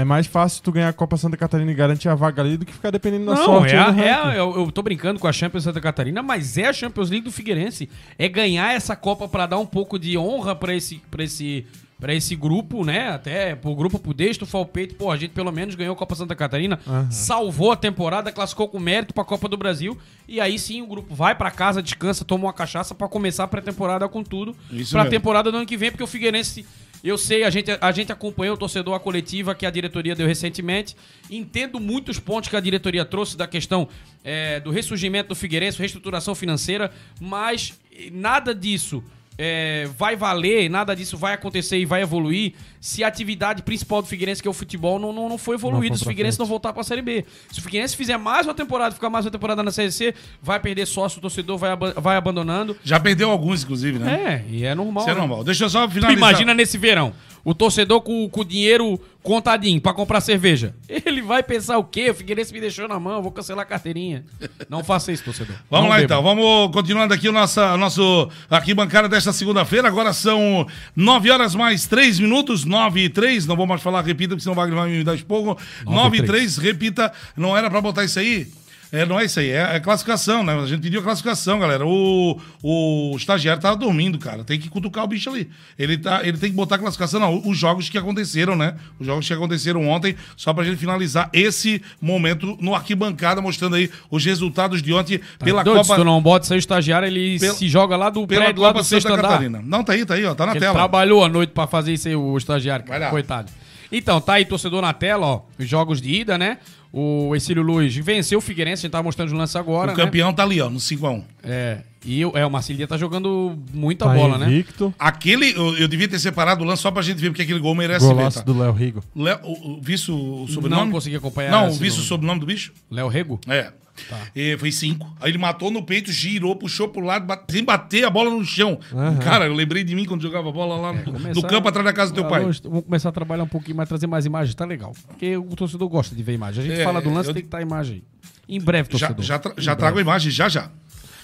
[0.00, 2.64] É mais fácil tu ganhar a Copa Santa Catarina e garantir a vaga ali do
[2.64, 3.74] que ficar dependendo da Não, sorte.
[3.74, 6.66] é, a- é a- eu, eu tô brincando com a Champions Santa Catarina, mas é
[6.66, 7.88] a Champions League do Figueirense.
[8.18, 11.66] É ganhar essa Copa pra dar um pouco de honra pra esse, pra esse,
[11.98, 13.08] pra esse grupo, né?
[13.08, 14.94] Até pro grupo pro Destro, Falpeito.
[14.94, 16.78] Pô, a gente pelo menos ganhou a Copa Santa Catarina,
[17.10, 19.98] salvou a temporada, classificou com mérito pra Copa do Brasil.
[20.28, 23.48] E aí sim o grupo vai pra casa, descansa, toma uma cachaça pra começar a
[23.48, 24.54] pré-temporada com tudo.
[24.70, 25.10] Isso pra mesmo.
[25.18, 26.64] temporada do ano que vem, porque o Figueirense.
[27.02, 30.26] Eu sei, a gente, a gente acompanhou o torcedor, a coletiva que a diretoria deu
[30.26, 30.96] recentemente.
[31.30, 33.88] Entendo muitos pontos que a diretoria trouxe da questão
[34.24, 39.02] é, do ressurgimento do Figueirense, reestruturação financeira, mas eh, nada disso
[39.38, 44.08] é, vai valer, nada disso vai acontecer e vai evoluir se a atividade principal do
[44.08, 45.96] Figueirense, que é o futebol, não, não, não for evoluída.
[45.96, 47.24] Se o Figueirense não voltar pra Série B.
[47.52, 50.58] Se o Figueirense fizer mais uma temporada, ficar mais uma temporada na Série C, vai
[50.60, 52.76] perder sócio, o torcedor vai, aba- vai abandonando.
[52.84, 54.44] Já perdeu alguns, inclusive, né?
[54.48, 55.02] É, e é normal.
[55.04, 55.20] Isso é né?
[55.20, 55.44] normal.
[55.44, 56.16] Deixa eu só Tu finalizar.
[56.18, 57.12] imagina nesse verão,
[57.48, 60.74] o torcedor com, com o dinheiro contadinho pra comprar cerveja.
[60.86, 62.10] Ele vai pensar o quê?
[62.10, 64.22] O Figueirense me deixou na mão, vou cancelar a carteirinha.
[64.68, 65.56] Não faça isso, torcedor.
[65.70, 69.88] Vamos Não lá então, vamos continuando aqui o nossa, nosso arquibancada desta segunda-feira.
[69.88, 73.46] Agora são 9 horas mais 3 minutos, 9 e 3.
[73.46, 75.56] Não vou mais falar, repita, porque senão o Wagner vai me dar esporro.
[75.86, 77.10] 9 e 3, repita.
[77.34, 78.46] Não era pra botar isso aí?
[78.90, 80.54] É, não é isso aí, é, é classificação, né?
[80.58, 81.84] A gente pediu a classificação, galera.
[81.86, 84.42] O, o estagiário tava dormindo, cara.
[84.44, 85.50] Tem que cutucar o bicho ali.
[85.78, 87.42] Ele, tá, ele tem que botar a classificação, não.
[87.46, 88.76] Os jogos que aconteceram, né?
[88.98, 93.90] Os jogos que aconteceram ontem, só pra gente finalizar esse momento no arquibancada, mostrando aí
[94.10, 96.00] os resultados de ontem pela Tá Doido, Se Copa.
[96.00, 98.80] tu não bota seu estagiário, ele Pela- se joga lá do Pela prédio, lá Copa
[98.80, 99.28] do sexto Santa andar.
[99.28, 99.60] Catarina.
[99.62, 100.34] Não, tá aí, tá aí, ó.
[100.34, 100.72] Tá na Ele tela.
[100.74, 102.86] trabalhou a noite pra fazer isso aí, o estagiário.
[102.88, 103.10] Vai lá.
[103.10, 103.52] Coitado.
[103.90, 105.40] Então, tá aí, torcedor na tela, ó.
[105.58, 106.58] Os jogos de ida, né?
[106.92, 110.02] O Exílio Luz venceu o Figueirense, a gente tá mostrando o lance agora, o né?
[110.04, 111.22] campeão tá ali, ó, no 5x1.
[111.42, 111.78] É.
[112.04, 114.46] E o- é, o Marcilia tá jogando muita Tá bola, né?
[114.46, 114.94] invicto.
[114.98, 117.74] Aquele, eu, eu devia ter separado o lance só pra gente ver, porque aquele gol
[117.74, 118.44] merece ver, Golaço tá?
[118.44, 119.02] do Léo Rigo.
[119.14, 120.84] Léo- o, o, vice o, o sobrenome?
[120.86, 122.08] Não consegui acompanhar Não, esse vice o nome.
[122.08, 122.72] sobrenome do bicho?
[122.90, 123.38] Léo Rego?
[123.48, 123.70] É.
[124.08, 124.18] Tá.
[124.34, 125.10] E foi cinco.
[125.20, 128.44] Aí ele matou no peito, girou, puxou pro lado, bate- sem bater a bola no
[128.44, 128.78] chão.
[128.92, 129.16] Aham.
[129.18, 131.92] Cara, eu lembrei de mim quando jogava bola lá no, no Começar- campo atrás da
[131.92, 132.40] casa do teu pai.
[132.40, 134.92] Vamos começar a trabalhar um pouquinho mais, trazer mais imagens, tá legal.
[135.06, 136.64] Porque o torcedor gosta de ver imagem.
[136.64, 138.02] A gente É, fala do lance, eu- tem que estar a imagem.
[138.48, 139.24] Em breve, Já, torcedor.
[139.24, 139.78] já, tra- Em já breve.
[139.78, 140.70] trago a imagem, já já.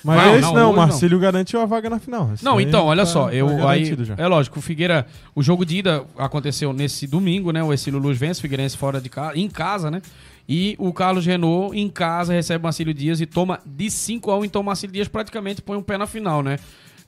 [0.06, 2.30] Mas Não, esse não, não, Marcílio garantiu a vaga na final.
[2.34, 4.14] Esse Não, então, olha tá- só, eu tá aí já.
[4.18, 7.62] é lógico, o Figueira, o jogo de ida aconteceu nesse domingo, né?
[7.62, 10.02] O Exílio Luz vence o Figueirense fora de casa, em casa, né?
[10.48, 14.38] E o Carlos Renault em casa recebe o Marcílio Dias e toma de 5 a
[14.38, 16.58] 1, então o Marcílio Dias praticamente põe um pé na final, né?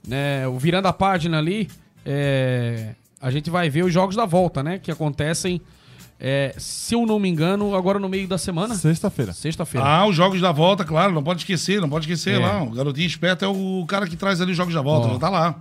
[0.07, 0.47] né?
[0.47, 1.67] O virando a página ali,
[2.05, 4.79] é, a gente vai ver os jogos da volta, né?
[4.79, 5.61] Que acontecem,
[6.19, 9.33] é, se eu não me engano, agora no meio da semana, Sexta-feira.
[9.33, 9.85] sexta-feira.
[9.85, 12.43] Ah, os jogos da volta, claro, não pode esquecer, não pode esquecer É.
[12.43, 12.63] lá.
[12.63, 15.13] O garotinho esperto é o cara que traz ali os jogos da volta, Ó.
[15.13, 15.59] já tá lá.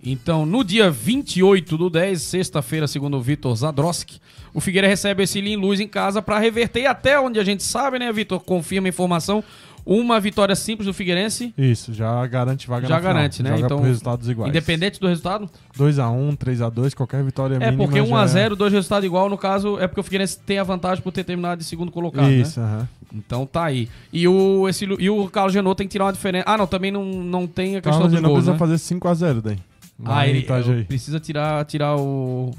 [0.00, 4.20] Então, no dia 28 do 10, sexta-feira, segundo o Vitor Zadroski,
[4.54, 7.98] o Figueira recebe esse em Luz em casa para reverter até onde a gente sabe,
[7.98, 8.40] né, Vitor?
[8.40, 9.42] Confirma a informação.
[9.86, 11.54] Uma vitória simples do Figueirense.
[11.56, 13.14] Isso, já garante vaga Já na final.
[13.14, 13.50] garante, né?
[13.52, 14.50] Joga Então, resultados iguais.
[14.50, 15.48] Independente do resultado?
[15.78, 19.86] 2x1, 3x2, qualquer vitória É, mínima porque já 1x0, dois resultados igual, no caso, é
[19.86, 22.66] porque o Figueirense tem a vantagem por ter terminado de segundo colocado, Isso, né?
[22.66, 22.88] aham.
[23.14, 23.88] Então tá aí.
[24.12, 26.44] E o, esse, e o Carlos Genot tem que tirar uma diferença.
[26.46, 28.58] Ah, não, também não, não tem a questão Carlos dos gols, precisa né?
[28.58, 29.56] fazer 5x0 daí.
[30.04, 30.84] Ah, ele aí.
[30.84, 32.50] precisa tirar, tirar o.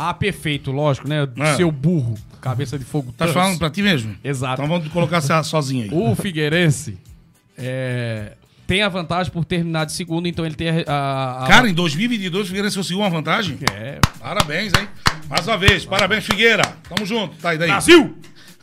[0.00, 1.26] Ah, perfeito, lógico, né?
[1.38, 1.56] É.
[1.56, 3.12] Seu burro, cabeça de fogo.
[3.16, 4.14] Tá falando pra ti mesmo?
[4.22, 4.62] Exato.
[4.62, 5.90] Então vamos colocar você sozinho aí.
[5.92, 6.96] O Figueirense
[7.56, 8.32] é,
[8.66, 10.84] tem a vantagem por terminar de segundo, então ele tem a.
[10.86, 13.58] a- a- Cara, em 2022 o Figueirense conseguiu uma vantagem?
[13.72, 13.98] É.
[14.20, 14.86] Parabéns, hein?
[15.28, 16.62] Mais uma vez, parabéns, Figueira.
[16.88, 17.34] Tamo junto.
[17.36, 17.68] Tá, e daí?
[17.68, 18.16] Brasil!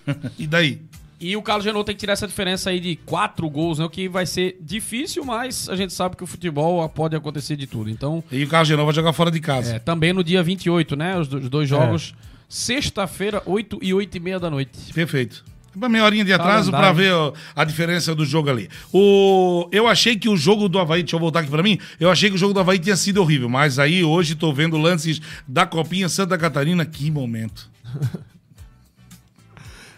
[0.38, 0.82] E daí?
[1.20, 3.86] E o Carlos Genot tem que tirar essa diferença aí de quatro gols, né?
[3.86, 7.66] O que vai ser difícil, mas a gente sabe que o futebol pode acontecer de
[7.66, 7.90] tudo.
[7.90, 9.76] Então, E o Carlos Genova vai jogar fora de casa.
[9.76, 11.18] é, também no dia 28, né?
[11.18, 12.14] Os, do- os dois jogos.
[12.50, 14.94] Sexta-feira, 8 e 8 e meia da noite.
[14.94, 15.44] Perfeito.
[15.76, 17.32] Uma meia horinha de atraso pra Calendário.
[17.34, 18.70] ver a diferença do jogo ali.
[18.94, 19.68] O...
[19.72, 22.30] Eu achei que o jogo do Havaí, deixa eu voltar aqui pra mim, eu achei
[22.30, 25.66] que o jogo do Havaí tinha sido horrível, mas aí hoje tô vendo lances da
[25.66, 27.70] Copinha Santa Catarina, que momento.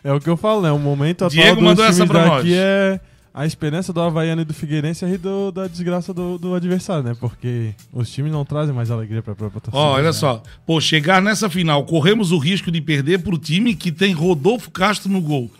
[0.07, 0.71] É o que eu falo, né?
[0.71, 2.53] O momento atual Diego dos mandou essa times pra daqui nós.
[2.53, 2.99] é
[3.33, 7.15] a esperança do Havaiano e do Figueirense rir do- da desgraça do, do adversário, né?
[7.19, 9.77] Porque os times não trazem mais alegria pra própria torcida.
[9.83, 10.11] Ó, olha né?
[10.13, 10.41] só.
[10.65, 15.11] Pô, chegar nessa final, corremos o risco de perder pro time que tem Rodolfo Castro
[15.11, 15.51] no gol.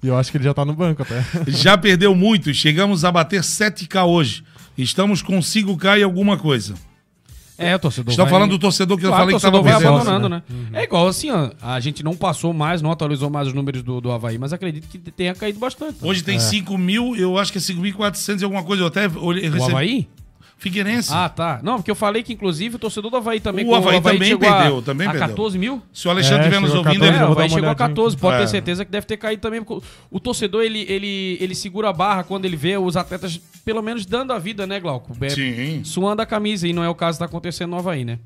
[0.00, 1.24] E eu acho que ele já tá no banco até.
[1.50, 4.44] Já perdeu muito, chegamos a bater 7K hoje.
[4.78, 6.74] Estamos com 5K e alguma coisa.
[7.58, 8.10] É, o torcedor.
[8.12, 10.10] Estão vai- falando do torcedor que eu Claro, falei o que estava torcedor vai perdendo.
[10.18, 10.78] abandonando, né?
[10.80, 11.50] É igual assim, ó.
[11.60, 14.86] A gente não passou mais, não atualizou mais os números do, do Havaí, mas acredito
[14.88, 15.96] que tenha caído bastante.
[16.00, 18.84] Hoje tem 5 mil, eu acho que é 5.400 e alguma coisa.
[18.84, 20.08] Eu até olhei, O recebi- Havaí?
[20.60, 21.10] Figueirense.
[21.14, 21.60] Ah, tá.
[21.62, 23.64] Não, porque eu falei que, inclusive, o torcedor do Havaí também...
[23.64, 25.28] O Havaí também chegou a- perdeu, também a perdeu.
[25.28, 25.80] 14 mil?
[25.92, 27.28] Se o Alexandre É, estiver nos chegou a ouvindo, 14, É, ele...
[27.28, 27.88] o Havaí chegou a olhadinha.
[27.88, 28.40] 14, pode É.
[28.40, 29.62] ter certeza que deve ter caído também.
[29.62, 33.80] porque O torcedor, ele, ele, ele segura a barra quando ele vê os atletas, pelo
[33.82, 35.12] menos, dando a vida, né, Glauco?
[35.20, 38.04] É, Sim, Suando a camisa, e não é o caso que tá acontecendo no Havaí,
[38.04, 38.18] né?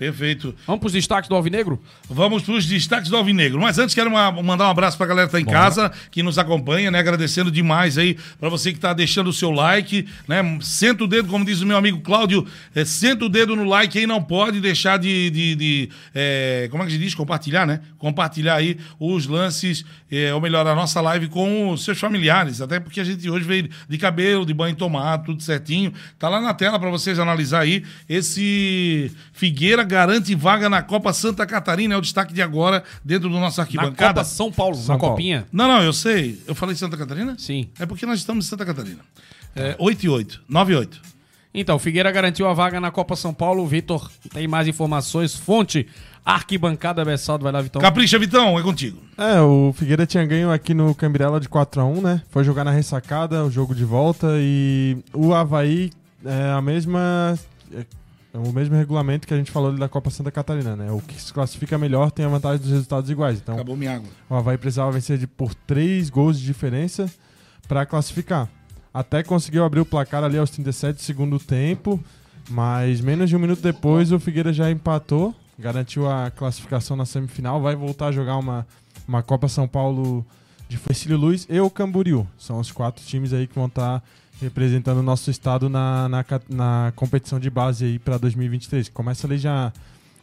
[0.00, 0.54] Perfeito.
[0.66, 1.78] Vamos pros destaques do Alvinegro?
[2.08, 3.60] Vamos para os destaques do Alvinegro.
[3.60, 6.22] Mas antes, quero uma- mandar um abraço para a galera que tá em casa, que
[6.22, 6.98] nos acompanha, né?
[6.98, 10.40] Agradecendo demais aí para você que tá deixando o seu like, né?
[10.62, 13.98] Senta o dedo, como diz o meu amigo Cláudio, é, senta o dedo no like
[13.98, 15.28] aí, não pode deixar de.
[15.30, 17.14] de- de, é, como é que se diz?
[17.14, 17.80] Compartilhar, né?
[17.98, 22.62] Compartilhar aí os lances, é, ou melhor, a nossa live com os seus familiares.
[22.62, 25.92] Até porque a gente hoje veio de cabelo, de banho tomado, tudo certinho.
[26.18, 27.84] Tá lá na tela para vocês analisar aí.
[28.08, 33.38] Esse Figueira garante vaga na Copa Santa Catarina, é o destaque de agora, dentro do
[33.38, 34.20] nosso Na arquibancada.
[34.20, 35.16] Copa São Paulo, São na Paulo.
[35.16, 35.46] Copinha.
[35.52, 36.40] Não, não, eu sei.
[36.46, 37.34] Eu falei Santa Catarina?
[37.38, 37.68] Sim.
[37.78, 39.00] É porque nós estamos em Santa Catarina.
[39.54, 40.42] É, 8 e 8.
[40.48, 41.10] 9 e 8.
[41.52, 43.64] Então, o Figueira garantiu a vaga na Copa São Paulo.
[43.64, 45.34] O Vitor tem mais informações.
[45.34, 45.88] Fonte,
[46.24, 47.42] arquibancada Bessaldo.
[47.42, 47.82] Vai lá, Vitão.
[47.82, 49.02] Capricha, Vitão, é contigo.
[49.18, 52.22] É, o Figueira tinha ganho aqui no Cambirela de 4x1, né?
[52.30, 55.90] Foi jogar na ressacada, o jogo de volta, e o Havaí
[56.24, 57.36] é a mesma.
[58.32, 60.90] É o mesmo regulamento que a gente falou ali da Copa Santa Catarina, né?
[60.92, 63.38] O que se classifica melhor tem a vantagem dos resultados iguais.
[63.38, 64.08] Então, Acabou minha água.
[64.28, 67.10] o Havaí precisava vencer de, por 3 gols de diferença
[67.66, 68.48] para classificar.
[68.94, 71.98] Até conseguiu abrir o placar ali aos 37 do segundo tempo,
[72.48, 77.60] mas menos de um minuto depois o Figueira já empatou, garantiu a classificação na semifinal,
[77.60, 78.66] vai voltar a jogar uma,
[79.06, 80.24] uma Copa São Paulo
[80.68, 82.26] de Facílio Luz e o Camboriú.
[82.38, 84.02] São os quatro times aí que vão estar
[84.40, 88.88] representando o nosso estado na, na, na competição de base aí para 2023.
[88.88, 89.72] Começa ali já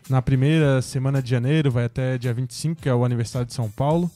[0.10, 3.70] na primeira semana de janeiro, vai até dia 25, que é o aniversário de São
[3.70, 4.10] Paulo.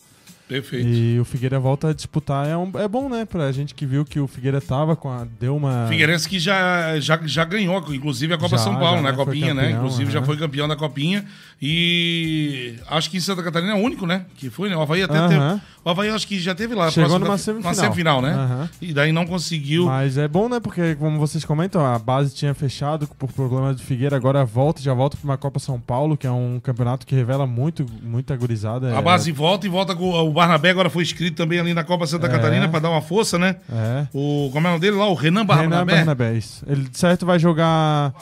[0.51, 0.85] Perfeito.
[0.85, 2.45] E o Figueira volta a disputar.
[2.45, 3.23] É, um, é bom, né?
[3.23, 5.25] Pra gente que viu que o Figueira tava com a.
[5.39, 5.87] Deu uma.
[5.87, 9.09] Figueirense que já, já, já ganhou, inclusive, a Copa Já, São Paulo, já, né?
[9.09, 9.17] A né?
[9.17, 9.61] Copinha, né?
[9.61, 10.25] campeão, Inclusive, já aham.
[10.25, 11.23] foi campeão da Copinha.
[11.61, 14.25] E acho que em Santa Catarina é o único, né?
[14.35, 14.75] Que foi, né?
[14.75, 15.29] O Havaí até Aham.
[15.29, 15.61] teve.
[15.83, 16.91] O Havaí acho que já teve lá.
[16.91, 17.73] Chegou numa semifinal.
[17.73, 18.33] Semifinal, né?
[18.33, 18.69] Aham.
[18.79, 19.85] E daí não conseguiu.
[19.85, 20.59] Mas é bom, né?
[20.59, 24.93] Porque, como vocês comentam, a base tinha fechado por problemas do Figueira, agora volta, já
[24.93, 28.93] volta para uma Copa São Paulo, que é um campeonato que revela muito, muita gurizada.
[28.95, 30.11] A É- base volta e volta com.
[30.13, 32.29] O Barnabé agora foi inscrito também ali na Copa Santa É.
[32.29, 33.55] Catarina pra dar uma força, né?
[33.71, 34.05] É.
[34.13, 35.07] O, como é o nome dele lá?
[35.07, 35.95] O Renan Renan Barnabé.
[35.95, 36.63] Barnabé, isso.
[36.67, 38.13] Ele, de certo, vai jogar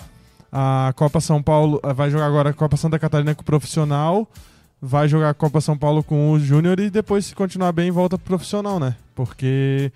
[0.51, 4.27] a Copa São Paulo, vai jogar agora a Copa Santa Catarina com o profissional,
[4.81, 8.17] vai jogar a Copa São Paulo com o Júnior e depois, se continuar bem, volta
[8.17, 8.95] pro profissional, né?
[9.15, 9.91] Porque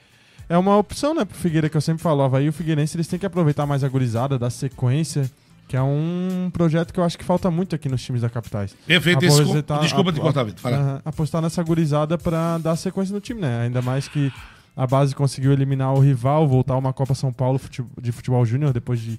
[0.50, 2.22] é uma opção, né, pro Figueira, que eu sempre falo.
[2.22, 5.30] Havaí e o Figueirense, eles têm que aproveitar mais a gurizada, dar sequência,
[5.68, 8.76] que é um projeto que eu acho que falta muito aqui nos times da capitais.
[8.86, 9.24] Perfeito.
[9.24, 9.44] Esse,
[9.82, 10.72] desculpa te ap- cortar, Vitor.
[11.06, 13.62] Apostar nessa gurizada pra dar sequência no time, né?
[13.62, 14.32] Ainda mais que
[14.76, 17.60] a base conseguiu eliminar o rival, voltar a uma Copa São Paulo
[18.02, 19.18] de futebol júnior depois de,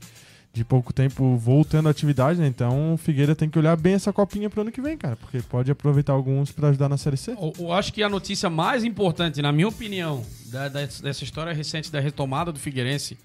[0.54, 2.46] de pouco tempo voltando à atividade, né?
[2.46, 5.40] Então o Figueira tem que olhar bem essa copinha pro ano que vem, cara, porque
[5.42, 7.32] pode aproveitar alguns pra ajudar na Série C.
[7.32, 11.52] Eu, eu acho que a notícia mais importante, na minha opinião, da- da- dessa história
[11.52, 13.18] recente da retomada do Figueirense,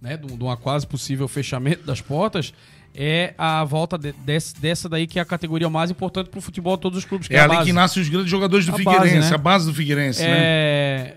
[0.00, 2.52] né, de, um- de uma quase possível fechamento das portas,
[2.94, 6.76] é a volta de- desse- dessa daí que é a categoria mais importante pro futebol
[6.76, 7.26] de todos os clubes.
[7.28, 7.66] que É a ali base.
[7.66, 9.34] que nascem os grandes jogadores do A Figueirense, base, né?
[9.34, 10.28] a base do Figueirense, né?
[10.30, 11.16] É,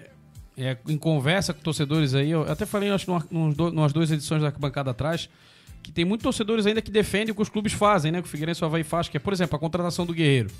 [0.57, 4.49] é, em conversa com torcedores aí, eu até falei, acho, numa, numas duas edições da
[4.49, 5.29] bancada atrás,
[5.87, 8.21] que tem muitos torcedores ainda que defendem o que os clubes fazem, né?
[8.21, 10.51] Que o Figueirense o Havaí faz, que é, por exemplo, a contratação do Guerreiro.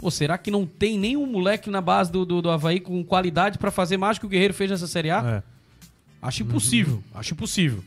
[0.00, 3.56] Pô, será que não tem nenhum moleque na base do, do, do Havaí com qualidade
[3.56, 5.42] pra fazer mais que o Guerreiro fez nessa Série A?
[5.42, 5.42] É.
[6.20, 7.84] Acho impossível, acho impossível.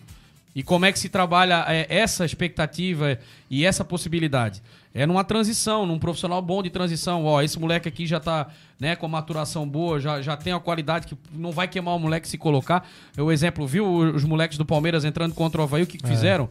[0.56, 3.20] E como é que se trabalha é, essa expectativa
[3.50, 4.64] e essa possibilidade?
[4.94, 7.26] É numa transição, num profissional bom de transição.
[7.26, 8.48] Ó, esse moleque aqui já tá
[8.80, 12.30] né, com maturação boa, já, já tem a qualidade que não vai queimar o moleque
[12.30, 12.88] se colocar.
[13.18, 16.50] O exemplo, viu os moleques do Palmeiras entrando contra o Havaí, o que, que fizeram?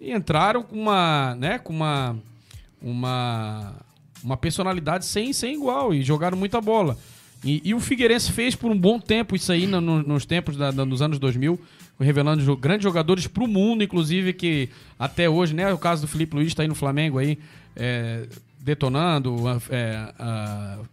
[0.00, 2.16] E entraram com uma, né, com uma,
[2.82, 3.74] uma,
[4.22, 6.96] uma personalidade sem, sem igual e jogaram muita bola.
[7.42, 10.56] E, e o Figueirense fez por um bom tempo isso aí no- no- nos tempos
[10.56, 11.60] da, da- nos anos 2000,
[12.00, 14.68] revelando grandes jogadores pro mundo, inclusive, que
[14.98, 15.72] até hoje, né?
[15.72, 17.38] O caso do Felipe Luiz tá aí no Flamengo aí,
[17.76, 18.26] é,
[18.60, 19.36] detonando,
[19.70, 20.12] é,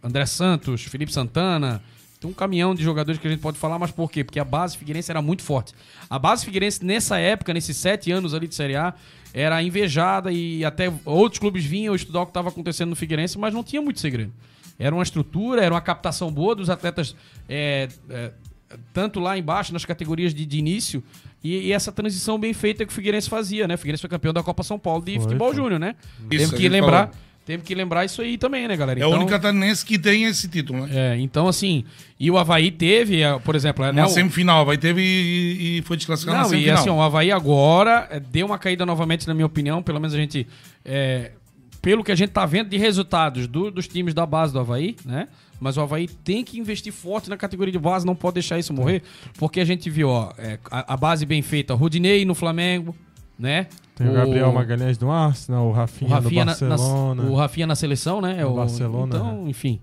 [0.02, 1.82] André Santos, Felipe Santana.
[2.22, 4.22] Tem um caminhão de jogadores que a gente pode falar, mas por quê?
[4.22, 5.74] Porque a base Figueirense era muito forte.
[6.08, 8.94] A base Figueirense, nessa época, nesses sete anos ali de Série A,
[9.34, 13.52] era invejada e até outros clubes vinham estudar o que estava acontecendo no Figueirense, mas
[13.52, 14.32] não tinha muito segredo.
[14.78, 17.16] Era uma estrutura, era uma captação boa dos atletas,
[17.48, 18.30] é, é,
[18.92, 21.02] tanto lá embaixo, nas categorias de, de início,
[21.42, 23.74] e, e essa transição bem feita que o Figueirense fazia, né?
[23.74, 25.56] O Figueirense foi campeão da Copa São Paulo de Foi, futebol foi.
[25.56, 25.96] júnior, né?
[26.20, 27.31] Isso, temos que lembrar, falou.
[27.44, 29.00] Temos que lembrar isso aí também, né, galera?
[29.00, 31.14] É o único catarinense que tem esse título, né?
[31.14, 31.84] é, então, assim,
[32.18, 35.82] e o Havaí teve, é, por exemplo, né, Na o- semifinal, vai teve e, e
[35.82, 36.78] foi desclassificado na Não, e semifinal.
[36.80, 39.82] assim, o Havaí agora é, deu uma caída novamente, na minha opinião.
[39.82, 40.46] Pelo menos a gente.
[40.84, 41.32] é,
[41.80, 44.94] pelo que a gente tá vendo de resultados do- dos times da base do Havaí,
[45.04, 45.26] né?
[45.58, 48.72] Mas o Havaí tem que investir forte na categoria de base, não pode deixar isso
[48.72, 49.02] morrer.
[49.36, 52.94] Porque a gente viu, ó, é, a, a base bem feita, Rudinei no Flamengo,
[53.36, 53.66] né?
[54.02, 57.22] Tem o Gabriel Magalhães do Arsenal, o o Rafinha, Rafinha, do na, na- Barcelona.
[57.24, 58.36] o Rafinha na seleção, né?
[58.38, 59.80] É No o, Barcelona, Então, enfim.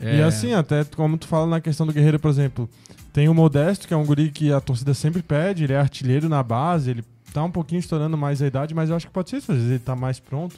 [0.00, 2.68] E assim, até como tu fala na questão do Guerreiro, por exemplo,
[3.12, 6.28] tem o Modesto, que é um guri que a torcida sempre pede, ele é artilheiro
[6.28, 9.30] na base, ele tá um pouquinho estourando mais a idade, mas eu acho que pode
[9.30, 10.56] ser isso, às vezes ele tá mais pronto.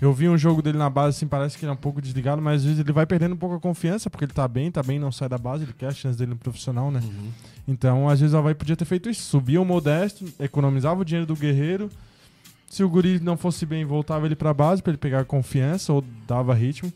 [0.00, 2.40] Eu vi um jogo dele na base, assim, parece que ele é um pouco desligado,
[2.42, 4.82] mas às vezes ele vai perdendo um pouco a confiança, porque ele tá bem, tá
[4.82, 7.00] bem, não sai da base, ele quer a chance dele no profissional, né?
[7.68, 11.26] Então, às vezes o Havaí podia ter feito isso, subia o Modesto, economizava o dinheiro
[11.26, 11.90] do Guerreiro,
[12.68, 16.04] se o guri não fosse bem, voltava ele pra base pra ele pegar confiança ou
[16.26, 16.92] dava ritmo.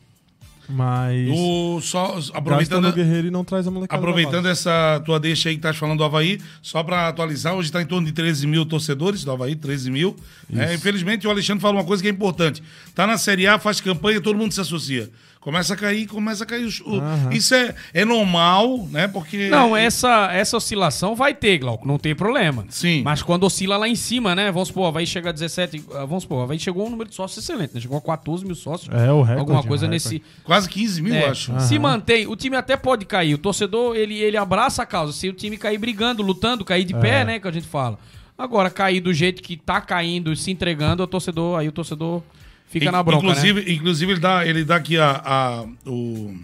[0.72, 4.01] Mas O, só, aproveitando o Guerreiro e não traz a molecada.
[4.01, 7.82] aproveitando essa tua deixa aí que estás falando do Havaí, só para atualizar, hoje está
[7.82, 10.14] em torno de 13 mil torcedores do Havaí, 13 mil.
[10.55, 12.62] É, infelizmente, o Alexandre fala uma coisa que é importante.
[12.94, 15.10] Tá na Série A, faz campanha, todo mundo se associa.
[15.40, 16.66] Começa a cair, começa a cair.
[16.66, 17.30] os- Aham.
[17.32, 19.08] Isso é, é normal, né?
[19.08, 19.48] Porque.
[19.48, 22.66] Não, essa, essa oscilação vai ter, Glauco, não tem problema.
[22.68, 23.00] Sim.
[23.02, 24.52] Mas quando oscila lá em cima, né?
[24.52, 25.82] Vamos supor, vai chegar a 17.
[25.94, 27.80] ah, Vamos supor, vai chegou um número de sócios excelente, né?
[27.80, 28.94] Chegou a 14 mil sócios.
[28.94, 30.22] É, o recorde, Alguma coisa o nesse.
[30.44, 31.58] Quase 15 mil, É, acho.
[31.60, 33.32] Se mantém, o time até pode cair.
[33.32, 35.14] O torcedor, ele, ele abraça a causa.
[35.14, 37.40] Se o time cair brigando, lutando, cair de pé, né?
[37.40, 37.98] Que a gente fala.
[38.36, 42.22] Agora, cair do jeito que tá caindo, se entregando, o torcedor, aí o torcedor
[42.70, 43.26] fica In- na bronca.
[43.26, 43.30] né?
[43.32, 46.34] inclusive, inclusive ele dá, ele dá aqui a, a, o-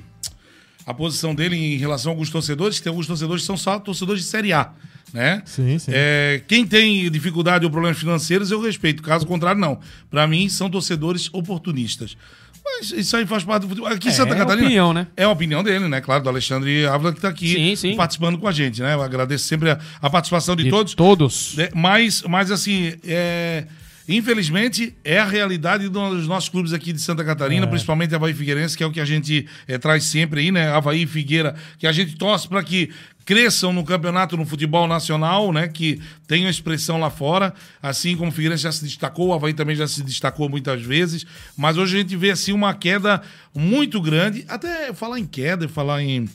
[0.85, 3.79] a posição dele em relação a alguns torcedores, que tem alguns torcedores que são só
[3.79, 4.71] torcedores de Série A.
[5.15, 5.41] Né?
[5.47, 5.91] Sim, sim.
[5.95, 9.03] É, quem tem dificuldade ou problemas financeiros, eu respeito.
[9.03, 9.79] Caso contrário, não.
[10.11, 12.17] Para mim, são torcedores oportunistas.
[12.63, 13.89] Mas isso aí faz parte do futebol.
[13.91, 14.67] Aqui em É, Santa é Catarina.
[14.67, 15.07] opinião, né?
[15.17, 16.01] É a opinião dele, né?
[16.01, 17.97] Claro, do Alexandre Ávila que tá aqui Sim, sim.
[17.97, 18.95] participando com a gente, né?
[18.95, 20.95] Eu agradeço sempre a, a participação de, De todos.
[20.95, 21.55] Todos.
[21.57, 21.69] né?
[21.73, 23.67] Mas, mas assim, é,
[24.09, 28.85] infelizmente, é a realidade dos nossos clubes aqui de Santa Catarina, principalmente Havaí Figueirense, que
[28.85, 30.71] é o que a gente é, traz sempre aí, né?
[30.71, 32.91] Havaí e Figueira, que a gente torce para que
[33.25, 35.67] cresçam no campeonato no futebol nacional, né?
[35.67, 37.53] Que tenham expressão lá fora,
[37.83, 41.27] assim como o Figueirense já se destacou, o Havaí também já se destacou muitas vezes,
[41.57, 43.21] mas hoje a gente vê assim uma queda
[43.53, 46.29] muito grande, até falar em queda, falar em,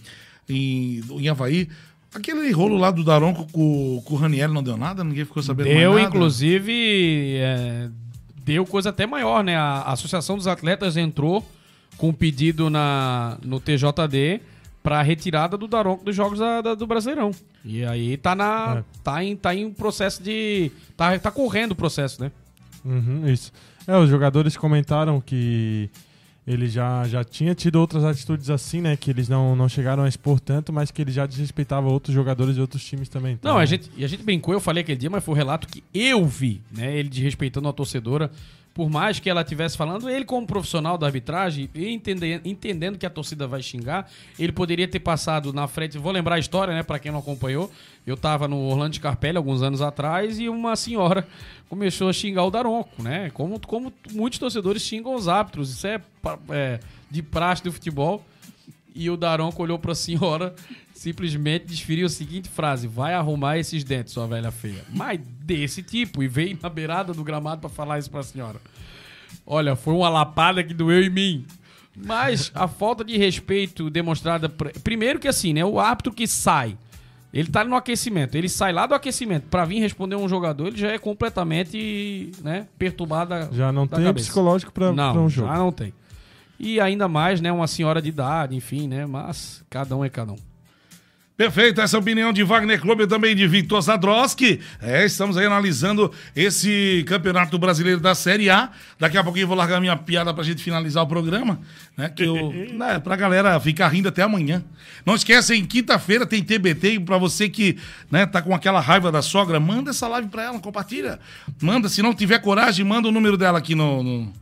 [0.49, 1.69] em, em Havaí,
[2.13, 5.67] aquele rolo lá do Daronco com, com o Raniel não deu nada, ninguém ficou sabendo
[5.67, 6.15] Deu, mais nada.
[6.15, 7.89] inclusive, é,
[8.43, 9.55] deu coisa até maior, né?
[9.55, 11.45] A Associação dos Atletas entrou
[11.97, 14.41] com um pedido na, no TJD
[14.83, 17.31] para retirada do Daronco dos jogos da- da- do Brasileirão.
[17.63, 18.83] E aí tá na É.
[19.03, 22.31] tá em tá em processo de tá, tá correndo o processo, né?
[22.83, 23.51] Uhum, isso.
[23.85, 25.87] É, os jogadores comentaram que
[26.45, 28.97] ele já, já tinha tido outras atitudes assim, né?
[28.97, 32.55] Que eles não, não chegaram a expor tanto, mas que ele já desrespeitava outros jogadores
[32.55, 33.33] de outros times também.
[33.33, 35.37] Então, Não, a gente, e a gente brincou, eu falei aquele dia, mas foi o
[35.37, 36.95] relato que eu vi, né?
[36.97, 38.31] Ele desrespeitando a torcedora.
[38.73, 43.09] Por mais que ela estivesse falando, ele como profissional da arbitragem, entendendo, entendendo que a
[43.09, 45.97] torcida vai xingar, ele poderia ter passado na frente.
[45.97, 46.81] Vou lembrar a história, né?
[46.81, 47.69] Pra quem não acompanhou.
[48.07, 51.27] Eu tava no Orlando Scarpelli alguns anos atrás e uma senhora
[51.67, 53.29] começou a xingar o Daronco, né?
[53.33, 55.71] Como, como muitos torcedores xingam os árbitros.
[55.71, 56.01] Isso é,
[56.49, 56.79] é
[57.09, 58.25] de praxe do futebol.
[58.95, 60.55] E o Daronco olhou pra senhora,
[61.01, 64.83] simplesmente desferiu a seguinte frase: Vai arrumar esses dentes, sua velha feia.
[64.93, 68.59] Mas desse tipo, e veio na beirada do gramado pra falar isso pra senhora.
[69.45, 71.45] Olha, foi uma lapada que doeu em mim.
[71.95, 74.47] Mas a falta de respeito demonstrada.
[74.47, 75.65] pr- Primeiro que assim, né?
[75.65, 76.77] O árbitro que sai.
[77.33, 78.35] Ele tá no aquecimento.
[78.35, 82.67] Ele sai lá do aquecimento pra vir responder um jogador, ele já é completamente, né,
[82.77, 83.33] perturbado.
[83.55, 84.25] já não tem cabeça.
[84.25, 85.47] psicológico pra um jogo.
[85.47, 85.93] já não tem.
[86.59, 90.33] E ainda mais, né, uma senhora de idade, enfim, né, mas cada um é cada
[90.33, 90.50] um.
[91.41, 94.59] Perfeito, essa é a opinião de Wagner Clube e também de Victor Zadroski.
[94.79, 98.69] É, estamos aí analisando esse campeonato brasileiro da Série A.
[98.99, 101.59] Daqui a pouquinho eu vou largar minha piada pra gente finalizar o programa,
[101.97, 102.09] né?
[102.09, 104.63] Que eu, né, pra galera ficar rindo até amanhã.
[105.03, 107.75] Não esquecem, quinta-feira tem TBT e pra você que,
[108.11, 111.19] né, tá com aquela raiva da sogra, manda essa live pra ela, compartilha.
[111.59, 114.33] Manda, se não tiver coragem, manda o número dela aqui no- no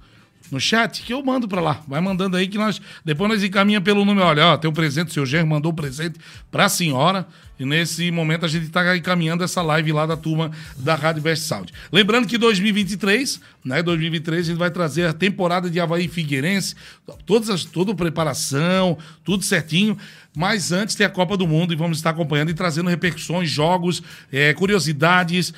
[0.51, 1.81] no chat que eu mando pra lá.
[1.87, 4.27] Vai mandando aí que nós depois nós encaminha pelo número.
[4.27, 6.19] Olha, ó, tem um presente, o seu Gerro mandou um presente
[6.51, 7.27] pra senhora.
[7.59, 11.43] E nesse momento a gente tá encaminhando essa live lá da turma da Rádio Best
[11.43, 11.73] Sound.
[11.91, 16.73] Lembrando que 2023, né, 2023 a gente vai trazer a temporada de Havaí Figueirense,
[17.25, 19.97] todas as, toda a preparação, tudo certinho.
[20.33, 24.01] Mas antes tem a Copa do Mundo e vamos estar acompanhando e trazendo repercussões, jogos,
[24.31, 25.53] eh, curiosidades,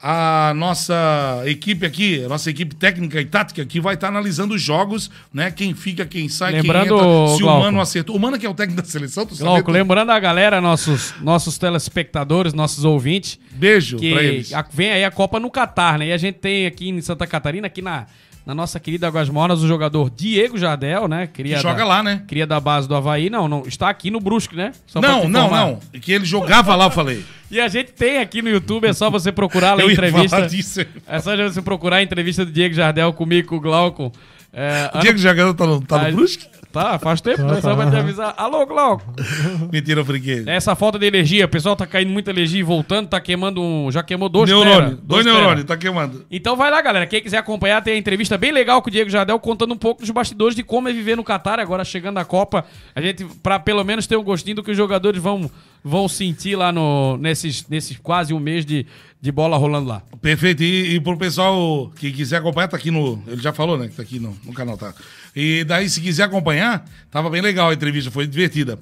[0.00, 4.60] a nossa equipe aqui, a nossa equipe técnica e tática que vai estar analisando os
[4.60, 5.50] jogos, né?
[5.50, 7.46] Quem fica, quem sai, Lembrando, quem entra, se o.
[7.46, 8.16] Mano acertou.
[8.16, 9.48] O Mano que é o técnico da seleção, tu sabe?
[9.48, 14.50] Glauco, lembrando a galera, nossos, nossos telespectadores, nossos ouvintes, Beijo que pra eles.
[14.72, 16.08] vem aí a Copa no Catar, né?
[16.08, 18.06] E a gente tem aqui em Santa Catarina, aqui na,
[18.46, 21.26] na nossa querida Águas Mornas, o jogador Diego Jardel, né?
[21.26, 22.22] Cria Que joga da, lá, né?
[22.28, 23.28] Cria da base do Havaí.
[23.28, 24.70] Não, não, está aqui no Brusque, né?
[24.86, 25.80] Só Não, não, não.
[26.00, 27.24] Que ele jogava lá, eu falei.
[27.48, 30.48] E a gente tem aqui no YouTube, é só você procurar lá a entrevista.
[30.48, 30.84] disso.
[31.06, 34.10] É só você procurar a entrevista do Diego Jardel comigo, com o Glauco.
[34.52, 36.44] É, O Diego Jagano tá no, tá ano- no Brusque?
[36.76, 37.58] Tá, faz tempo, né?
[37.62, 38.34] Só pra te avisar.
[38.36, 39.02] Alô, Glauco.
[39.72, 40.44] Mentira, eu brinquei.
[40.46, 43.90] Essa falta de energia, o pessoal tá caindo muita energia e voltando, tá queimando um.
[43.90, 44.90] Já queimou dois Neurônio.
[44.90, 45.38] tera, Dois tera.
[45.38, 46.26] neurônios, tá queimando.
[46.30, 47.06] Então vai lá, galera.
[47.06, 50.02] Quem quiser acompanhar, tem a entrevista bem legal com o Diego Jardel contando um pouco
[50.02, 51.58] dos bastidores de como é viver no Catar.
[51.58, 54.76] Agora chegando a Copa, a gente, pra pelo menos ter um gostinho do que os
[54.76, 55.50] jogadores vão,
[55.82, 58.84] vão sentir lá no, nesses, nesses quase um mês de,
[59.26, 60.02] de bola rolando lá.
[60.22, 60.62] Perfeito.
[60.62, 63.20] E, e pro pessoal que quiser acompanhar, tá aqui no.
[63.26, 63.88] Ele já falou, né?
[63.88, 64.94] Que tá aqui no, no canal, tá?
[65.34, 68.78] E daí, se quiser acompanhar, tava bem legal a entrevista, foi divertida.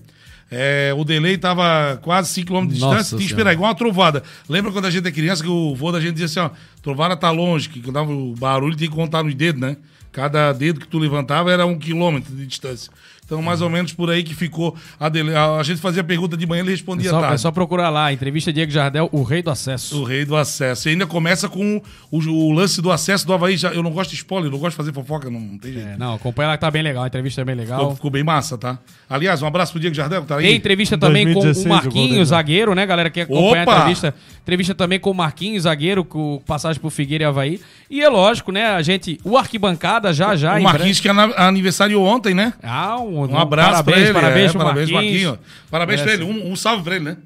[0.50, 4.22] É, o delay tava quase 5 km de distância, tinha que esperar, igual uma trovada.
[4.46, 7.16] Lembra quando a gente é criança que o vô da gente dizia assim, ó, trovada
[7.16, 9.78] tá longe, que quando dava o barulho tinha que contar nos dedos, né?
[10.12, 12.92] Cada dedo que tu levantava era um quilômetro de distância.
[13.24, 15.34] Então, mais ou menos por aí que ficou a delay.
[15.34, 17.34] A, a gente fazia pergunta de manhã, ele É respondia só, tarde.
[17.34, 20.00] é só procurar lá, entrevista Diego Jardel, o rei do acesso.
[20.00, 20.88] O rei do acesso.
[20.88, 21.80] E ainda começa com
[22.10, 23.56] o, o lance do acesso do Havaí.
[23.56, 25.88] Já, eu não gosto de spoiler, não gosto de fazer fofoca, não, não tem jeito.
[25.88, 27.78] É, não, acompanha lá que tá bem legal, a entrevista é bem legal.
[27.80, 28.78] Ficou, ficou bem massa, tá?
[29.08, 30.44] Aliás, um abraço pro Diego Jardel, que tá aí.
[30.46, 32.24] Tem entrevista também com 2016, o o Marquinhos, Boy.
[32.26, 33.08] zagueiro, né, galera?
[33.10, 33.72] Que acompanha Opa!
[33.72, 34.14] a entrevista.
[34.42, 37.60] Entrevista também com o Marquinhos, zagueiro, com passagem por Figueira e Havaí.
[37.88, 40.54] E é lógico, né, a gente, o Arquibancada já, já.
[40.54, 42.52] o em Marquinhos, que ana- aniversariou ontem, né?
[42.62, 44.12] Ah, um, Um abraço parabéns, pra ele.
[44.12, 45.22] Parabéns, é, pro parabéns, Marquinhos.
[45.24, 45.38] Marquinhos.
[45.70, 46.24] Parabéns É, pra ele.
[46.24, 47.16] Um, um salve pra ele, né?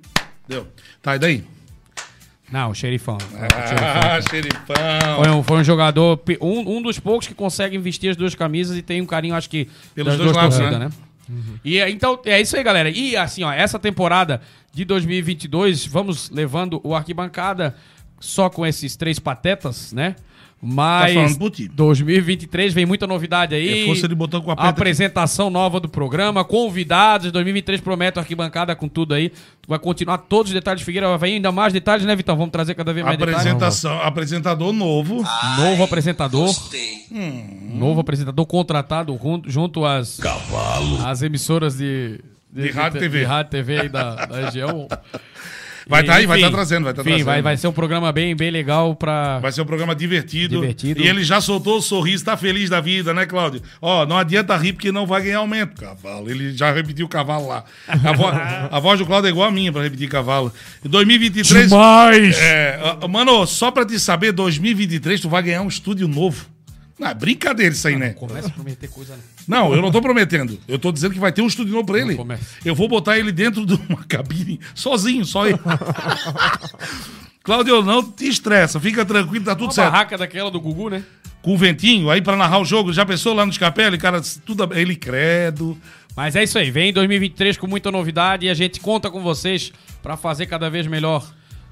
[0.46, 0.66] Deu.
[1.02, 1.44] Tá, e daí?
[2.50, 3.18] Não, o xerifão.
[3.34, 4.76] Ah, xerifão.
[5.22, 8.76] Foi um, foi um jogador, um, um dos poucos que conseguem vestir as duas camisas
[8.76, 10.86] e tem um carinho, acho que, Pelos dois lados, torcidas, né?
[10.86, 10.92] né?
[11.62, 12.88] E é, então, é isso aí, galera.
[12.88, 14.40] E assim, ó, essa temporada
[14.72, 17.76] de 2022, vamos levando o arquibancada
[18.18, 20.16] só com esses três patetas, né?
[20.60, 21.68] Mas Tá por ti.
[21.68, 23.82] 2023 vem muita novidade aí.
[23.82, 24.54] É força de botão com a.
[24.54, 27.30] Apresentação nova do programa, convidados.
[27.30, 29.30] 2023 promete arquibancada com tudo aí.
[29.68, 31.16] Vai continuar todos os detalhes de Figueira.
[31.16, 32.36] Vai ainda mais detalhes, né, Vitão?
[32.36, 33.38] Vamos trazer cada vez mais detalhes.
[33.40, 35.24] Apresentação, apresentador novo.
[35.58, 36.46] Novo apresentador.
[36.46, 37.06] Gostei.
[37.74, 40.18] Novo apresentador contratado jun- junto às,
[41.06, 42.20] às emissoras de,
[42.52, 43.18] De rádio e TV.
[43.20, 44.88] de rádio TV aí da, da região.
[45.88, 47.26] Vai E, tá aí, vai enfim, tá trazendo, vai tá enfim, trazendo.
[47.26, 49.38] Vai, vai ser um programa bem, bem legal pra.
[49.38, 50.56] Vai ser um programa divertido.
[50.60, 51.00] Divertido.
[51.00, 53.62] E ele já soltou o sorriso, tá feliz da vida, né, Cláudio?
[53.80, 56.30] Ó, não adianta rir porque não vai ganhar aumento, cavalo.
[56.30, 57.64] Ele já repetiu o cavalo lá.
[57.88, 58.26] A, vo-
[58.70, 60.52] a voz do Cláudio é igual a minha pra repetir cavalo.
[60.84, 61.68] Em 2023.
[61.70, 62.36] Demais!
[62.38, 62.78] É,
[63.08, 66.44] mano, só pra te saber, 2023 tu vai ganhar um estúdio novo.
[66.98, 68.10] Não, é brincadeira isso aí, né?
[68.10, 69.14] Começa a prometer coisa.
[69.14, 69.20] né?
[69.46, 70.58] Não, eu não tô prometendo.
[70.66, 72.16] Eu tô dizendo que vai ter um estúdio novo pra ele.
[72.16, 72.42] comece.
[72.64, 75.58] Eu vou botar ele dentro de uma cabine, sozinho, só ele.
[77.42, 79.90] Cláudio, não te estressa, fica tranquilo, tá tudo Uma certo.
[79.92, 81.02] barraca daquela do Gugu, né?
[81.40, 84.68] Com o ventinho, aí pra narrar o jogo, já pensou lá no Escapele, cara, tudo
[84.74, 85.78] ele credo.
[86.14, 89.72] Mas é isso aí, vem 2023 com muita novidade e a gente conta com vocês
[90.02, 91.24] pra fazer cada vez melhor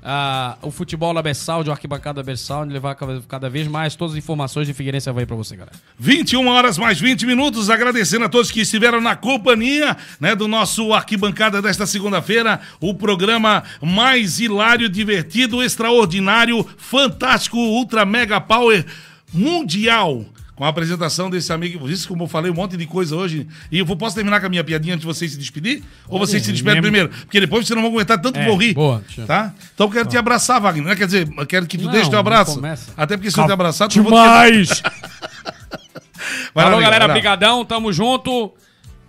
[0.08, 4.68] ah, o futebol da Bersalde, o arquibancada Bersalde, levar cada, vez mais todas as informações
[4.68, 5.76] de Figueirense Havaí pra você, galera.
[5.98, 10.92] 21 horas mais 20 minutos, agradecendo a todos que estiveram na companhia, né, do nosso
[10.92, 18.86] arquibancada desta segunda-feira, o programa mais hilário, divertido, extraordinário, fantástico, ultra mega power
[19.34, 20.24] mundial.
[20.56, 23.46] Com a apresentação desse amigo, por isso como eu falei um monte de coisa hoje.
[23.70, 25.82] E eu vou- posso terminar com a minha piadinha antes de vocês se despedir?
[26.08, 26.92] Ou vocês se despedem mesmo.
[27.08, 27.08] primeiro?
[27.26, 28.72] Porque depois vocês não vão aguentar tanto que É, vou rir.
[28.72, 29.52] boa, Tá?
[29.74, 30.86] Então eu quero te abraçar, Wagner.
[30.86, 30.96] Né?
[30.96, 32.58] Quer dizer, eu quero que tu Não, deixe teu abraço.
[32.96, 34.82] Até porque se eu te abraçar, tu não vou te- Demais!
[36.54, 38.52] Vai lá, Falou, galera, brigadão, tamo junto.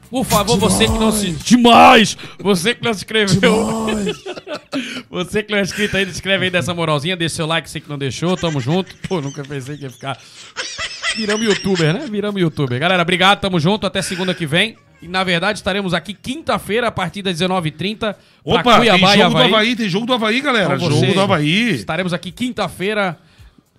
[0.10, 1.32] Por favor, você que não se...
[1.32, 2.18] Demais!
[2.40, 3.88] Você que não se inscreveu.
[5.10, 7.80] você que não é inscrito aí, se inscreve aí dessa moralzinha, deixa seu like, você
[7.80, 8.96] que não deixou, tamo junto.
[9.08, 10.18] Pô, nunca pensei que ia ficar...
[11.18, 12.06] Viramos youtuber, né?
[12.10, 12.80] Viramos youtuber.
[12.80, 14.78] Galera, obrigado, tamo junto, até segunda que vem.
[15.02, 19.20] E, na verdade, estaremos aqui quinta-feira, a partir das 19h30, pra Opa, tem Cuiabá e
[19.20, 19.54] jogo do Havaí.
[19.54, 20.76] Havaí, tem jogo do Havaí, galera.
[20.76, 21.72] Então jogo do Havaí.
[21.72, 23.18] Estaremos aqui quinta-feira,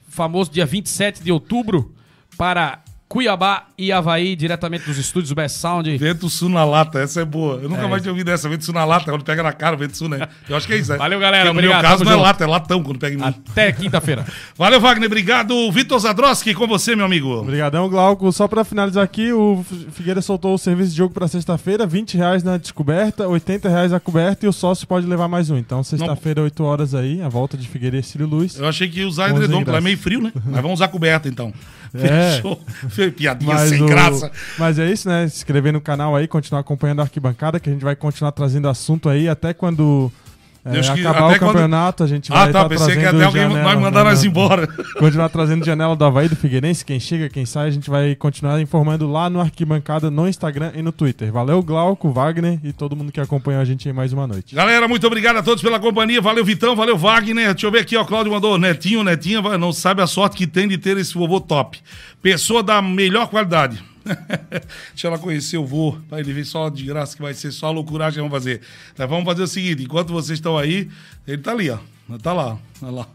[0.08, 1.94] famoso dia 27 de outubro,
[2.36, 5.96] para Cuiabá e Havaí, diretamente dos estúdios Best Sound.
[5.96, 7.58] Vento sul na lata, essa é boa.
[7.62, 9.96] Eu nunca mais tinha ouvido essa, vento sul na lata, quando pega na cara, vento
[9.96, 10.28] sul, né?
[10.46, 10.98] Eu acho que é isso, né?
[10.98, 12.24] Valeu, galera, Porque no obrigado, meu caso não é junto.
[12.24, 13.24] lata, é latão quando pega em mim.
[13.24, 14.26] Até quinta-feira.
[14.58, 15.72] Valeu, Wagner, obrigado.
[15.72, 17.30] Vitor Zadroski, com você, meu amigo.
[17.30, 18.30] Obrigadão, Glauco.
[18.30, 22.42] Só pra finalizar aqui, o Figueira soltou o serviço de jogo pra sexta-feira, 20 reais
[22.42, 25.56] na descoberta, 80 reais a coberta e o sócio pode levar mais um.
[25.56, 28.58] Então, sexta-feira, 8 horas aí, a volta de Figueira e Cílio Luz.
[28.58, 30.30] Eu achei que ia usar edredom, porque lá é meio frio, né?
[30.44, 31.54] Mas vamos usar coberta, então.
[31.94, 32.32] É.
[32.36, 32.60] Fechou.
[33.16, 34.30] Piadinha Mas, sem o- graça.
[34.58, 35.28] mas é isso, né?
[35.28, 38.68] Se inscrever no canal aí, continuar acompanhando a arquibancada, que a gente vai continuar trazendo
[38.68, 40.10] assunto aí até quando
[40.68, 42.04] é, Deus que- acabar até o quando- campeonato.
[42.04, 44.66] A gente vai Ah, tá, tá pensei que até alguém janela, vai mandar nós embora.
[44.98, 48.60] Continuar trazendo janela do Havaí do Figueirense, quem chega, quem sai, a gente vai continuar
[48.60, 51.32] informando lá no Arquibancada, no Instagram e no Twitter.
[51.32, 54.54] Valeu, Glauco, Wagner e todo mundo que acompanhou a gente aí mais uma noite.
[54.54, 56.20] Galera, muito obrigado a todos pela companhia.
[56.20, 56.74] Valeu, Vitão.
[56.76, 57.52] Valeu, Wagner.
[57.52, 58.04] Deixa eu ver aqui, ó.
[58.04, 58.58] Cláudio mandou.
[58.58, 61.78] Netinho, Netinha, não sabe a sorte que tem de ter esse vovô top.
[62.22, 63.82] Pessoa da melhor qualidade.
[64.90, 65.98] Deixa ela conhecer o vô.
[66.08, 68.60] Pra ele ver só de graça que vai ser só loucuragem que vamos fazer.
[68.96, 70.88] Vamos fazer o seguinte: enquanto vocês estão aí,
[71.26, 71.78] ele tá ali, ó.
[72.22, 72.58] Tá lá.
[72.80, 73.06] Tá lá.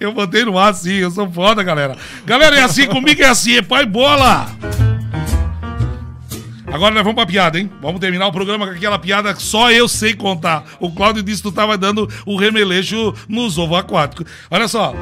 [0.00, 1.96] Eu botei no ar assim, eu sou foda, galera.
[2.26, 4.46] Galera, é assim, comigo é assim, é pai bola!
[6.66, 7.70] Agora nós vamos pra piada, hein?
[7.80, 10.64] Vamos terminar o programa com aquela piada que só eu sei contar.
[10.80, 14.26] O Cláudio disse que tu tava dando o remeleixo nos ovos aquáticos.
[14.50, 14.92] Olha só.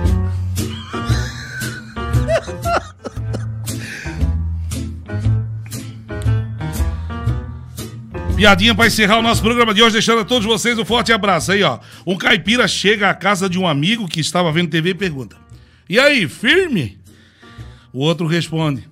[8.42, 11.52] Piadinha pra encerrar o nosso programa de hoje, deixando a todos vocês um forte abraço
[11.52, 11.78] aí, ó.
[12.04, 15.36] Um caipira chega à casa de um amigo que estava vendo TV e pergunta:
[15.88, 16.98] E aí, firme?
[17.92, 18.82] O outro responde: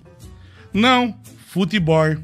[0.73, 1.19] Não,
[1.49, 2.15] futebol.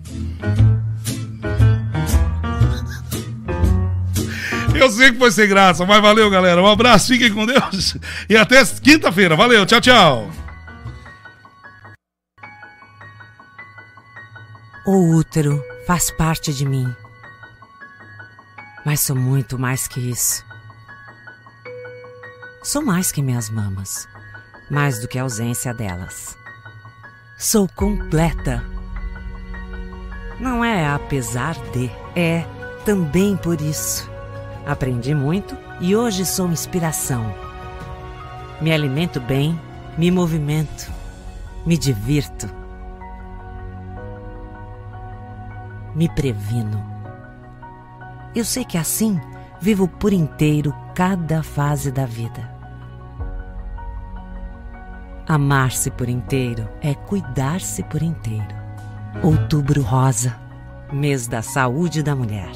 [4.73, 6.63] Eu sei que foi sem graça, mas valeu, galera.
[6.63, 7.97] Um abraço, fiquem com Deus.
[8.29, 9.35] E até quinta-feira.
[9.35, 10.31] Valeu, tchau, tchau.
[14.85, 16.87] O útero faz parte de mim.
[18.87, 20.45] Mas sou muito mais que isso.
[22.63, 24.07] Sou mais que minhas mamas.
[24.71, 26.37] Mais do que a ausência delas.
[27.37, 28.63] Sou completa.
[30.39, 32.45] Não é apesar de, é
[32.85, 34.09] também por isso.
[34.65, 37.35] Aprendi muito e hoje sou inspiração.
[38.61, 39.59] Me alimento bem,
[39.97, 40.89] me movimento,
[41.65, 42.49] me divirto.
[45.93, 46.96] Me previno.
[48.35, 49.19] Eu sei que assim
[49.59, 52.55] vivo por inteiro cada fase da vida.
[55.27, 58.55] Amar-se por inteiro é cuidar-se por inteiro.
[59.23, 60.35] Outubro Rosa,
[60.91, 62.51] mês da saúde da mulher.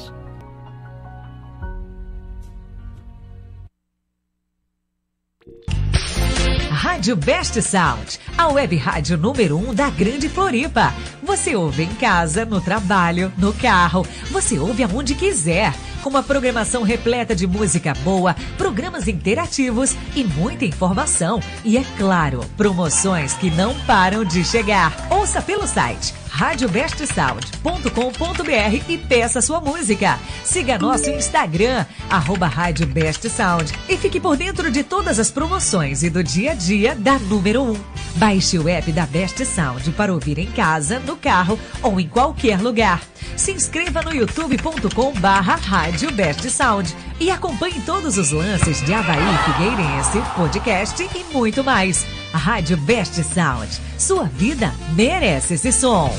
[6.92, 10.92] Rádio Best Sound, a web rádio número 1 um da Grande Floripa.
[11.22, 15.72] Você ouve em casa, no trabalho, no carro, você ouve aonde quiser.
[16.02, 21.40] Com uma programação repleta de música boa, programas interativos e muita informação.
[21.64, 24.94] E é claro, promoções que não param de chegar.
[25.10, 30.18] Ouça pelo site radiobestsound.com.br e peça sua música.
[30.42, 36.02] Siga nosso Instagram, arroba Rádio Best Sound e fique por dentro de todas as promoções
[36.02, 37.76] e do dia a dia da número 1.
[38.16, 42.60] Baixe o app da Best Sound para ouvir em casa, no carro ou em qualquer
[42.60, 43.00] lugar.
[43.36, 49.20] Se inscreva no youtube.com barra Rádio Best Sound e acompanhe todos os lances de Havaí
[49.44, 52.04] Figueirense, podcast e muito mais.
[52.32, 53.91] Rádio Best Sound.
[54.02, 56.10] Sua vida merece esse som.